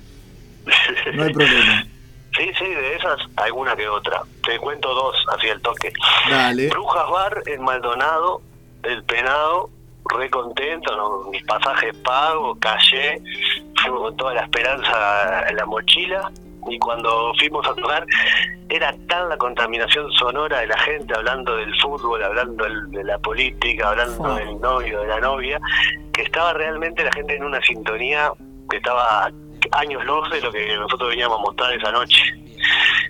No 1.13 1.23
hay 1.23 1.33
problema. 1.33 1.85
Sí, 2.37 2.45
sí, 2.57 2.63
de 2.63 2.95
esas 2.95 3.19
alguna 3.35 3.75
que 3.75 3.89
otra. 3.89 4.21
Te 4.45 4.57
cuento 4.59 4.93
dos, 4.93 5.15
así 5.35 5.47
el 5.47 5.59
toque. 5.61 5.91
Dale. 6.29 6.69
Brujas 6.69 7.09
Bar 7.09 7.43
en 7.47 7.61
Maldonado, 7.63 8.41
el 8.83 9.03
penado, 9.03 9.69
re 10.05 10.29
contento, 10.29 10.95
¿no? 10.95 11.29
mis 11.31 11.43
pasajes 11.43 11.93
pagos, 11.97 12.57
callé, 12.59 13.19
fuimos 13.81 14.01
con 14.01 14.15
toda 14.15 14.35
la 14.35 14.43
esperanza 14.43 15.49
en 15.49 15.55
la 15.55 15.65
mochila 15.65 16.31
y 16.69 16.77
cuando 16.79 17.33
fuimos 17.39 17.65
a 17.67 17.73
tocar 17.75 18.05
era 18.69 18.93
tan 19.07 19.29
la 19.29 19.37
contaminación 19.37 20.11
sonora 20.13 20.59
de 20.59 20.67
la 20.67 20.77
gente 20.79 21.13
hablando 21.15 21.55
del 21.55 21.73
fútbol, 21.81 22.23
hablando 22.23 22.63
del- 22.63 22.91
de 22.91 23.03
la 23.03 23.17
política, 23.19 23.89
hablando 23.89 24.35
del 24.35 24.59
novio, 24.59 25.01
de 25.01 25.07
la 25.07 25.19
novia, 25.19 25.59
que 26.13 26.21
estaba 26.23 26.53
realmente 26.53 27.03
la 27.03 27.11
gente 27.11 27.35
en 27.35 27.43
una 27.43 27.61
sintonía 27.61 28.31
que 28.69 28.77
estaba 28.77 29.31
años 29.71 30.03
luz 30.05 30.29
de 30.29 30.41
lo 30.41 30.51
que 30.51 30.75
nosotros 30.77 31.09
veníamos 31.09 31.39
a 31.39 31.41
mostrar 31.41 31.73
esa 31.73 31.91
noche. 31.91 32.21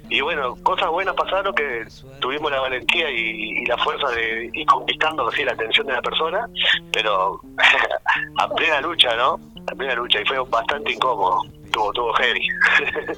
Y 0.10 0.22
bueno, 0.22 0.56
cosas 0.64 0.90
buenas 0.90 1.14
pasaron 1.16 1.54
que 1.54 1.86
tuvimos 2.20 2.52
la 2.52 2.60
valentía 2.62 3.10
y, 3.12 3.62
y 3.62 3.66
la 3.66 3.78
fuerza 3.78 4.10
de 4.10 4.50
ir 4.54 4.66
conquistando 4.66 5.28
así 5.28 5.44
la 5.44 5.52
atención 5.52 5.86
de 5.88 5.94
la 5.94 6.02
persona, 6.02 6.48
pero 6.92 7.40
a 8.40 8.50
plena 8.50 8.82
lucha, 8.82 9.16
¿no? 9.16 9.40
A 9.72 9.76
plena 9.76 9.94
lucha 9.96 10.20
y 10.22 10.26
fue 10.26 10.40
bastante 10.50 10.92
incómodo, 10.94 11.42
tuvo, 11.72 11.92
tuvo 11.94 12.14
heavy. 12.14 12.48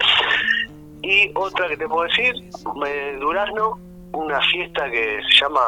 y 1.03 1.31
otra 1.35 1.67
que 1.67 1.77
te 1.77 1.87
puedo 1.87 2.03
decir, 2.03 2.33
me- 2.75 3.13
Durazno, 3.19 3.79
una 4.13 4.39
fiesta 4.41 4.89
que 4.89 5.19
se 5.29 5.45
llama 5.45 5.61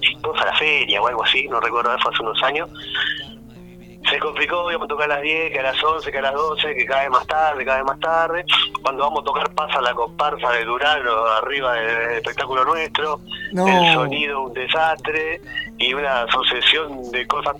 Chistosa 0.00 0.44
la 0.44 0.56
Feria 0.56 1.00
o 1.00 1.06
algo 1.08 1.24
así, 1.24 1.48
no 1.48 1.60
recuerdo, 1.60 1.96
fue 2.00 2.12
hace 2.12 2.22
unos 2.22 2.42
años. 2.42 2.68
Se 4.10 4.20
complicó, 4.20 4.70
íbamos 4.70 4.84
a 4.84 4.88
tocar 4.88 5.10
a 5.10 5.14
las 5.16 5.22
10, 5.22 5.52
que 5.52 5.58
a 5.58 5.62
las 5.64 5.82
11, 5.82 6.12
que 6.12 6.18
a 6.18 6.22
las 6.22 6.34
12, 6.34 6.74
que 6.76 6.86
cada 6.86 7.00
vez 7.00 7.10
más 7.10 7.26
tarde, 7.26 7.64
cada 7.64 7.78
vez 7.78 7.86
más 7.86 7.98
tarde. 7.98 8.44
Cuando 8.82 9.02
vamos 9.02 9.22
a 9.22 9.24
tocar 9.24 9.52
pasa 9.54 9.80
la 9.80 9.94
comparsa 9.94 10.52
de 10.52 10.64
Durano 10.64 11.26
arriba 11.42 11.72
del 11.72 12.18
espectáculo 12.18 12.64
nuestro. 12.64 13.20
No. 13.52 13.66
El 13.66 13.94
sonido 13.94 14.42
un 14.42 14.52
desastre 14.52 15.40
y 15.78 15.92
una 15.92 16.24
sucesión 16.30 17.10
de 17.10 17.26
cosas 17.26 17.56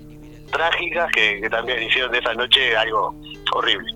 trágicas 0.50 1.10
que, 1.12 1.48
también 1.50 1.82
hicieron 1.82 2.12
de 2.12 2.18
esa 2.18 2.34
noche 2.34 2.76
algo 2.76 3.14
horrible. 3.52 3.90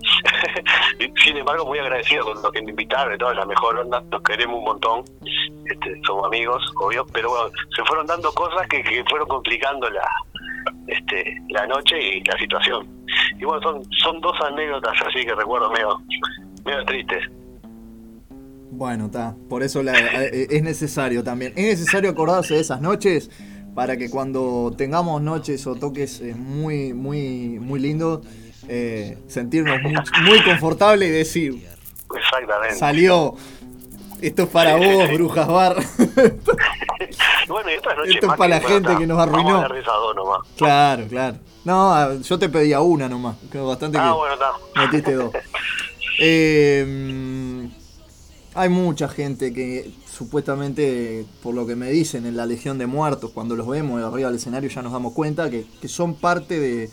Sin 1.23 1.37
embargo, 1.37 1.65
muy 1.65 1.79
agradecido 1.79 2.23
con 2.25 2.41
los 2.41 2.51
que 2.51 2.61
me 2.61 2.71
invitaron, 2.71 3.17
toda 3.17 3.33
la 3.33 3.45
mejor 3.45 3.77
onda, 3.79 4.01
nos 4.11 4.21
queremos 4.23 4.57
un 4.59 4.63
montón, 4.65 5.03
este, 5.65 5.99
somos 6.05 6.25
amigos, 6.25 6.63
obvio, 6.81 7.05
pero 7.13 7.29
bueno, 7.29 7.49
se 7.75 7.83
fueron 7.85 8.05
dando 8.07 8.31
cosas 8.33 8.67
que, 8.67 8.81
que 8.83 9.03
fueron 9.09 9.27
complicando 9.27 9.89
la, 9.89 10.07
este, 10.87 11.37
la 11.49 11.65
noche 11.67 11.99
y 11.99 12.23
la 12.23 12.37
situación. 12.37 12.87
Y 13.39 13.45
bueno, 13.45 13.61
son, 13.61 13.83
son 14.03 14.21
dos 14.21 14.35
anécdotas 14.45 14.93
así 15.07 15.25
que 15.25 15.33
recuerdo 15.35 15.69
medio, 15.71 15.99
medio 16.65 16.85
tristes. 16.85 17.23
Bueno, 18.73 19.07
está. 19.07 19.35
Por 19.49 19.63
eso 19.63 19.83
la- 19.83 19.93
eh, 19.99 20.47
es 20.49 20.63
necesario 20.63 21.23
también. 21.23 21.51
Es 21.55 21.79
necesario 21.79 22.09
acordarse 22.09 22.53
de 22.55 22.61
esas 22.61 22.79
noches 22.81 23.29
para 23.75 23.97
que 23.97 24.09
cuando 24.09 24.73
tengamos 24.77 25.21
noches 25.21 25.65
o 25.67 25.75
toques 25.75 26.19
eh, 26.21 26.33
muy, 26.35 26.93
muy, 26.93 27.59
muy 27.59 27.79
lindos, 27.79 28.21
eh, 28.67 29.17
sentirnos 29.27 29.81
muy, 29.81 29.93
muy 30.23 30.43
confortables 30.43 31.07
y 31.09 31.11
decir, 31.11 31.67
Exactamente. 32.15 32.75
salió. 32.75 33.35
Esto 34.21 34.43
es 34.43 34.49
para 34.49 34.75
vos, 34.75 35.11
Brujas 35.13 35.47
Bar. 35.47 35.75
Bueno, 37.47 37.69
y 37.71 37.75
otras 37.75 37.97
noches 37.97 38.13
Esto 38.15 38.27
es 38.31 38.37
para 38.37 38.47
la 38.49 38.59
gente 38.61 38.89
está, 38.89 38.97
que 38.97 39.07
nos 39.07 39.17
Vamos 39.17 39.33
arruinó. 39.33 39.49
a 39.49 39.55
hablar 39.57 39.73
de 39.73 39.79
esas 39.81 39.93
dos 39.95 40.15
nomás. 40.15 40.39
claro, 40.55 41.07
claro. 41.09 41.37
No, 41.65 42.21
yo 42.21 42.39
te 42.39 42.47
pedía 42.47 42.79
una 42.79 43.09
nomás. 43.09 43.35
que 43.51 43.57
Bastante 43.57 43.97
Ah, 43.97 44.11
que 44.11 44.17
bueno, 44.17 44.33
está. 44.35 44.51
metiste 44.81 45.13
dos. 45.13 45.31
Eh, 46.23 47.67
hay 48.53 48.69
mucha 48.69 49.07
gente 49.07 49.53
que 49.53 49.91
supuestamente, 50.05 51.25
por 51.41 51.55
lo 51.55 51.65
que 51.65 51.75
me 51.75 51.89
dicen 51.89 52.25
en 52.25 52.35
la 52.35 52.45
Legión 52.45 52.77
de 52.77 52.85
Muertos, 52.87 53.31
cuando 53.31 53.55
los 53.55 53.67
vemos 53.67 54.01
arriba 54.03 54.27
del 54.29 54.37
escenario 54.37 54.69
ya 54.69 54.81
nos 54.81 54.91
damos 54.91 55.13
cuenta 55.13 55.49
que, 55.49 55.65
que 55.81 55.87
son 55.87 56.15
parte 56.15 56.59
de, 56.59 56.89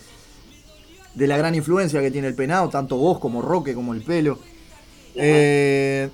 de 1.15 1.27
la 1.27 1.37
gran 1.37 1.55
influencia 1.55 2.01
que 2.01 2.11
tiene 2.11 2.29
el 2.29 2.35
penado, 2.35 2.69
tanto 2.69 2.97
vos 2.97 3.19
como 3.19 3.43
Roque, 3.43 3.75
como 3.75 3.93
el 3.95 4.03
pelo. 4.03 4.39
Eh, 5.15 6.09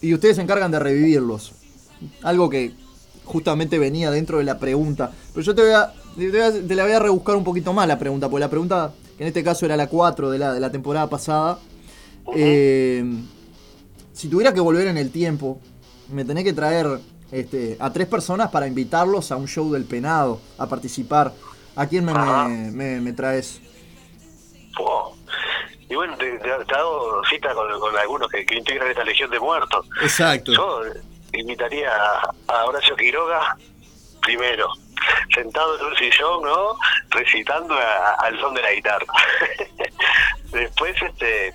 y 0.00 0.14
ustedes 0.14 0.36
se 0.36 0.42
encargan 0.42 0.70
de 0.70 0.78
revivirlos. 0.78 1.52
Algo 2.22 2.48
que 2.48 2.72
justamente 3.24 3.78
venía 3.78 4.10
dentro 4.10 4.38
de 4.38 4.44
la 4.44 4.58
pregunta. 4.58 5.10
Pero 5.34 5.44
yo 5.44 5.54
te, 5.54 5.62
voy 5.62 5.72
a, 5.72 5.92
te, 6.16 6.30
voy 6.30 6.40
a- 6.40 6.52
te 6.66 6.74
la 6.74 6.84
voy 6.84 6.92
a 6.92 6.98
rebuscar 7.00 7.36
un 7.36 7.44
poquito 7.44 7.72
más 7.72 7.88
la 7.88 7.98
pregunta, 7.98 8.28
porque 8.28 8.40
la 8.40 8.50
pregunta, 8.50 8.92
que 9.16 9.24
en 9.24 9.28
este 9.28 9.42
caso 9.42 9.66
era 9.66 9.76
la 9.76 9.88
4 9.88 10.30
de 10.30 10.38
la, 10.38 10.54
de 10.54 10.60
la 10.60 10.70
temporada 10.70 11.08
pasada. 11.08 11.58
eh, 12.36 13.04
si 14.16 14.28
tuviera 14.28 14.52
que 14.54 14.60
volver 14.60 14.86
en 14.88 14.96
el 14.98 15.10
tiempo, 15.12 15.60
me 16.10 16.24
tenés 16.24 16.44
que 16.44 16.52
traer 16.52 16.86
este, 17.30 17.76
a 17.80 17.92
tres 17.92 18.06
personas 18.06 18.50
para 18.50 18.66
invitarlos 18.66 19.30
a 19.32 19.36
un 19.36 19.46
show 19.46 19.70
del 19.72 19.84
penado, 19.84 20.40
a 20.58 20.66
participar. 20.66 21.32
¿A 21.74 21.86
quién 21.86 22.04
me, 22.06 22.12
me, 22.14 22.70
me- 22.70 23.00
me 23.00 23.12
traes? 23.12 23.60
Oh. 24.80 25.14
Y 25.88 25.94
bueno, 25.94 26.16
te, 26.16 26.38
te- 26.38 26.64
te 26.64 26.74
hago 26.74 27.22
cita 27.28 27.54
con, 27.54 27.68
con 27.78 27.96
algunos 27.96 28.28
que, 28.30 28.44
que 28.46 28.56
integran 28.56 28.88
esta 28.90 29.04
Legión 29.04 29.30
de 29.30 29.38
Muertos. 29.38 29.86
Exacto. 30.02 30.52
Yo, 30.52 30.80
invitaría 31.34 31.90
a, 31.92 32.30
a 32.48 32.64
Horacio 32.64 32.96
Quiroga 32.96 33.56
primero, 34.22 34.68
sentado 35.34 35.78
en 35.78 35.86
un 35.86 35.96
sillón, 35.96 36.42
¿no? 36.42 36.76
Recitando 37.10 37.74
a- 37.74 38.14
al 38.20 38.40
son 38.40 38.54
de 38.54 38.62
la 38.62 38.72
guitarra. 38.72 39.06
Después, 40.52 40.96
este, 41.02 41.52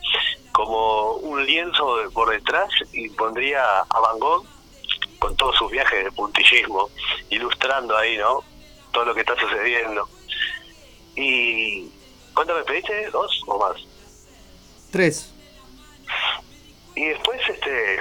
como 0.52 1.14
un 1.14 1.45
lienzo 1.45 1.97
de- 1.97 2.10
por 2.10 2.30
detrás, 2.30 2.70
y 2.93 3.10
pondría 3.10 3.64
a 3.82 3.99
Van 3.99 4.20
Gogh 4.20 4.45
con 5.20 5.36
todos 5.38 5.56
sus 5.56 5.72
viajes 5.72 6.04
de 6.06 6.12
puntillismo, 6.12 6.89
ilustrando 7.30 7.95
ahí, 7.97 8.18
¿no? 8.18 8.43
Todo 8.91 9.06
lo 9.06 9.14
que 9.14 9.22
está 9.22 9.36
sucediendo. 9.39 10.08
Y 11.16 11.89
¿cuánto 12.34 12.56
me 12.56 12.64
pediste? 12.64 13.10
¿Dos 13.12 13.41
o 13.47 13.58
más? 13.60 13.78
Tres. 14.91 15.34
Y 16.95 17.06
después, 17.06 17.39
este, 17.47 17.99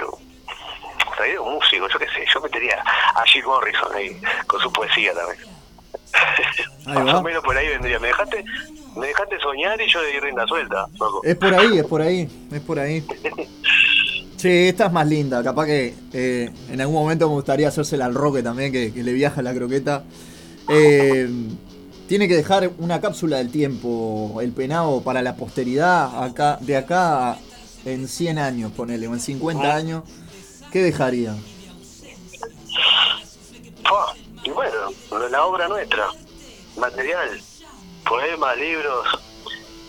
traía 1.15 1.39
un 1.41 1.53
músico, 1.53 1.87
yo 1.87 1.99
qué 1.99 2.07
sé, 2.07 2.25
yo 2.33 2.41
metería 2.41 2.81
a 3.15 3.23
Jim 3.25 3.45
Morrison 3.45 3.93
ahí, 3.95 4.19
con 4.47 4.59
su 4.61 4.71
poesía 4.73 5.13
también. 5.13 5.39
Ahí 6.87 6.93
Más 7.03 7.15
va. 7.15 7.19
o 7.19 7.23
menos 7.23 7.43
por 7.43 7.55
ahí 7.57 7.67
vendría. 7.69 7.99
Me 7.99 8.07
dejaste, 8.07 8.43
me 8.95 9.07
dejaste 9.07 9.39
soñar 9.39 9.79
y 9.81 9.89
yo 9.89 10.01
de 10.01 10.19
rienda 10.19 10.45
suelta, 10.47 10.87
loco. 10.99 11.21
Es 11.23 11.35
por 11.35 11.53
ahí, 11.53 11.77
es 11.77 11.85
por 11.85 12.01
ahí, 12.01 12.29
es 12.51 12.61
por 12.61 12.79
ahí. 12.79 13.03
Che, 14.37 14.69
esta 14.69 14.87
es 14.87 14.91
más 14.91 15.07
linda. 15.07 15.43
Capaz 15.43 15.67
que 15.67 15.93
eh, 16.13 16.49
en 16.69 16.81
algún 16.81 16.95
momento 16.95 17.27
me 17.27 17.35
gustaría 17.35 17.67
hacérsela 17.67 18.05
al 18.05 18.15
Roque 18.15 18.41
también, 18.41 18.71
que, 18.71 18.91
que 18.91 19.03
le 19.03 19.13
viaja 19.13 19.43
la 19.43 19.53
croqueta. 19.53 20.03
Eh, 20.67 21.29
tiene 22.07 22.27
que 22.27 22.35
dejar 22.35 22.71
una 22.79 22.99
cápsula 22.99 23.37
del 23.37 23.51
tiempo, 23.51 24.39
el 24.41 24.51
penado, 24.51 25.01
para 25.01 25.21
la 25.21 25.35
posteridad, 25.35 26.23
acá, 26.23 26.57
de 26.59 26.75
acá 26.75 27.37
en 27.85 28.07
100 28.07 28.39
años, 28.39 28.71
ponele, 28.71 29.07
o 29.07 29.13
en 29.13 29.19
50 29.19 29.75
años. 29.75 30.03
¿Qué 30.71 30.81
dejaría? 30.81 31.35
Y 34.43 34.49
bueno, 34.49 35.29
la 35.29 35.45
obra 35.45 35.67
nuestra, 35.67 36.07
material, 36.77 37.41
poemas, 38.11 38.57
libros, 38.57 39.07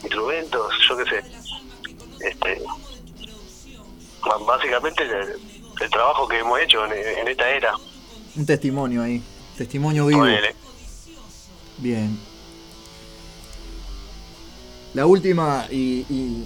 instrumentos, 0.02 0.72
yo 0.88 0.96
qué 0.98 1.04
sé. 1.10 1.18
Este, 2.28 2.62
básicamente 4.46 5.02
el, 5.02 5.10
el 5.80 5.90
trabajo 5.90 6.28
que 6.28 6.38
hemos 6.38 6.60
hecho 6.60 6.84
en, 6.86 6.92
en 6.92 7.26
esta 7.28 7.50
era. 7.50 7.72
Un 8.36 8.46
testimonio 8.46 9.02
ahí. 9.02 9.20
Testimonio 9.58 10.06
vivo. 10.06 10.20
Ponele. 10.20 10.54
Bien. 11.78 12.16
La 14.94 15.06
última 15.06 15.66
y, 15.70 16.06
y- 16.08 16.44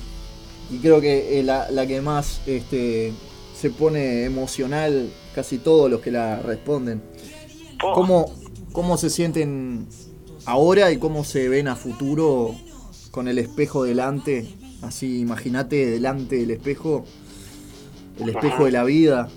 y 0.70 0.78
creo 0.78 1.00
que 1.00 1.38
es 1.38 1.44
la, 1.44 1.70
la 1.70 1.86
que 1.86 2.00
más 2.00 2.40
este, 2.46 3.12
se 3.54 3.70
pone 3.70 4.24
emocional 4.24 5.12
casi 5.34 5.58
todos 5.58 5.88
los 5.90 6.00
que 6.00 6.10
la 6.10 6.40
responden. 6.40 7.02
¿Cómo, 7.80 8.34
¿Cómo 8.72 8.96
se 8.96 9.10
sienten 9.10 9.86
ahora 10.46 10.90
y 10.92 10.98
cómo 10.98 11.24
se 11.24 11.48
ven 11.48 11.68
a 11.68 11.76
futuro 11.76 12.54
con 13.10 13.28
el 13.28 13.38
espejo 13.38 13.84
delante? 13.84 14.46
Así, 14.82 15.20
imagínate 15.20 15.86
delante 15.86 16.36
del 16.36 16.52
espejo, 16.52 17.04
el 18.18 18.30
espejo 18.30 18.64
de 18.64 18.70
la 18.70 18.84
vida. 18.84 19.28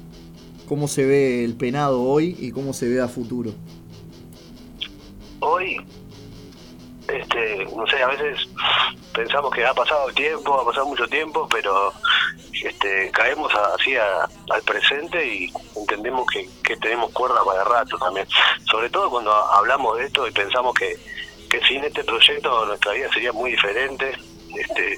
¿Cómo 0.68 0.88
se 0.88 1.05
ve 1.05 1.43
el 1.43 1.55
penado 1.55 2.03
hoy 2.03 2.38
y 2.39 2.51
cómo 2.51 2.74
se 2.74 2.88
ve 2.88 3.01
a 3.01 3.07
futuro? 3.07 3.53
Hoy, 5.39 5.78
este, 7.14 7.66
no 7.76 7.86
sé, 7.88 8.01
a 8.01 8.07
veces 8.07 8.47
pensamos 9.14 9.51
que 9.53 9.66
ha 9.66 9.74
pasado 9.74 10.10
el 10.10 10.16
tiempo, 10.16 10.60
ha 10.60 10.66
pasado 10.66 10.86
mucho 10.86 11.07
tiempo, 11.07 11.47
pero 11.49 11.93
este, 12.64 13.12
caemos 13.12 13.51
así 13.55 13.95
al 13.95 14.62
presente 14.66 15.26
y 15.26 15.51
entendemos 15.76 16.26
que, 16.32 16.49
que 16.64 16.78
tenemos 16.78 17.12
cuerda 17.12 17.43
para 17.43 17.64
rato 17.64 17.97
también. 17.97 18.28
Sobre 18.70 18.89
todo 18.89 19.10
cuando 19.10 19.34
hablamos 19.34 19.97
de 19.97 20.05
esto 20.05 20.28
y 20.28 20.32
pensamos 20.32 20.74
que, 20.74 20.97
sin 21.68 21.84
este 21.84 22.03
proyecto 22.03 22.66
nuestra 22.66 22.93
vida 22.93 23.10
sería 23.12 23.32
muy 23.32 23.51
diferente. 23.51 24.16
Este, 24.55 24.97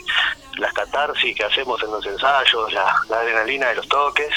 las 0.58 0.74
catarsis 0.74 1.36
que 1.36 1.44
hacemos 1.44 1.82
en 1.84 1.92
los 1.92 2.06
ensayos, 2.06 2.72
la, 2.74 2.94
la 3.10 3.20
adrenalina 3.20 3.70
de 3.70 3.76
los 3.76 3.88
toques, 3.88 4.30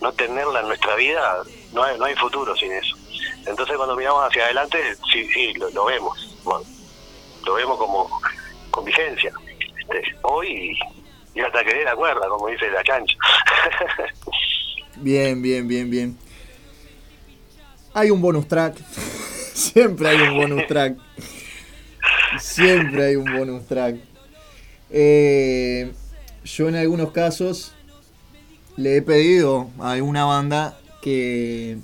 no 0.00 0.12
tenerla 0.12 0.60
en 0.60 0.68
nuestra 0.68 0.94
vida, 0.96 1.42
no 1.72 1.82
hay, 1.82 1.98
no 1.98 2.04
hay 2.04 2.14
futuro 2.16 2.54
sin 2.56 2.72
eso. 2.72 2.96
Entonces 3.46 3.76
cuando 3.76 3.96
miramos 3.96 4.24
hacia 4.26 4.44
adelante, 4.44 4.96
sí, 5.12 5.26
sí, 5.32 5.52
lo, 5.54 5.70
lo 5.70 5.84
vemos, 5.84 6.36
bueno, 6.44 6.64
lo 7.44 7.54
vemos 7.54 7.78
como 7.78 8.20
con 8.70 8.84
vigencia. 8.84 9.32
Este, 9.78 10.02
hoy 10.22 10.76
y 11.34 11.40
hasta 11.40 11.64
que 11.64 11.74
dé 11.74 11.84
la 11.84 11.96
cuerda, 11.96 12.28
como 12.28 12.48
dice 12.48 12.70
la 12.70 12.82
chancha. 12.84 13.16
Bien, 14.96 15.40
bien, 15.40 15.66
bien, 15.66 15.90
bien. 15.90 16.18
Hay 17.94 18.10
un 18.10 18.20
bonus 18.20 18.46
track. 18.46 18.76
Siempre 19.54 20.08
hay 20.08 20.20
un 20.20 20.36
bonus 20.36 20.66
track. 20.66 20.98
Siempre 22.38 23.06
hay 23.06 23.16
un 23.16 23.24
bonus 23.24 23.66
track. 23.66 23.96
Eh, 24.90 25.92
yo 26.44 26.68
en 26.68 26.76
algunos 26.76 27.10
casos 27.12 27.74
le 28.76 28.98
he 28.98 29.02
pedido 29.02 29.70
a 29.80 29.92
alguna 29.92 30.24
banda 30.26 30.78
que, 31.00 31.78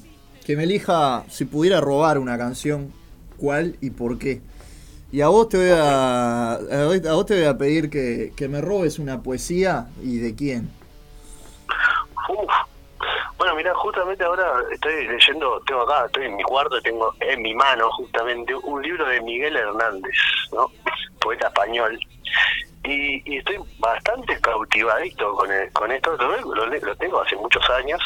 que 0.45 0.55
me 0.55 0.65
elija 0.65 1.25
si 1.31 1.47
pudiera 1.47 1.81
robar 1.81 2.19
una 2.19 2.37
canción, 2.37 2.93
cuál 3.39 3.77
y 3.81 3.91
por 3.91 4.19
qué. 4.19 4.43
Y 5.11 5.21
a 5.23 5.29
vos 5.29 5.49
te 5.49 5.57
voy 5.57 5.71
a, 5.71 6.53
a 6.55 6.85
vos- 7.15 7.27
te 7.27 7.35
voy 7.39 7.45
a 7.47 7.57
pedir 7.57 7.89
que, 7.91 8.33
que 8.37 8.49
me 8.49 8.61
robes 8.61 8.99
una 8.99 9.23
poesía 9.23 9.87
y 10.03 10.19
de 10.19 10.35
quién. 10.35 10.71
Uf. 12.29 12.51
Bueno, 13.39 13.55
mira, 13.55 13.73
justamente 13.77 14.25
ahora 14.25 14.53
estoy 14.73 15.07
leyendo, 15.07 15.61
tengo 15.67 15.83
acá, 15.83 16.07
estoy 16.07 16.25
en 16.27 16.37
mi 16.37 16.43
cuarto, 16.43 16.81
tengo 16.83 17.15
en 17.21 17.41
mi 17.41 17.55
mano 17.55 17.89
justamente 17.93 18.55
un 18.55 18.83
libro 18.83 19.07
de 19.09 19.21
Miguel 19.23 19.57
Hernández, 19.57 20.13
¿no? 20.53 20.71
Poeta 21.21 21.47
español. 21.47 21.99
Y, 22.85 23.23
y 23.33 23.39
estoy 23.39 23.59
bastante 23.79 24.39
cautivadito 24.41 25.35
con, 25.35 25.51
el- 25.53 25.73
con 25.73 25.91
esto, 25.93 26.17
lo, 26.17 26.55
lo- 26.55 26.67
lo 26.67 26.97
tengo 26.97 27.21
hace 27.23 27.37
muchos 27.37 27.63
años 27.71 28.01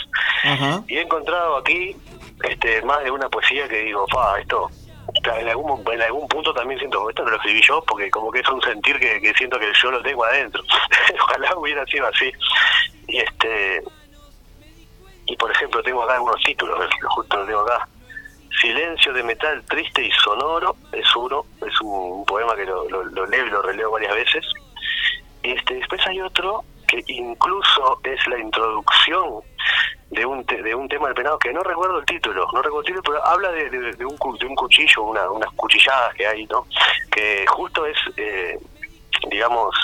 y 0.87 0.97
he 0.99 1.03
encontrado 1.03 1.57
aquí 1.57 1.97
este 2.45 2.83
más 2.83 3.03
de 3.05 3.11
una 3.11 3.29
poesía 3.29 3.67
que 3.69 3.79
digo, 3.85 4.05
pa, 4.13 4.39
esto 4.41 4.71
en 5.25 5.49
algún 5.49 5.83
en 5.93 6.03
algún 6.03 6.29
punto 6.29 6.53
también 6.53 6.79
siento 6.79 7.09
esto 7.09 7.25
no 7.25 7.31
lo 7.31 7.37
escribí 7.37 7.63
yo 7.63 7.83
porque 7.87 8.11
como 8.11 8.31
que 8.31 8.41
es 8.41 8.49
un 8.49 8.61
sentir 8.63 8.99
que, 8.99 9.35
siento 9.35 9.59
que 9.59 9.73
yo 9.81 9.91
lo 9.91 10.03
tengo 10.03 10.25
adentro. 10.25 10.63
Ojalá 11.23 11.57
hubiera 11.57 11.85
sido 11.87 12.07
así. 12.07 12.33
Y 13.09 13.19
este 13.19 13.83
y 15.27 15.37
por 15.37 15.51
ejemplo 15.51 15.83
tengo 15.83 16.03
acá 16.03 16.15
algunos 16.15 16.43
títulos 16.43 16.89
justo 17.09 17.37
lo 17.37 17.47
tengo 17.47 17.61
acá. 17.61 17.89
Silencio 18.61 19.13
de 19.13 19.23
metal 19.23 19.65
triste 19.65 20.05
y 20.05 20.11
sonoro 20.13 20.77
es 20.93 21.17
uno, 21.17 21.47
es 21.67 21.81
un 21.81 22.25
poema 22.27 22.55
que 22.55 22.67
lo, 22.67 22.89
lo, 22.89 23.05
lo 23.05 23.27
leo 23.27 23.47
y 23.47 23.51
lo 23.51 23.63
releo 23.63 23.91
varias 23.91 24.15
veces. 24.15 24.45
Este, 25.43 25.75
después 25.75 26.07
hay 26.07 26.21
otro 26.21 26.65
que 26.87 27.03
incluso 27.07 28.01
es 28.05 28.27
la 28.27 28.39
introducción 28.39 29.41
de 30.13 30.25
un 30.27 30.45
te- 30.45 30.63
de 30.63 30.75
un 30.75 30.89
tema 30.89 31.07
del 31.09 31.15
penado 31.15 31.39
que 31.39 31.53
no 31.53 31.63
recuerdo 31.63 31.99
el 31.99 32.05
título, 32.07 32.47
no 32.53 32.63
recuerdo 32.63 32.81
el 32.81 32.87
título, 32.87 33.03
pero 33.03 33.27
habla 33.27 33.51
de, 33.51 33.69
de- 33.71 33.93
de 33.93 34.05
un, 34.05 34.17
de 34.39 34.47
un 34.47 34.55
cuchillo, 34.55 35.03
una, 35.03 35.31
unas 35.31 35.51
cuchilladas 35.53 36.15
que 36.15 36.27
hay, 36.27 36.47
¿no? 36.47 36.67
Que 37.11 37.45
justo 37.49 37.85
es, 37.87 37.97
eh, 38.17 38.59
digamos, 39.31 39.75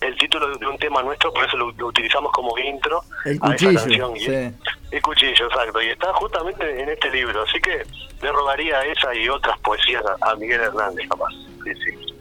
el 0.00 0.16
título 0.18 0.56
de 0.58 0.66
un 0.66 0.76
tema 0.78 1.02
nuestro, 1.02 1.32
por 1.32 1.44
eso 1.44 1.56
lo, 1.56 1.70
lo 1.72 1.86
utilizamos 1.88 2.30
como 2.32 2.56
intro 2.58 3.02
El 3.24 3.38
a 3.42 3.54
esa 3.54 3.72
canción. 3.74 4.16
Sí. 4.16 4.52
el 4.90 5.02
cuchillo, 5.02 5.46
exacto. 5.46 5.80
Y 5.82 5.88
está 5.88 6.12
justamente 6.14 6.82
en 6.82 6.88
este 6.90 7.10
libro. 7.10 7.42
Así 7.42 7.58
que 7.60 7.82
le 8.22 8.32
rogaría 8.32 8.84
esa 8.84 9.14
y 9.14 9.28
otras 9.28 9.58
poesías 9.60 10.02
a, 10.20 10.30
a 10.30 10.36
Miguel 10.36 10.60
Hernández, 10.60 11.08
capaz. 11.08 11.30
Sí, 11.64 11.72
sí. 11.84 12.14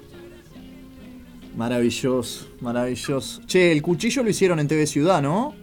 Maravilloso, 1.55 2.47
maravilloso. 2.61 3.41
Che, 3.45 3.71
el 3.71 3.81
cuchillo 3.81 4.23
lo 4.23 4.29
hicieron 4.29 4.59
en 4.59 4.67
TV 4.67 4.87
Ciudad, 4.87 5.21
¿no? 5.21 5.53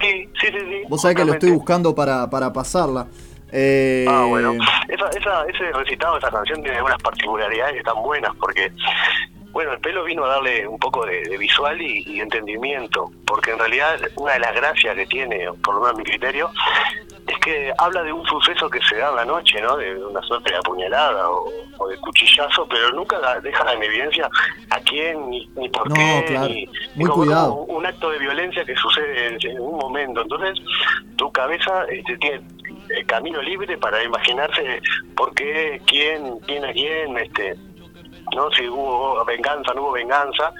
Sí, 0.00 0.28
sí, 0.40 0.46
sí. 0.50 0.58
sí 0.58 0.82
Vos 0.88 1.02
sabés 1.02 1.16
que 1.16 1.24
lo 1.24 1.32
estoy 1.34 1.50
buscando 1.50 1.94
para, 1.94 2.28
para 2.30 2.52
pasarla. 2.52 3.06
Eh, 3.52 4.06
Ah, 4.08 4.24
bueno. 4.28 4.54
Esa, 4.88 5.08
esa, 5.10 5.44
ese 5.46 5.72
recitado, 5.72 6.18
esa 6.18 6.30
canción 6.30 6.62
tiene 6.62 6.80
unas 6.82 6.98
particularidades 7.02 7.72
que 7.74 7.78
están 7.80 8.00
buenas 8.02 8.34
porque, 8.36 8.70
bueno, 9.50 9.72
el 9.72 9.80
pelo 9.80 10.04
vino 10.04 10.24
a 10.24 10.28
darle 10.28 10.66
un 10.66 10.78
poco 10.78 11.04
de, 11.04 11.22
de 11.22 11.36
visual 11.36 11.80
y, 11.82 12.04
y 12.06 12.20
entendimiento, 12.20 13.10
porque 13.26 13.50
en 13.50 13.58
realidad 13.58 13.98
una 14.16 14.34
de 14.34 14.38
las 14.40 14.54
gracias 14.54 14.94
que 14.94 15.06
tiene, 15.06 15.48
por 15.64 15.74
lo 15.74 15.80
menos 15.80 15.94
a 15.94 15.98
mi 15.98 16.04
criterio, 16.04 16.50
es 17.26 17.38
que 17.38 17.72
habla 17.78 18.02
de 18.02 18.12
un 18.12 18.24
suceso 18.26 18.68
que 18.68 18.80
se 18.82 18.96
da 18.96 19.10
en 19.10 19.16
la 19.16 19.24
noche, 19.24 19.60
¿no? 19.60 19.76
De 19.76 19.94
una 20.04 20.20
suerte 20.22 20.50
de 20.52 20.58
apuñalada 20.58 21.28
o, 21.30 21.48
o 21.78 21.88
de 21.88 21.96
cuchillazo, 21.98 22.66
pero 22.68 22.90
nunca 22.92 23.18
deja 23.40 23.72
en 23.72 23.82
evidencia 23.82 24.28
a 24.70 24.80
quién 24.80 25.30
ni, 25.30 25.46
ni 25.56 25.68
por 25.68 25.88
No, 25.88 25.94
qué, 25.94 26.24
claro. 26.28 26.48
ni, 26.48 26.66
Muy 26.96 27.10
como 27.10 27.24
cuidado. 27.24 27.54
un, 27.54 27.76
un 27.76 27.86
acto 27.86 28.10
de 28.10 28.18
violencia 28.18 28.64
que 28.64 28.74
sucede 28.76 29.28
en, 29.28 29.38
en 29.50 29.60
un 29.60 29.78
momento. 29.78 30.22
Entonces, 30.22 30.58
tu 31.16 31.30
cabeza 31.30 31.84
este, 31.90 32.16
tiene 32.18 32.40
el 32.88 33.06
camino 33.06 33.40
libre 33.42 33.78
para 33.78 34.02
imaginarse 34.02 34.80
por 35.16 35.32
qué, 35.34 35.80
quién, 35.86 36.38
quién 36.46 36.64
a 36.64 36.72
quién, 36.72 37.16
este, 37.18 37.54
no 38.34 38.50
si 38.50 38.68
hubo 38.68 39.24
venganza, 39.24 39.72
no 39.74 39.82
hubo 39.82 39.92
venganza. 39.92 40.52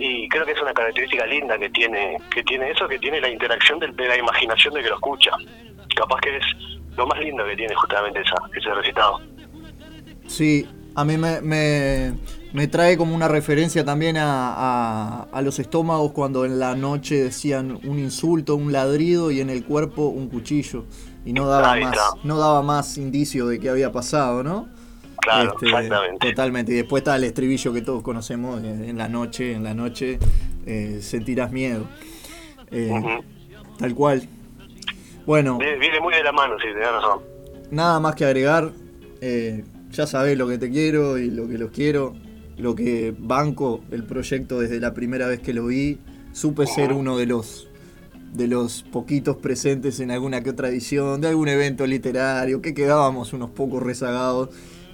Y 0.00 0.28
creo 0.28 0.44
que 0.44 0.52
es 0.52 0.62
una 0.62 0.72
característica 0.72 1.26
linda 1.26 1.58
que 1.58 1.68
tiene 1.70 2.16
que 2.30 2.42
tiene 2.44 2.70
eso, 2.70 2.86
que 2.86 2.98
tiene 3.00 3.20
la 3.20 3.28
interacción 3.28 3.80
del- 3.80 3.96
de, 3.96 4.06
la 4.06 4.16
imaginación 4.16 4.74
de 4.74 4.82
que 4.82 4.88
lo 4.90 4.94
escucha. 4.94 5.32
Capaz 5.98 6.20
que 6.20 6.36
es 6.36 6.44
lo 6.96 7.06
más 7.06 7.18
lindo 7.20 7.44
que 7.44 7.56
tiene 7.56 7.74
justamente 7.74 8.20
esa, 8.20 8.34
ese 8.56 8.74
recitado. 8.74 9.20
Sí, 10.26 10.66
a 10.94 11.04
mí 11.04 11.16
me, 11.16 11.40
me, 11.40 12.14
me 12.52 12.66
trae 12.68 12.96
como 12.96 13.14
una 13.14 13.28
referencia 13.28 13.84
también 13.84 14.16
a, 14.16 14.24
a- 14.54 15.22
a 15.32 15.42
los 15.42 15.58
estómagos 15.58 16.12
cuando 16.12 16.44
en 16.44 16.58
la 16.58 16.74
noche 16.74 17.22
decían 17.24 17.78
un 17.84 17.98
insulto, 17.98 18.54
un 18.56 18.72
ladrido 18.72 19.30
y 19.30 19.40
en 19.40 19.50
el 19.50 19.64
cuerpo 19.64 20.06
un 20.08 20.28
cuchillo. 20.28 20.84
Y 21.24 21.32
no 21.32 21.46
daba 21.46 21.72
Ahí 21.72 21.84
más, 21.84 21.92
está. 21.94 22.04
no 22.24 22.38
daba 22.38 22.62
más 22.62 22.96
indicio 22.98 23.46
de 23.48 23.58
que 23.60 23.68
había 23.68 23.92
pasado, 23.92 24.42
¿no? 24.42 24.68
Claro, 25.20 25.52
Este, 25.54 25.66
exactamente. 25.66 26.28
Totalmente. 26.30 26.72
Y 26.72 26.76
después 26.76 27.00
está 27.02 27.16
el 27.16 27.24
estribillo 27.24 27.72
que 27.72 27.82
todos 27.82 28.02
conocemos, 28.02 28.62
en 28.62 28.96
la 28.96 29.08
noche, 29.08 29.52
en 29.52 29.64
la 29.64 29.74
noche 29.74 30.18
eh, 30.66 30.98
sentirás 31.02 31.52
miedo. 31.52 31.84
Eh, 32.70 32.92
Tal 33.78 33.94
cual. 33.94 34.28
Bueno, 35.28 35.58
Viene, 35.58 36.00
muy 36.00 36.14
de 36.14 36.22
la 36.24 36.32
mano, 36.32 36.54
sí, 36.58 36.68
tenés 36.72 36.90
razón. 36.90 37.20
nada 37.70 38.00
más 38.00 38.14
que 38.14 38.24
agregar. 38.24 38.72
eh, 39.20 39.62
ya 39.90 40.06
sabés 40.06 40.38
lo 40.38 40.48
que 40.48 40.56
te 40.56 40.70
quiero 40.70 41.18
y 41.18 41.30
lo 41.30 41.46
que 41.46 41.58
los 41.58 41.70
quiero. 41.70 42.14
Lo 42.56 42.74
que 42.74 43.14
banco 43.18 43.80
el 43.90 44.04
proyecto 44.04 44.58
desde 44.58 44.80
la 44.80 44.94
primera 44.94 45.26
vez 45.28 45.40
que 45.40 45.52
lo 45.52 45.66
vi. 45.66 45.98
Supe 46.32 46.66
ser 46.66 46.92
uno 46.94 47.18
de 47.18 47.26
los 47.26 47.68
de 48.32 48.46
los 48.46 48.82
poquitos 48.84 49.36
presentes 49.36 50.00
en 50.00 50.10
alguna 50.10 50.42
que 50.42 50.48
otra 50.50 50.68
edición, 50.68 51.20
de 51.20 51.28
algún 51.28 51.48
evento 51.48 51.86
literario, 51.86 52.60
que 52.62 52.72
quedábamos 52.74 53.32
unos 53.34 53.50
pocos 53.50 53.82
rezagados. 53.82 54.48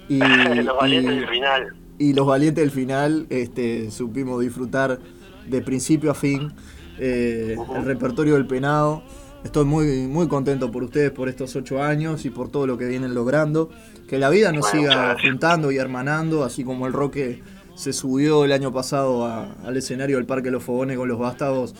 Y, 0.09 0.19
Los 0.63 0.77
valientes 0.77 1.13
y- 1.13 1.19
del 1.19 1.27
final. 1.29 1.75
y 1.97 2.13
los 2.13 2.27
valientes 2.27 2.61
del 2.61 2.71
final 2.71 3.25
este, 3.29 3.89
supimos 3.89 4.41
disfrutar 4.41 4.99
de 5.47 5.61
principio 5.61 6.11
a 6.11 6.13
fin 6.13 6.51
eh, 6.99 7.55
el 7.75 7.85
repertorio 7.85 8.33
del 8.35 8.47
penado. 8.47 9.01
Estoy 9.45 9.63
muy, 9.63 10.07
muy 10.07 10.27
contento 10.27 10.71
por 10.71 10.83
ustedes 10.83 11.11
por 11.11 11.29
estos 11.29 11.55
ocho 11.55 11.81
años 11.81 12.25
y 12.25 12.31
por 12.31 12.49
todo 12.51 12.65
lo 12.65 12.77
que 12.79 12.85
vienen 12.87 13.13
logrando. 13.13 13.69
Que 14.09 14.17
la 14.17 14.29
vida 14.29 14.51
nos 14.51 14.71
Bueno, 14.71 14.91
siga 14.91 15.15
juntando 15.21 15.71
y 15.71 15.77
hermanando, 15.77 16.43
así 16.43 16.63
como 16.63 16.87
el 16.87 16.93
roque 16.93 17.43
se 17.75 17.93
subió 17.93 18.43
el 18.43 18.51
año 18.51 18.73
pasado 18.73 19.23
a- 19.25 19.47
al 19.65 19.77
escenario 19.77 20.17
del 20.17 20.25
Parque 20.25 20.49
Los 20.49 20.63
Fogones 20.63 20.97
con 20.97 21.07
los 21.07 21.19
vástagos. 21.19 21.75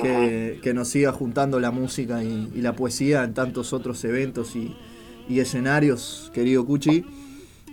Que, 0.00 0.58
que 0.62 0.74
nos 0.74 0.88
siga 0.88 1.10
juntando 1.12 1.58
la 1.58 1.70
música 1.70 2.22
y, 2.22 2.50
y 2.54 2.60
la 2.60 2.74
poesía 2.74 3.24
en 3.24 3.32
tantos 3.32 3.72
otros 3.72 4.04
eventos 4.04 4.54
y, 4.54 4.76
y 5.26 5.40
escenarios, 5.40 6.30
querido 6.34 6.66
Cuchi. 6.66 7.02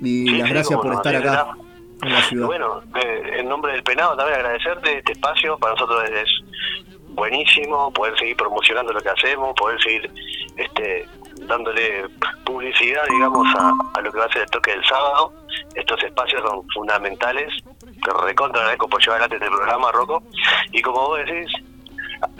Y 0.02 0.28
Sí, 0.28 0.38
las 0.38 0.50
gracias 0.50 0.80
por 0.80 0.94
estar 0.94 1.14
acá 1.18 1.48
en 2.02 2.14
la 2.14 2.22
ciudad. 2.24 2.46
Bueno, 2.46 2.82
eh, 3.04 3.40
en 3.40 3.50
nombre 3.50 3.74
del 3.74 3.84
penado 3.84 4.16
también 4.16 4.38
agradecerte 4.40 5.00
este 5.00 5.12
espacio. 5.12 5.58
Para 5.58 5.74
nosotros 5.74 6.02
es 6.06 6.30
buenísimo 7.14 7.92
poder 7.94 8.18
seguir 8.18 8.36
promocionando 8.38 8.92
lo 8.94 9.02
que 9.02 9.10
hacemos, 9.10 9.54
poder 9.56 9.82
seguir 9.82 10.12
este 10.58 11.06
dándole 11.48 12.06
publicidad, 12.46 13.02
digamos, 13.10 13.48
a, 13.58 13.74
a 13.96 14.02
lo 14.02 14.12
que 14.12 14.20
va 14.20 14.26
a 14.26 14.32
ser 14.32 14.44
el 14.44 14.50
toque 14.50 14.72
del 14.72 14.84
sábado. 14.86 15.34
Estos 15.76 16.02
espacios 16.04 16.42
son 16.42 16.66
fundamentales. 16.74 17.52
Te 17.82 18.12
recontra 18.26 18.60
agradezco 18.62 18.88
por 18.88 19.02
llevar 19.02 19.22
adelante 19.22 19.44
este 19.46 19.56
programa, 19.56 19.92
Rocco. 19.92 20.24
Y 20.72 20.82
como 20.82 21.02
vos 21.08 21.20
decís, 21.26 21.52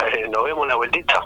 eh, 0.06 0.28
nos 0.32 0.44
vemos 0.44 0.66
la 0.66 0.76
vueltita. 0.76 1.20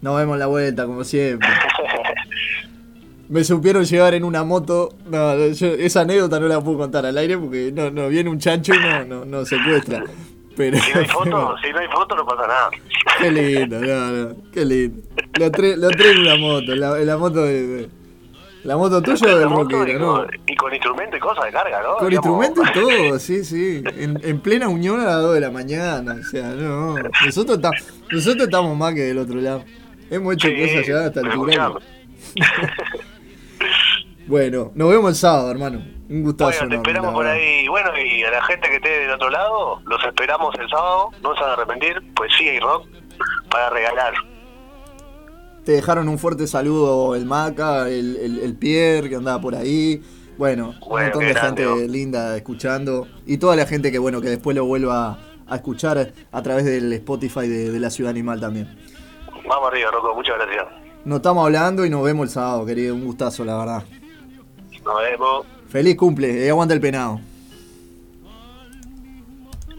Nos 0.00 0.16
vemos 0.16 0.38
la 0.38 0.46
vuelta, 0.46 0.86
como 0.86 1.02
siempre. 1.04 1.48
Me 3.28 3.44
supieron 3.44 3.84
llevar 3.84 4.14
en 4.14 4.24
una 4.24 4.42
moto. 4.42 4.90
No, 5.06 5.36
yo- 5.48 5.66
esa 5.74 6.00
anécdota 6.00 6.40
no 6.40 6.48
la 6.48 6.60
puedo 6.62 6.78
contar 6.78 7.04
al 7.04 7.16
aire 7.18 7.36
porque 7.36 7.70
no, 7.72 7.90
no 7.90 8.08
viene 8.08 8.30
un 8.30 8.38
chancho 8.38 8.72
y 8.74 8.78
no, 8.78 9.04
no, 9.04 9.24
no 9.24 9.44
secuestra. 9.44 10.04
Pero, 10.58 10.76
Si 10.78 10.92
no 10.92 10.98
hay 11.00 11.06
foto, 11.08 11.54
si 11.64 11.72
no 11.72 11.78
hay 11.78 11.86
foto 11.88 12.14
no 12.16 12.26
pasa 12.26 12.46
nada. 12.46 12.70
qué 13.20 13.30
lindo, 13.30 13.78
no, 13.80 14.10
no, 14.10 14.36
qué 14.52 14.64
lindo. 14.66 15.02
Lo 15.38 15.44
entré, 15.46 15.76
lo 15.76 15.88
una 16.20 16.36
moto, 16.36 16.74
la, 16.74 16.98
la 16.98 17.16
moto 17.16 17.42
de, 17.44 17.66
de- 17.66 17.88
La 18.64 18.76
moto 18.76 19.00
tuya 19.00 19.34
o 19.34 19.38
del 19.38 19.48
rockero, 19.50 19.98
¿no? 20.00 20.26
y 20.46 20.56
con 20.56 20.74
instrumento 20.74 21.16
y 21.16 21.20
cosas 21.20 21.44
de 21.46 21.52
carga, 21.52 21.80
¿no? 21.80 21.96
Con 21.96 22.08
Digamos, 22.10 22.44
instrumento 22.46 22.62
y 22.62 22.72
todo, 23.08 23.18
sí, 23.20 23.44
sí. 23.44 23.82
En, 23.96 24.18
en 24.22 24.40
plena 24.40 24.68
unión 24.68 25.00
a 25.00 25.04
las 25.04 25.22
2 25.22 25.34
de 25.34 25.40
la 25.40 25.50
mañana. 25.52 26.16
O 26.20 26.24
sea, 26.24 26.48
no. 26.48 26.96
Nosotros, 27.24 27.60
ta- 27.60 27.70
nosotros 28.10 28.44
estamos 28.44 28.76
más 28.76 28.92
que 28.94 29.02
del 29.02 29.18
otro 29.18 29.36
lado. 29.40 29.64
Hemos 30.10 30.34
hecho 30.34 30.48
Sí, 30.48 30.56
cosas 30.60 30.86
ya 30.86 31.06
hasta 31.06 31.20
el 31.20 31.26
altura. 31.28 31.72
Bueno, 34.28 34.72
nos 34.74 34.90
vemos 34.90 35.08
el 35.10 35.16
sábado, 35.16 35.50
hermano. 35.50 35.82
Un 36.10 36.22
gustazo. 36.22 36.58
Bueno, 36.60 36.68
te 36.68 36.76
esperamos 36.76 37.14
por 37.14 37.26
ahí. 37.26 37.66
Bueno, 37.66 37.90
y 37.98 38.22
a 38.22 38.30
la 38.30 38.42
gente 38.44 38.68
que 38.68 38.76
esté 38.76 38.88
del 38.90 39.10
otro 39.10 39.30
lado, 39.30 39.80
los 39.86 40.04
esperamos 40.04 40.54
el 40.60 40.68
sábado. 40.68 41.10
No 41.22 41.34
se 41.34 41.40
van 41.40 41.50
a 41.50 41.52
arrepentir. 41.54 42.14
Poesía 42.14 42.52
y 42.52 42.60
rock 42.60 42.86
para 43.50 43.70
regalar. 43.70 44.12
Te 45.64 45.72
dejaron 45.72 46.10
un 46.10 46.18
fuerte 46.18 46.46
saludo 46.46 47.14
el 47.14 47.24
Maca, 47.24 47.88
el, 47.88 48.16
el, 48.16 48.38
el 48.40 48.54
Pierre 48.56 49.08
que 49.08 49.16
andaba 49.16 49.40
por 49.40 49.54
ahí. 49.54 50.02
Bueno, 50.36 50.74
un 50.80 51.00
montón 51.02 51.20
de 51.20 51.32
grande, 51.32 51.66
gente 51.66 51.88
linda 51.88 52.36
escuchando. 52.36 53.06
Y 53.26 53.38
toda 53.38 53.56
la 53.56 53.64
gente 53.64 53.90
que 53.90 53.98
bueno, 53.98 54.20
que 54.20 54.28
después 54.28 54.54
lo 54.54 54.66
vuelva 54.66 55.18
a 55.46 55.56
escuchar 55.56 56.12
a 56.30 56.42
través 56.42 56.66
del 56.66 56.92
Spotify 56.92 57.48
de, 57.48 57.70
de 57.70 57.80
la 57.80 57.88
Ciudad 57.88 58.10
Animal 58.10 58.40
también. 58.40 58.78
Vamos 59.48 59.68
arriba, 59.72 59.90
Rocco. 59.90 60.14
Muchas 60.14 60.36
gracias. 60.36 60.66
Nos 61.06 61.16
estamos 61.16 61.44
hablando 61.46 61.86
y 61.86 61.90
nos 61.90 62.02
vemos 62.02 62.24
el 62.24 62.30
sábado, 62.30 62.66
querido. 62.66 62.94
Un 62.94 63.06
gustazo, 63.06 63.42
la 63.44 63.56
verdad. 63.56 63.84
Nos 64.88 65.02
vemos. 65.02 65.46
Feliz 65.68 65.96
cumple, 65.96 66.46
y 66.46 66.48
aguanta 66.48 66.72
el 66.72 66.80
penado. 66.80 67.20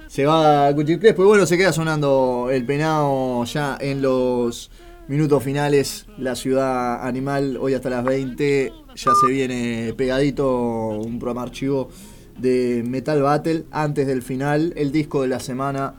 Se 0.06 0.24
va 0.26 0.72
Cuchiclés, 0.76 1.16
pues 1.16 1.28
bueno, 1.28 1.48
se 1.48 1.58
queda 1.58 1.74
sonando 1.74 2.50
el 2.52 2.64
penado 2.64 3.44
ya 3.46 3.76
en 3.82 4.04
los 4.04 4.70
minutos 5.08 5.42
finales. 5.42 6.06
La 6.20 6.36
ciudad 6.36 7.08
animal, 7.08 7.58
hoy 7.60 7.74
hasta 7.74 7.90
las 7.90 8.04
20. 8.04 8.72
Ya 8.96 9.12
se 9.20 9.28
viene 9.32 9.96
pegadito 9.98 10.90
un 10.90 11.18
programa 11.18 11.42
archivo 11.42 11.90
de 12.38 12.84
Metal 12.86 13.20
Battle. 13.20 13.66
Antes 13.72 14.06
del 14.06 14.22
final, 14.22 14.74
el 14.78 14.92
disco 14.92 15.24
de 15.24 15.28
la 15.30 15.40
semana. 15.40 15.96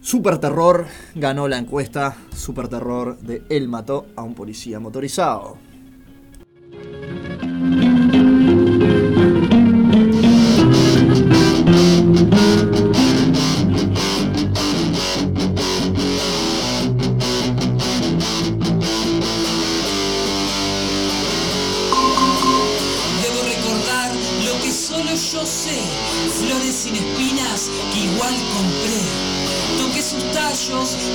Super 0.00 0.38
Terror 0.38 0.86
ganó 1.16 1.48
la 1.48 1.58
encuesta. 1.58 2.16
Super 2.36 2.68
Terror 2.68 3.18
de 3.18 3.42
Él 3.48 3.66
mató 3.66 4.06
a 4.14 4.22
un 4.22 4.34
policía 4.34 4.78
motorizado. 4.78 5.58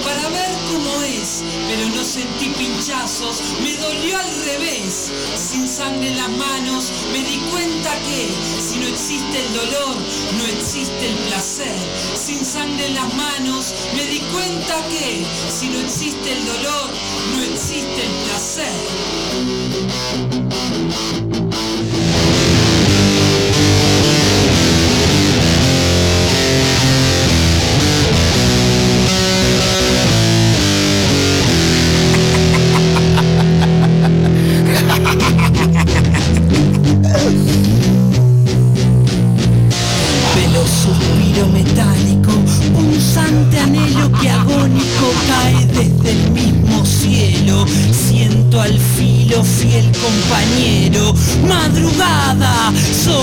Para 0.04 0.30
ver 0.30 0.52
cómo 0.68 1.02
es, 1.04 1.44
pero 1.68 1.88
no 1.96 2.04
sentí 2.04 2.50
pinchazos, 2.58 3.42
me 3.62 3.76
dolió 3.78 4.18
al 4.18 4.46
revés. 4.46 5.12
Sin 5.36 5.68
sangre 5.68 6.08
en 6.10 6.18
las 6.18 6.30
manos 6.30 6.92
me 7.14 7.20
di 7.20 7.38
cuenta 7.52 7.98
que 8.00 8.30
si 8.60 8.80
no 8.80 8.88
existe 8.88 9.46
el 9.46 9.54
dolor, 9.54 9.96
no 10.38 10.46
existe 10.46 11.08
el 11.08 11.16
placer. 11.28 11.76
Sin 12.16 12.44
sangre 12.44 12.88
en 12.88 12.96
las 12.96 13.14
manos 13.14 13.74
me 13.96 14.06
di 14.06 14.20
cuenta 14.34 14.76
que 14.90 15.26
si 15.50 15.70
no 15.70 15.80
existe 15.80 16.34
el 16.34 16.46
dolor, 16.46 16.90
no 17.36 17.44
existe 17.44 18.06
el 18.06 18.12
placer. 18.26 18.72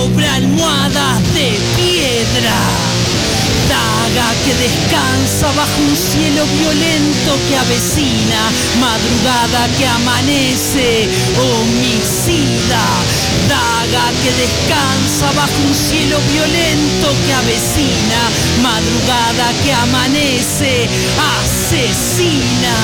Sobre 0.08 0.26
almohadas 0.26 1.22
de 1.34 1.58
piedra. 1.76 2.58
Daga 3.68 4.28
que 4.44 4.54
descansa 4.54 5.46
bajo 5.56 5.80
un 5.82 5.96
cielo 5.96 6.44
violento 6.58 7.30
que 7.48 7.56
avecina, 7.56 8.40
madrugada 8.80 9.68
que 9.76 9.86
amanece, 9.86 11.08
homicida. 11.36 12.84
Daga 13.48 14.10
que 14.22 14.30
descansa 14.44 15.32
bajo 15.36 15.58
un 15.68 15.74
cielo 15.74 16.18
violento 16.32 17.06
que 17.26 17.32
avecina, 17.34 18.20
madrugada 18.62 19.52
que 19.62 19.72
amanece, 19.72 20.88
asesina. 21.36 22.76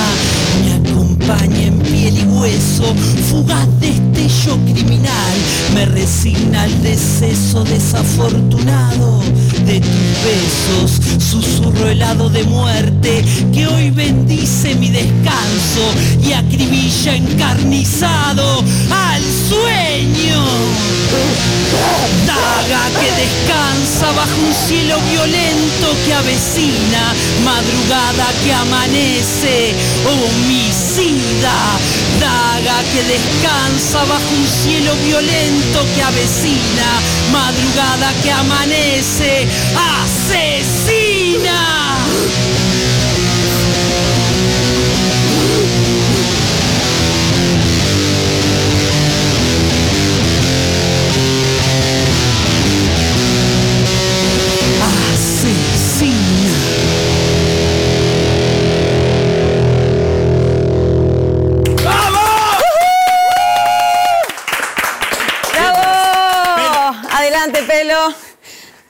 Me 0.63 0.73
acompaña 0.75 1.84
y 2.15 2.25
hueso, 2.25 2.95
fugaz 3.31 3.69
destello 3.81 4.57
criminal, 4.65 5.35
me 5.75 5.87
resigna 5.87 6.63
al 6.63 6.83
deceso 6.83 7.65
desafortunado 7.65 9.21
de 9.67 9.81
tus 9.81 9.91
besos, 10.25 11.01
susurro 11.19 11.89
helado 11.89 12.29
de 12.29 12.45
muerte 12.45 13.25
que 13.53 13.67
hoy 13.67 13.91
bendice 13.91 14.75
mi 14.75 14.91
descanso 14.91 15.83
y 16.23 16.33
acribilla 16.33 17.17
encarnizado 17.17 18.63
al 18.91 19.23
sueño. 19.49 20.45
Daga 22.27 22.89
que 23.01 23.11
descansa 23.23 24.13
bajo 24.13 24.37
un 24.47 24.69
cielo 24.69 24.97
violento 25.11 25.97
que 26.05 26.15
avecina, 26.15 27.15
madrugada 27.45 28.27
que 28.45 28.53
amanece, 28.53 29.75
Daga 30.97 32.85
que 32.93 33.03
descansa 33.03 34.05
bajo 34.05 34.31
un 34.39 34.47
cielo 34.47 34.95
violento 35.05 35.85
que 35.93 36.03
avecina, 36.03 37.01
madrugada 37.33 38.13
que 38.23 38.31
amanece. 38.31 39.49
Asesina. 40.05 41.84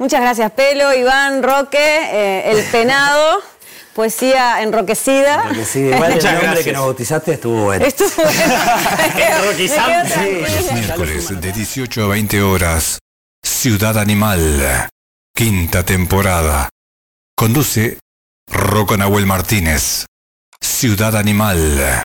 Muchas 0.04 0.20
gracias, 0.20 0.50
Pelo, 0.52 0.92
Iván, 0.92 1.42
Roque, 1.42 1.78
eh, 1.78 2.50
El 2.50 2.62
Penado, 2.64 3.40
poesía 3.94 4.60
enroquecida. 4.60 5.50
Sí, 5.64 5.78
igual 5.78 6.12
el 6.12 6.22
nombre 6.22 6.42
gracias. 6.42 6.64
que 6.66 6.72
nos 6.72 6.82
bautizaste 6.82 7.32
estuvo 7.32 7.64
bueno. 7.64 7.86
Estuvo 7.86 8.10
bueno. 8.22 8.54
Quedo 9.16 9.46
Los 9.46 10.72
miércoles 10.74 11.40
de 11.40 11.52
18 11.52 12.04
a 12.04 12.08
20 12.08 12.42
horas. 12.42 12.98
Ciudad 13.42 13.96
Animal. 13.96 14.90
Quinta 15.34 15.82
temporada. 15.84 16.68
Conduce 17.34 17.96
Rocco 18.52 18.98
Nahuel 18.98 19.24
Martínez. 19.24 20.04
Ciudad 20.60 21.16
Animal. 21.16 22.03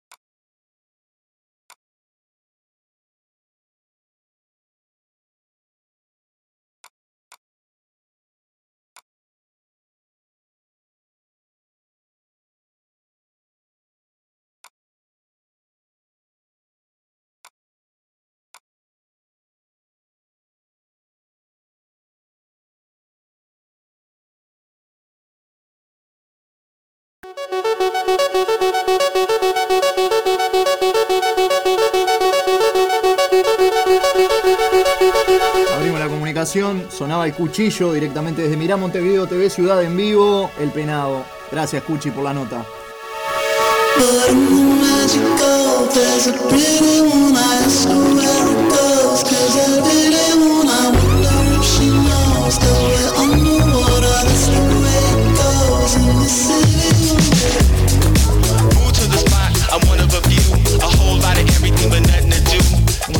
Sonaba 36.52 37.24
el 37.24 37.32
cuchillo 37.32 37.94
directamente 37.94 38.42
desde 38.42 38.58
Mirá 38.58 38.76
Montevideo 38.76 39.26
TV, 39.26 39.48
Ciudad 39.48 39.82
en 39.82 39.96
Vivo, 39.96 40.50
El 40.60 40.70
Penado. 40.70 41.24
Gracias, 41.50 41.82
Cuchi, 41.82 42.10
por 42.10 42.24
la 42.24 42.34
nota. 42.34 42.62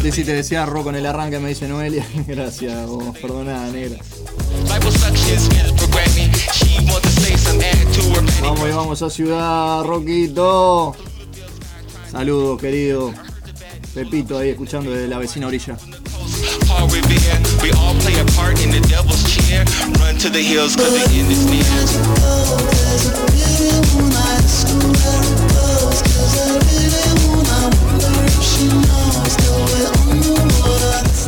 Como 0.03 0.11
te 0.11 0.17
hiciste 0.17 0.35
decía 0.35 0.67
Rocco 0.67 0.91
en 0.91 0.97
el 0.97 1.07
arranque, 1.07 1.39
me 1.39 1.51
dice 1.51 1.69
Noelia. 1.69 2.05
Gracias, 2.27 2.89
vos, 2.89 3.17
perdona, 3.19 3.71
negra. 3.71 4.01
Vamos 8.41 8.69
y 8.69 8.73
vamos 8.73 9.01
a 9.01 9.11
Ciudad, 9.11 9.85
Roquito. 9.85 10.97
Saludos, 12.11 12.61
querido. 12.61 13.15
Pepito 13.95 14.39
ahí 14.39 14.49
escuchando 14.49 14.91
desde 14.91 15.07
la 15.07 15.19
vecina 15.19 15.47
orilla. 15.47 15.77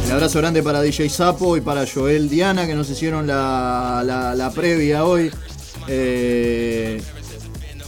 Un 0.04 0.12
abrazo 0.12 0.38
grande 0.38 0.62
para 0.62 0.80
DJ 0.82 1.08
Sapo 1.08 1.56
y 1.56 1.60
para 1.60 1.86
Joel 1.86 2.28
Diana 2.28 2.66
que 2.66 2.74
nos 2.74 2.88
hicieron 2.90 3.26
la, 3.26 4.02
la- 4.04 4.50
previa 4.50 5.04
hoy. 5.04 5.30
Eh, 5.88 7.00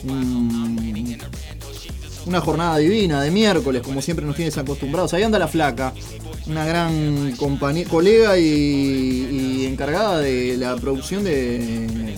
mm, 0.03 1.15
una 2.27 2.41
jornada 2.41 2.79
divina 2.79 3.23
de 3.23 3.31
miércoles, 3.31 3.83
como 3.83 4.03
siempre 4.03 4.25
nos 4.27 4.35
tienes 4.35 4.57
acostumbrados. 4.59 5.15
Ahí 5.15 5.23
anda 5.23 5.39
la 5.39 5.47
flaca, 5.47 5.93
una 6.49 6.65
gran 6.65 7.37
colega 7.89 8.39
y, 8.39 8.45
y 8.45 9.67
encargada 9.67 10.19
de 10.19 10.57
la 10.57 10.75
producción 10.77 11.23
de, 11.23 12.17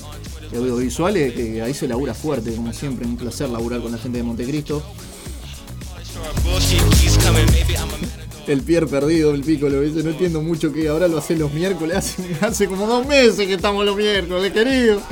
de 0.51 0.57
audiovisuales, 0.57 1.35
que 1.35 1.61
ahí 1.61 1.75
se 1.75 1.87
labura 1.89 2.15
fuerte, 2.15 2.55
como 2.55 2.73
siempre. 2.73 3.05
Un 3.07 3.17
placer 3.19 3.51
laburar 3.51 3.83
con 3.83 3.93
la 3.93 3.99
gente 3.99 4.19
de 4.19 4.25
Montecristo. 4.25 4.83
El 8.49 8.63
Pierre 8.63 8.87
perdido, 8.87 9.35
el 9.35 9.43
pico, 9.43 9.69
lo 9.69 9.83
dice, 9.83 10.03
no 10.03 10.09
entiendo 10.09 10.41
mucho 10.41 10.73
que 10.73 10.89
ahora 10.89 11.07
lo 11.07 11.19
hace 11.19 11.37
los 11.37 11.53
miércoles, 11.53 12.15
hace, 12.41 12.67
como 12.67 12.87
dos 12.87 13.07
meses 13.07 13.47
que 13.47 13.53
estamos 13.53 13.85
los 13.85 13.95
miércoles, 13.95 14.51
querido. 14.53 15.03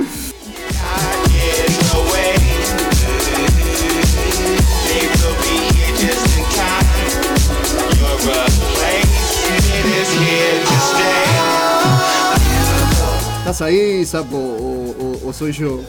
¿Estás 13.37 13.61
ahí, 13.61 14.03
Sapo, 14.03 14.95
o 15.23 15.31
soy 15.31 15.51
yo? 15.51 15.79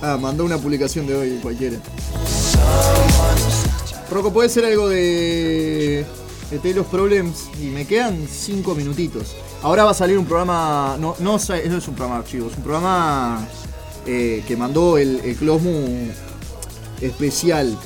Ah, 0.00 0.16
mandó 0.18 0.42
una 0.46 0.56
publicación 0.56 1.06
de 1.06 1.14
hoy, 1.14 1.38
cualquiera. 1.42 1.76
Rocco, 4.10 4.32
¿puede 4.32 4.48
ser 4.48 4.64
algo 4.64 4.88
de, 4.88 6.06
de 6.50 6.58
Taylor's 6.58 6.88
Problems? 6.88 7.48
Y 7.60 7.66
me 7.66 7.86
quedan 7.86 8.26
cinco 8.30 8.74
minutitos. 8.74 9.34
Ahora 9.62 9.84
va 9.84 9.90
a 9.90 9.94
salir 9.94 10.18
un 10.18 10.26
programa. 10.26 10.96
No, 11.00 11.14
no, 11.18 11.36
es 11.36 11.48
un 11.48 11.94
programa 11.94 12.18
archivo, 12.18 12.48
es 12.48 12.56
un 12.56 12.62
programa 12.62 13.46
eh, 14.06 14.42
que 14.46 14.56
mandó 14.56 14.98
el, 14.98 15.20
el 15.24 15.36
especial. 17.00 17.76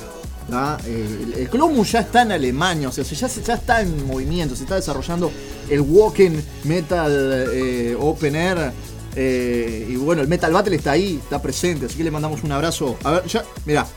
El, 0.85 1.33
el 1.33 1.83
ya 1.83 2.01
está 2.01 2.21
en 2.23 2.33
Alemania, 2.33 2.89
o 2.89 2.91
sea, 2.91 3.03
ya, 3.03 3.27
ya 3.27 3.53
está 3.53 3.81
en 3.81 4.05
movimiento, 4.05 4.55
se 4.55 4.63
está 4.63 4.75
desarrollando 4.75 5.31
el 5.69 5.81
Walking 5.81 6.37
Metal 6.65 7.47
eh, 7.53 7.97
Open 7.99 8.35
Air. 8.35 8.71
eh, 9.15 9.87
y 9.89 9.95
bueno, 9.95 10.21
el 10.21 10.27
Metal 10.27 10.51
Battle 10.51 10.75
está 10.75 10.91
ahí, 10.91 11.19
está 11.23 11.41
presente, 11.41 11.85
así 11.85 11.95
que 11.95 12.03
le 12.03 12.11
mandamos 12.11 12.43
un 12.43 12.51
abrazo. 12.51 12.97
A 13.03 13.11
ver, 13.11 13.25
ya, 13.25 13.43
mira, 13.65 13.87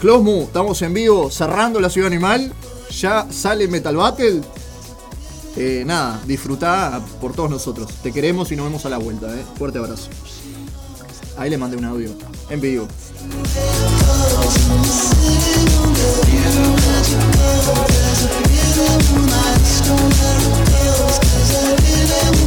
Closmu, 0.00 0.42
estamos 0.42 0.80
en 0.82 0.92
vivo 0.92 1.30
cerrando 1.30 1.80
la 1.80 1.88
ciudad 1.88 2.08
animal. 2.08 2.52
Ya 3.00 3.26
sale 3.30 3.68
Metal 3.68 3.96
Battle. 3.96 4.42
Eh, 5.56 5.82
nada, 5.86 6.20
disfrutá 6.26 7.00
por 7.20 7.34
todos 7.34 7.50
nosotros. 7.50 7.90
Te 8.02 8.12
queremos 8.12 8.52
y 8.52 8.56
nos 8.56 8.66
vemos 8.66 8.86
a 8.86 8.90
la 8.90 8.98
vuelta. 8.98 9.34
Eh. 9.34 9.44
Fuerte 9.58 9.78
abrazo. 9.78 10.08
Ahí 11.36 11.50
le 11.50 11.58
mandé 11.58 11.76
un 11.76 11.84
audio. 11.84 12.10
En 12.50 12.60
vivo. 12.60 12.86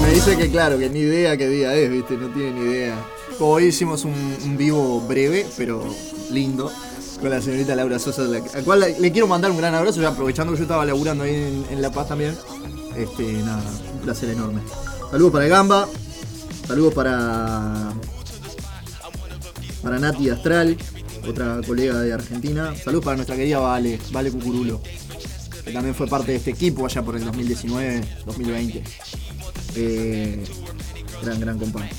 Me 0.02 0.14
dice 0.14 0.38
que 0.38 0.50
claro, 0.50 0.78
que 0.78 0.90
ni 0.90 1.00
idea 1.00 1.36
qué 1.38 1.48
día 1.50 1.76
es, 1.76 1.92
viste, 1.92 2.16
no 2.18 2.28
tiene 2.30 2.52
ni 2.52 2.72
idea. 2.72 2.96
Hoy 3.40 3.66
hicimos 3.66 4.06
un 4.06 4.56
vivo 4.58 5.02
breve, 5.02 5.46
pero 5.58 5.84
lindo. 6.30 6.72
Con 7.20 7.30
la 7.30 7.42
señorita 7.42 7.76
Laura 7.76 8.00
Sosa, 8.00 8.24
la- 8.24 8.42
cual 8.42 8.86
le, 9.00 9.12
quiero 9.12 9.28
mandar 9.28 9.52
un 9.52 9.58
gran 9.58 9.74
abrazo, 9.76 10.02
ya 10.02 10.10
aprovechando 10.10 10.54
que 10.54 10.58
yo 10.60 10.64
estaba 10.64 10.86
laburando 10.86 11.24
ahí 11.24 11.66
en, 11.70 11.82
La 11.82 11.92
Paz 11.92 12.08
también. 12.10 12.36
Este, 12.96 13.24
nada, 13.24 13.64
un 13.94 14.00
placer 14.00 14.30
enorme. 14.30 14.62
Saludos 15.12 15.32
para 15.34 15.48
Gamba, 15.48 15.88
saludos 16.68 16.94
para. 16.94 17.94
para 19.84 20.00
Nati 20.00 20.30
Astral, 20.30 20.78
otra 21.28 21.62
colega 21.66 22.00
de 22.02 22.14
Argentina. 22.14 22.74
Saludos 22.76 23.06
para 23.06 23.18
nuestra 23.18 23.36
querida 23.36 23.60
Vale, 23.60 24.00
Vale 24.12 24.32
Cucurulo, 24.32 24.82
que 25.64 25.72
también 25.72 25.96
fue 25.96 26.08
parte 26.08 26.32
de 26.32 26.38
este 26.38 26.52
equipo 26.52 26.86
allá 26.86 27.02
por 27.02 27.16
el 27.16 27.26
2019, 27.26 28.02
2020. 28.26 28.84
Eh, 29.76 30.44
gran, 31.22 31.40
gran 31.40 31.60
compañero. 31.60 31.96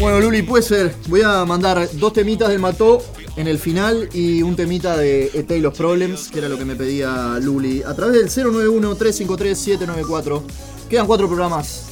Bueno, 0.00 0.20
Luli, 0.20 0.42
puede 0.42 0.62
ser. 0.62 0.94
Voy 1.08 1.22
a 1.22 1.44
mandar 1.44 1.88
dos 1.94 2.12
temitas 2.12 2.50
del 2.50 2.60
Mató 2.60 3.02
en 3.36 3.48
el 3.48 3.58
final 3.58 4.08
y 4.12 4.42
un 4.42 4.54
temita 4.54 4.96
de 4.96 5.32
ET 5.34 5.50
y 5.50 5.58
los 5.60 5.76
Problems, 5.76 6.28
que 6.28 6.38
era 6.38 6.48
lo 6.48 6.56
que 6.56 6.64
me 6.64 6.76
pedía 6.76 7.36
Luli, 7.40 7.82
a 7.82 7.94
través 7.94 8.14
del 8.14 8.28
091-353-794. 8.28 10.40
Quedan 10.88 11.06
cuatro 11.06 11.26
programas 11.26 11.86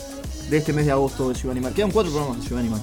de 0.48 0.58
este 0.58 0.72
mes 0.72 0.86
de 0.86 0.92
agosto 0.92 1.28
de 1.28 1.34
Ciudad 1.34 1.50
Animal. 1.52 1.74
Quedan 1.74 1.90
cuatro 1.90 2.12
programas 2.12 2.40
de 2.40 2.46
Ciudad 2.46 2.60
Animal. 2.60 2.80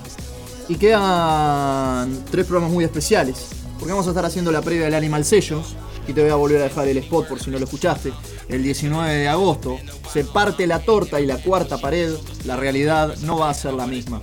Y 0.67 0.75
quedan 0.75 2.25
tres 2.29 2.45
programas 2.45 2.71
muy 2.71 2.83
especiales. 2.83 3.47
Porque 3.79 3.91
vamos 3.91 4.05
a 4.07 4.09
estar 4.09 4.25
haciendo 4.25 4.51
la 4.51 4.61
previa 4.61 4.83
del 4.85 4.93
Animal 4.93 5.25
Sessions. 5.25 5.75
Y 6.07 6.13
te 6.13 6.21
voy 6.21 6.31
a 6.31 6.35
volver 6.35 6.61
a 6.61 6.65
dejar 6.65 6.87
el 6.87 6.97
spot 6.97 7.27
por 7.27 7.39
si 7.39 7.49
no 7.49 7.59
lo 7.59 7.65
escuchaste. 7.65 8.11
El 8.49 8.63
19 8.63 9.13
de 9.13 9.27
agosto 9.27 9.77
se 10.11 10.23
parte 10.25 10.67
la 10.67 10.79
torta 10.79 11.21
y 11.21 11.25
la 11.25 11.37
cuarta 11.37 11.77
pared. 11.77 12.13
La 12.45 12.57
realidad 12.57 13.15
no 13.23 13.37
va 13.37 13.49
a 13.49 13.53
ser 13.53 13.73
la 13.73 13.87
misma. 13.87 14.21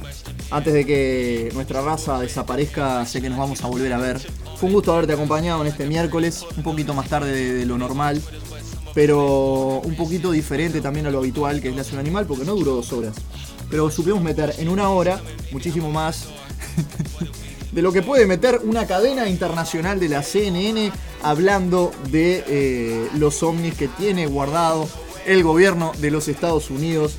Antes 0.50 0.74
de 0.74 0.84
que 0.84 1.50
nuestra 1.54 1.80
raza 1.80 2.18
desaparezca, 2.18 3.06
sé 3.06 3.22
que 3.22 3.30
nos 3.30 3.38
vamos 3.38 3.62
a 3.62 3.68
volver 3.68 3.92
a 3.92 3.98
ver. 3.98 4.18
Fue 4.56 4.68
un 4.68 4.74
gusto 4.74 4.92
haberte 4.92 5.12
acompañado 5.12 5.62
en 5.62 5.68
este 5.68 5.86
miércoles, 5.86 6.44
un 6.56 6.62
poquito 6.62 6.92
más 6.92 7.08
tarde 7.08 7.54
de, 7.54 7.64
lo 7.64 7.78
normal, 7.78 8.20
pero 8.92 9.80
un 9.80 9.94
poquito 9.94 10.32
diferente 10.32 10.80
también 10.80 11.06
a 11.06 11.10
lo 11.10 11.18
habitual 11.18 11.62
que 11.62 11.68
es 11.68 11.76
la 11.76 11.84
Ciudad 11.84 12.00
Animal, 12.00 12.26
porque 12.26 12.44
no 12.44 12.54
duró 12.56 12.74
dos 12.74 12.92
horas. 12.92 13.14
Pero 13.70 13.90
supimos 13.90 14.22
meter 14.22 14.54
en 14.58 14.68
una 14.68 14.90
hora 14.90 15.20
muchísimo 15.52 15.90
más 15.90 16.26
de 17.72 17.82
lo 17.82 17.92
que 17.92 18.02
puede 18.02 18.26
meter 18.26 18.60
una 18.64 18.86
cadena 18.86 19.28
internacional 19.28 20.00
de 20.00 20.08
la 20.08 20.22
CNN 20.22 20.92
hablando 21.22 21.92
de 22.10 22.44
eh, 22.46 23.08
los 23.16 23.42
ovnis 23.42 23.74
que 23.74 23.88
tiene 23.88 24.26
guardado 24.26 24.88
el 25.26 25.42
gobierno 25.42 25.92
de 25.98 26.10
los 26.10 26.28
Estados 26.28 26.70
Unidos 26.70 27.16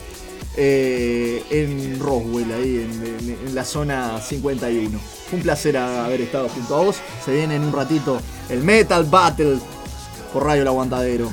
eh, 0.58 1.44
en 1.50 2.00
Roswell, 2.00 2.52
ahí 2.52 2.78
en, 2.78 3.56
la 3.56 3.64
zona 3.64 4.20
51. 4.20 5.00
Fue 5.30 5.38
un 5.38 5.44
placer 5.44 5.78
haber 5.78 6.22
estado 6.22 6.50
junto 6.50 6.76
a 6.76 6.84
vos. 6.84 6.98
Se 7.24 7.32
viene 7.32 7.56
en 7.56 7.64
un 7.64 7.74
ratito 7.74 8.20
el 8.50 8.62
Metal 8.62 9.06
Battle 9.06 9.60
por 10.34 10.44
Radio 10.46 10.64
El 10.64 10.68
Aguantadero. 10.68 11.32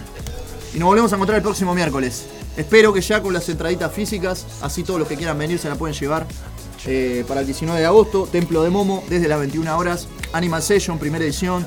Y 0.74 0.78
nos 0.78 0.86
volvemos 0.86 1.12
a 1.12 1.16
encontrar 1.16 1.38
el 1.38 1.42
próximo 1.42 1.74
miércoles. 1.74 2.26
Espero 2.56 2.92
que 2.92 3.00
ya 3.00 3.22
con 3.22 3.32
las 3.32 3.48
entraditas 3.48 3.92
físicas, 3.92 4.46
así 4.62 4.82
todos 4.82 5.00
los 5.00 5.08
que 5.08 5.16
quieran 5.16 5.38
venir 5.38 5.58
se 5.58 5.68
la 5.68 5.76
pueden 5.76 5.96
llevar. 5.96 6.26
Eh, 6.86 7.24
para 7.26 7.40
el 7.40 7.46
19 7.46 7.80
de 7.80 7.86
agosto, 7.86 8.28
Templo 8.30 8.62
de 8.62 8.70
Momo, 8.70 9.04
desde 9.08 9.28
las 9.28 9.38
21 9.38 9.76
horas. 9.76 10.08
Animal 10.32 10.62
Session, 10.62 10.98
primera 10.98 11.24
edición. 11.24 11.66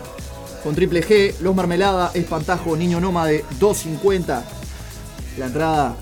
Con 0.63 0.75
Triple 0.75 1.03
G, 1.03 1.39
Los 1.41 1.55
Mermelada, 1.55 2.11
Espantajo, 2.13 2.75
Niño 2.75 2.99
Nómade, 3.01 3.43
250. 3.59 4.45
La 5.37 5.45
entrada, 5.47 5.95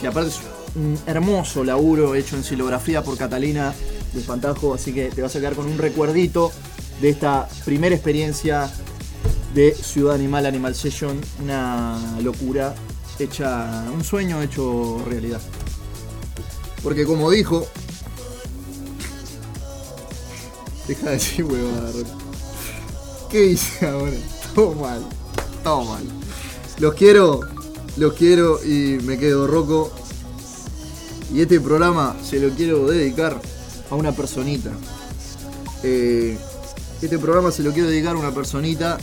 que 0.00 0.06
aparte 0.06 0.30
es 0.30 0.40
un 0.74 0.98
hermoso 1.06 1.64
laburo 1.64 2.14
hecho 2.14 2.36
en 2.36 2.44
silografía 2.44 3.02
por 3.02 3.16
Catalina 3.16 3.74
de 4.12 4.20
Espantajo, 4.20 4.74
así 4.74 4.92
que 4.92 5.08
te 5.10 5.22
vas 5.22 5.34
a 5.34 5.40
quedar 5.40 5.54
con 5.54 5.66
un 5.66 5.78
recuerdito 5.78 6.52
de 7.00 7.10
esta 7.10 7.48
primera 7.64 7.94
experiencia 7.94 8.70
de 9.54 9.74
Ciudad 9.74 10.14
Animal 10.14 10.46
Animal 10.46 10.74
Session, 10.74 11.20
una 11.42 11.98
locura 12.22 12.74
hecha, 13.18 13.84
un 13.92 14.04
sueño 14.04 14.42
hecho 14.42 15.02
realidad. 15.08 15.40
Porque 16.82 17.04
como 17.04 17.30
dijo, 17.30 17.66
deja 20.88 21.06
de 21.06 21.12
decir 21.12 21.44
huevada. 21.44 21.90
¿Qué 23.30 23.46
hice 23.46 23.86
ahora? 23.86 24.12
Todo 24.54 24.74
mal, 24.74 25.00
todo 25.62 25.84
mal. 25.84 26.02
Los 26.80 26.94
quiero, 26.94 27.40
los 27.96 28.14
quiero 28.14 28.58
y 28.64 28.98
me 29.04 29.18
quedo 29.18 29.46
roco. 29.46 29.92
Y 31.32 31.42
este 31.42 31.60
programa 31.60 32.16
se 32.24 32.40
lo 32.40 32.48
quiero 32.54 32.86
dedicar 32.88 33.40
a 33.90 33.94
una 33.94 34.12
personita. 34.12 34.70
Eh, 35.84 36.36
este 37.02 37.18
programa 37.18 37.52
se 37.52 37.62
lo 37.62 37.72
quiero 37.72 37.88
dedicar 37.88 38.16
a 38.16 38.18
una 38.18 38.32
personita 38.34 38.98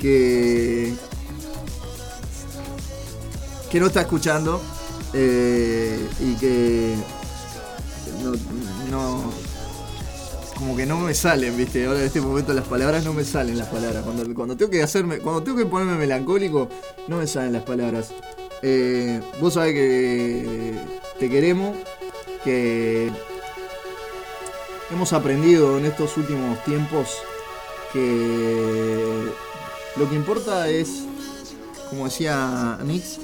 que. 0.00 0.94
que 3.70 3.80
no 3.80 3.88
está 3.88 4.02
escuchando 4.02 4.62
eh, 5.12 5.98
y 6.20 6.34
que. 6.36 6.94
No, 8.22 8.30
no- 8.90 9.43
como 10.58 10.76
que 10.76 10.86
no 10.86 10.98
me 10.98 11.14
salen, 11.14 11.56
viste. 11.56 11.86
Ahora 11.86 12.00
en 12.00 12.06
este 12.06 12.20
momento 12.20 12.52
las 12.52 12.66
palabras 12.66 13.04
no 13.04 13.12
me 13.12 13.24
salen 13.24 13.58
las 13.58 13.68
palabras. 13.68 14.02
Cuando, 14.04 14.34
cuando 14.34 14.56
tengo 14.56 14.70
que 14.70 14.82
hacerme. 14.82 15.18
Cuando 15.18 15.42
tengo 15.42 15.58
que 15.58 15.66
ponerme 15.66 15.96
melancólico, 15.96 16.68
no 17.08 17.18
me 17.18 17.26
salen 17.26 17.52
las 17.52 17.62
palabras. 17.62 18.12
Eh, 18.62 19.20
vos 19.40 19.54
sabés 19.54 19.74
que 19.74 20.74
te 21.18 21.28
queremos, 21.28 21.76
que 22.42 23.10
hemos 24.90 25.12
aprendido 25.12 25.78
en 25.78 25.84
estos 25.84 26.16
últimos 26.16 26.62
tiempos 26.64 27.08
que 27.92 29.32
lo 29.96 30.08
que 30.08 30.16
importa 30.16 30.68
es, 30.68 31.04
como 31.90 32.06
decía 32.06 32.78
Nix, 32.84 33.18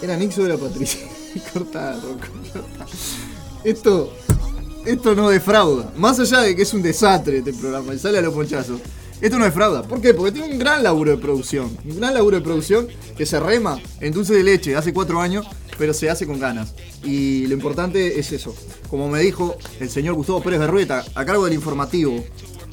¿era 0.00 0.16
Nix 0.16 0.38
o 0.38 0.46
era 0.46 0.56
Patricia? 0.56 1.08
corta, 1.52 2.00
corta. 2.00 2.86
Esto, 3.64 4.12
esto 4.84 5.14
no 5.14 5.28
defrauda. 5.28 5.92
Más 5.96 6.18
allá 6.20 6.40
de 6.40 6.56
que 6.56 6.62
es 6.62 6.74
un 6.74 6.82
desastre 6.82 7.38
este 7.38 7.52
programa 7.52 7.94
y 7.94 7.98
sale 7.98 8.18
a 8.18 8.22
los 8.22 8.34
ponchazos. 8.34 8.80
Esto 9.20 9.38
no 9.38 9.44
defrauda. 9.44 9.82
¿Por 9.82 10.00
qué? 10.00 10.14
Porque 10.14 10.32
tiene 10.32 10.52
un 10.52 10.58
gran 10.58 10.82
laburo 10.82 11.12
de 11.12 11.18
producción. 11.18 11.76
Un 11.84 11.98
gran 11.98 12.14
laburo 12.14 12.38
de 12.38 12.42
producción 12.42 12.88
que 13.16 13.24
se 13.24 13.38
rema 13.38 13.80
en 14.00 14.12
dulce 14.12 14.34
de 14.34 14.42
leche 14.42 14.74
hace 14.74 14.92
cuatro 14.92 15.20
años, 15.20 15.46
pero 15.78 15.94
se 15.94 16.10
hace 16.10 16.26
con 16.26 16.40
ganas. 16.40 16.74
Y 17.04 17.46
lo 17.46 17.54
importante 17.54 18.18
es 18.18 18.32
eso. 18.32 18.54
Como 18.90 19.08
me 19.08 19.20
dijo 19.20 19.56
el 19.78 19.90
señor 19.90 20.14
Gustavo 20.14 20.42
Pérez 20.42 20.58
Berrueta, 20.58 21.04
a 21.14 21.24
cargo 21.24 21.44
del 21.44 21.54
informativo 21.54 22.24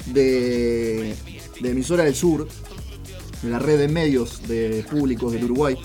de, 0.08 1.16
de 1.62 1.70
Emisora 1.70 2.04
del 2.04 2.16
Sur, 2.16 2.48
de 3.44 3.50
la 3.50 3.60
red 3.60 3.78
de 3.78 3.88
medios 3.88 4.48
de 4.48 4.84
públicos 4.90 5.32
del 5.32 5.46
Uruguay, 5.46 5.78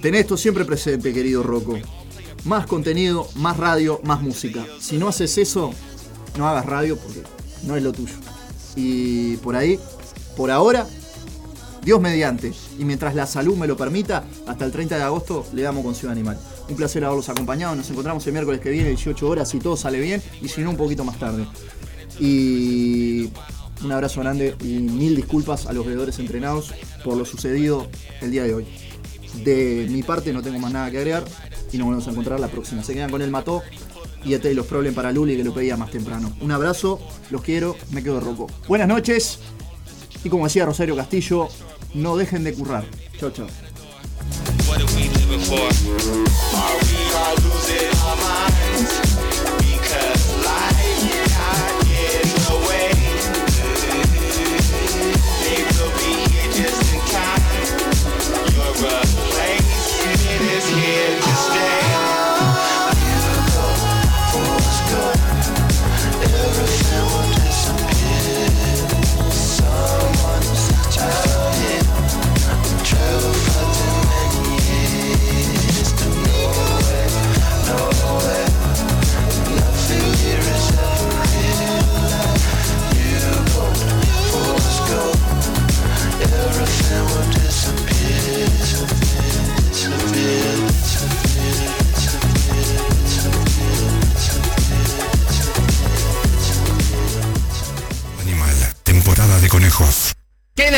Ten 0.00 0.14
esto 0.14 0.36
siempre 0.36 0.64
presente, 0.64 1.12
querido 1.12 1.42
Rocco. 1.42 1.76
Más 2.44 2.66
contenido, 2.66 3.28
más 3.36 3.56
radio, 3.56 4.00
más 4.04 4.22
música. 4.22 4.64
Si 4.80 4.96
no 4.96 5.08
haces 5.08 5.38
eso, 5.38 5.72
no 6.36 6.48
hagas 6.48 6.66
radio 6.66 6.96
porque 6.96 7.22
no 7.64 7.76
es 7.76 7.82
lo 7.82 7.92
tuyo. 7.92 8.14
Y 8.76 9.36
por 9.38 9.56
ahí, 9.56 9.78
por 10.36 10.50
ahora, 10.50 10.86
Dios 11.82 12.00
mediante. 12.00 12.52
Y 12.78 12.84
mientras 12.84 13.14
la 13.14 13.26
salud 13.26 13.56
me 13.56 13.66
lo 13.66 13.76
permita, 13.76 14.24
hasta 14.46 14.64
el 14.64 14.72
30 14.72 14.96
de 14.96 15.02
agosto 15.02 15.46
le 15.52 15.62
damos 15.62 15.84
con 15.84 15.94
Ciudad 15.94 16.12
Animal. 16.12 16.38
Un 16.68 16.76
placer 16.76 17.04
haberlos 17.04 17.28
acompañado. 17.28 17.74
Nos 17.74 17.90
encontramos 17.90 18.26
el 18.26 18.32
miércoles 18.32 18.60
que 18.60 18.70
viene, 18.70 18.90
18 18.90 19.28
horas, 19.28 19.48
si 19.48 19.58
todo 19.58 19.76
sale 19.76 20.00
bien. 20.00 20.22
Y 20.40 20.48
si 20.48 20.60
no, 20.60 20.70
un 20.70 20.76
poquito 20.76 21.04
más 21.04 21.18
tarde. 21.18 21.46
Y 22.20 23.30
un 23.82 23.92
abrazo 23.92 24.20
grande 24.20 24.56
y 24.60 24.78
mil 24.78 25.16
disculpas 25.16 25.66
a 25.66 25.72
los 25.72 25.86
veedores 25.86 26.18
entrenados 26.18 26.74
por 27.04 27.16
lo 27.16 27.24
sucedido 27.24 27.88
el 28.20 28.30
día 28.30 28.42
de 28.44 28.54
hoy. 28.54 28.66
De 29.44 29.86
mi 29.90 30.02
parte 30.02 30.32
no 30.32 30.42
tengo 30.42 30.58
más 30.58 30.72
nada 30.72 30.90
que 30.90 30.98
agregar 30.98 31.24
y 31.72 31.78
nos 31.78 31.86
volvemos 31.86 32.08
a 32.08 32.10
encontrar 32.10 32.40
la 32.40 32.48
próxima. 32.48 32.82
Se 32.82 32.94
quedan 32.94 33.10
con 33.10 33.22
el 33.22 33.30
mató 33.30 33.62
y 34.24 34.34
este 34.34 34.54
los 34.54 34.66
problemas 34.66 34.96
para 34.96 35.12
Luli 35.12 35.36
que 35.36 35.44
lo 35.44 35.54
pedía 35.54 35.76
más 35.76 35.90
temprano. 35.90 36.32
Un 36.40 36.52
abrazo, 36.52 37.00
los 37.30 37.42
quiero, 37.42 37.76
me 37.90 38.02
quedo 38.02 38.20
roco. 38.20 38.46
Buenas 38.66 38.88
noches 38.88 39.38
y 40.24 40.28
como 40.28 40.44
decía 40.44 40.64
Rosario 40.64 40.96
Castillo, 40.96 41.48
no 41.94 42.16
dejen 42.16 42.44
de 42.44 42.54
currar. 42.54 42.84
Chao, 43.18 43.30
chao. 43.30 43.46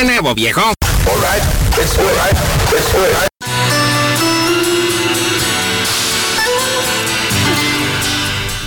Tiempo, 0.06 0.34
viejo. 0.34 0.62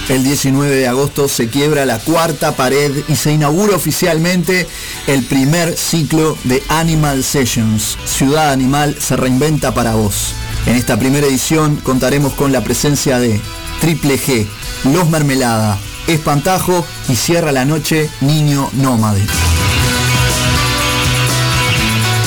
El 0.10 0.24
19 0.24 0.76
de 0.76 0.88
agosto 0.88 1.28
se 1.28 1.48
quiebra 1.48 1.86
la 1.86 1.98
cuarta 2.00 2.56
pared 2.56 2.92
y 3.08 3.16
se 3.16 3.32
inaugura 3.32 3.76
oficialmente 3.76 4.68
el 5.08 5.24
primer 5.24 5.76
ciclo 5.76 6.38
de 6.44 6.62
Animal 6.68 7.24
Sessions. 7.24 7.98
Ciudad 8.06 8.52
Animal 8.52 8.96
se 9.00 9.16
reinventa 9.16 9.74
para 9.74 9.96
vos. 9.96 10.34
En 10.66 10.76
esta 10.76 11.00
primera 11.00 11.26
edición 11.26 11.78
contaremos 11.78 12.34
con 12.34 12.52
la 12.52 12.64
presencia 12.64 13.20
de 13.20 13.42
Triple 13.82 14.20
G, 14.20 14.46
Los 14.94 15.10
Mermelada, 15.10 15.80
Espantajo 16.08 16.86
y 17.10 17.16
cierra 17.16 17.52
la 17.52 17.66
noche 17.66 18.10
Niño 18.22 18.70
Nómade. 18.74 19.26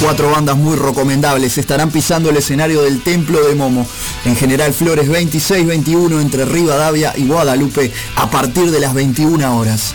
Cuatro 0.01 0.31
bandas 0.31 0.57
muy 0.57 0.77
recomendables 0.77 1.57
estarán 1.57 1.91
pisando 1.91 2.29
el 2.29 2.37
escenario 2.37 2.83
del 2.83 3.03
Templo 3.03 3.43
de 3.47 3.55
Momo, 3.55 3.87
en 4.27 4.37
General 4.37 4.75
Flores 4.75 5.09
26-21 5.09 6.21
entre 6.21 6.45
Rivadavia 6.45 7.15
y 7.17 7.27
Guadalupe 7.27 7.91
a 8.17 8.31
partir 8.31 8.71
de 8.71 8.81
las 8.81 8.93
21 8.93 9.57
horas. 9.57 9.95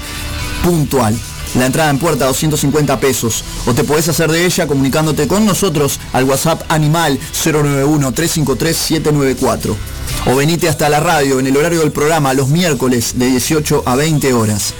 Puntual. 0.63 1.15
La 1.55 1.67
entrada 1.67 1.91
en 1.91 1.99
puerta 1.99 2.25
250 2.25 2.99
pesos. 2.99 3.43
O 3.67 3.73
te 3.73 3.83
podés 3.83 4.09
hacer 4.09 4.31
de 4.31 4.43
ella 4.45 4.65
comunicándote 4.67 5.27
con 5.27 5.45
nosotros 5.45 5.99
al 6.13 6.23
WhatsApp 6.23 6.63
Animal 6.69 7.19
091-353-794. 7.33 9.75
O 10.25 10.35
venite 10.35 10.67
hasta 10.67 10.89
la 10.89 10.99
radio 10.99 11.39
en 11.39 11.45
el 11.47 11.57
horario 11.57 11.81
del 11.81 11.91
programa 11.91 12.33
los 12.33 12.49
miércoles 12.49 13.13
de 13.17 13.27
18 13.27 13.83
a 13.85 13.95
20 13.95 14.33
horas. 14.33 14.73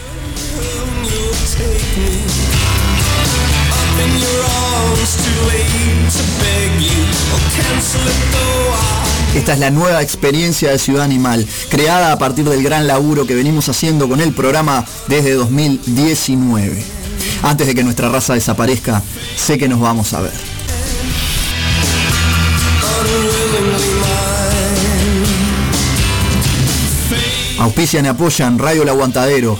Esta 9.36 9.54
es 9.54 9.60
la 9.60 9.72
nueva 9.72 10.02
experiencia 10.02 10.72
de 10.72 10.78
Ciudad 10.78 11.04
Animal, 11.04 11.48
creada 11.70 12.12
a 12.12 12.18
partir 12.18 12.48
del 12.48 12.64
gran 12.64 12.86
laburo 12.86 13.26
que 13.26 13.34
venimos 13.34 13.70
haciendo 13.70 14.10
con 14.10 14.20
el 14.20 14.34
programa 14.34 14.86
desde 15.08 15.34
2019. 15.34 16.84
Antes 17.42 17.68
de 17.68 17.76
que 17.76 17.84
nuestra 17.84 18.10
raza 18.10 18.34
desaparezca, 18.34 19.02
sé 19.38 19.58
que 19.58 19.68
nos 19.68 19.80
vamos 19.80 20.14
a 20.14 20.22
ver. 20.22 20.34
Auspician 27.60 28.06
y 28.06 28.08
apoyan 28.10 28.60
Radio 28.60 28.84
El 28.84 28.90
Aguantadero, 28.90 29.58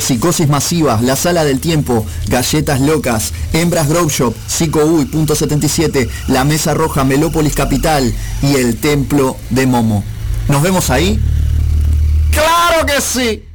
Psicosis 0.00 0.48
Masiva, 0.48 1.00
La 1.02 1.16
Sala 1.16 1.44
del 1.44 1.60
Tiempo, 1.60 2.06
Galletas 2.28 2.80
Locas, 2.80 3.32
Hembras 3.52 3.88
Grow 3.88 4.08
Shop, 4.08 4.34
Psico 4.46 4.84
Uy, 4.84 5.06
Punto 5.06 5.34
77, 5.34 6.08
La 6.28 6.44
Mesa 6.44 6.74
Roja, 6.74 7.04
Melópolis 7.04 7.54
Capital 7.54 8.12
y 8.42 8.54
el 8.54 8.76
Templo 8.76 9.36
de 9.50 9.66
Momo. 9.66 10.04
¿Nos 10.48 10.62
vemos 10.62 10.90
ahí? 10.90 11.20
¡Claro 12.30 12.86
que 12.86 13.00
sí! 13.00 13.47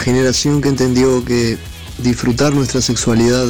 Generación 0.00 0.60
que 0.60 0.68
entendió 0.68 1.24
que 1.24 1.58
disfrutar 1.98 2.52
nuestra 2.52 2.80
sexualidad, 2.80 3.46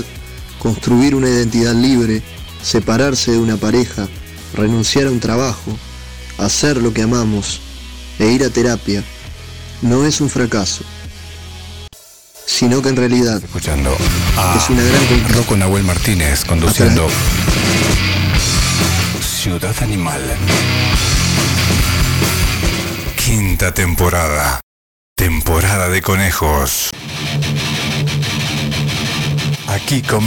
construir 0.58 1.14
una 1.14 1.28
identidad 1.28 1.74
libre, 1.74 2.22
separarse 2.62 3.32
de 3.32 3.38
una 3.38 3.56
pareja, 3.56 4.08
renunciar 4.54 5.06
a 5.06 5.10
un 5.10 5.20
trabajo, 5.20 5.76
hacer 6.38 6.76
lo 6.76 6.92
que 6.92 7.02
amamos 7.02 7.60
e 8.18 8.26
ir 8.30 8.44
a 8.44 8.50
terapia 8.50 9.02
no 9.82 10.04
es 10.04 10.20
un 10.20 10.28
fracaso, 10.28 10.84
sino 12.44 12.82
que 12.82 12.90
en 12.90 12.96
realidad 12.96 13.42
Escuchando 13.42 13.96
a 14.36 14.56
es 14.58 14.68
una 14.68 14.82
gran 14.82 15.06
conquista. 15.06 15.34
Rocco 15.34 15.56
Nahuel 15.56 15.84
Martínez 15.84 16.44
conduciendo 16.44 17.08
Ciudad 19.22 19.74
Animal. 19.80 20.20
Quinta 23.16 23.72
temporada. 23.72 24.60
Temporada 25.20 25.90
de 25.90 26.00
conejos. 26.00 26.88
Aquí 29.66 30.00
con 30.00 30.18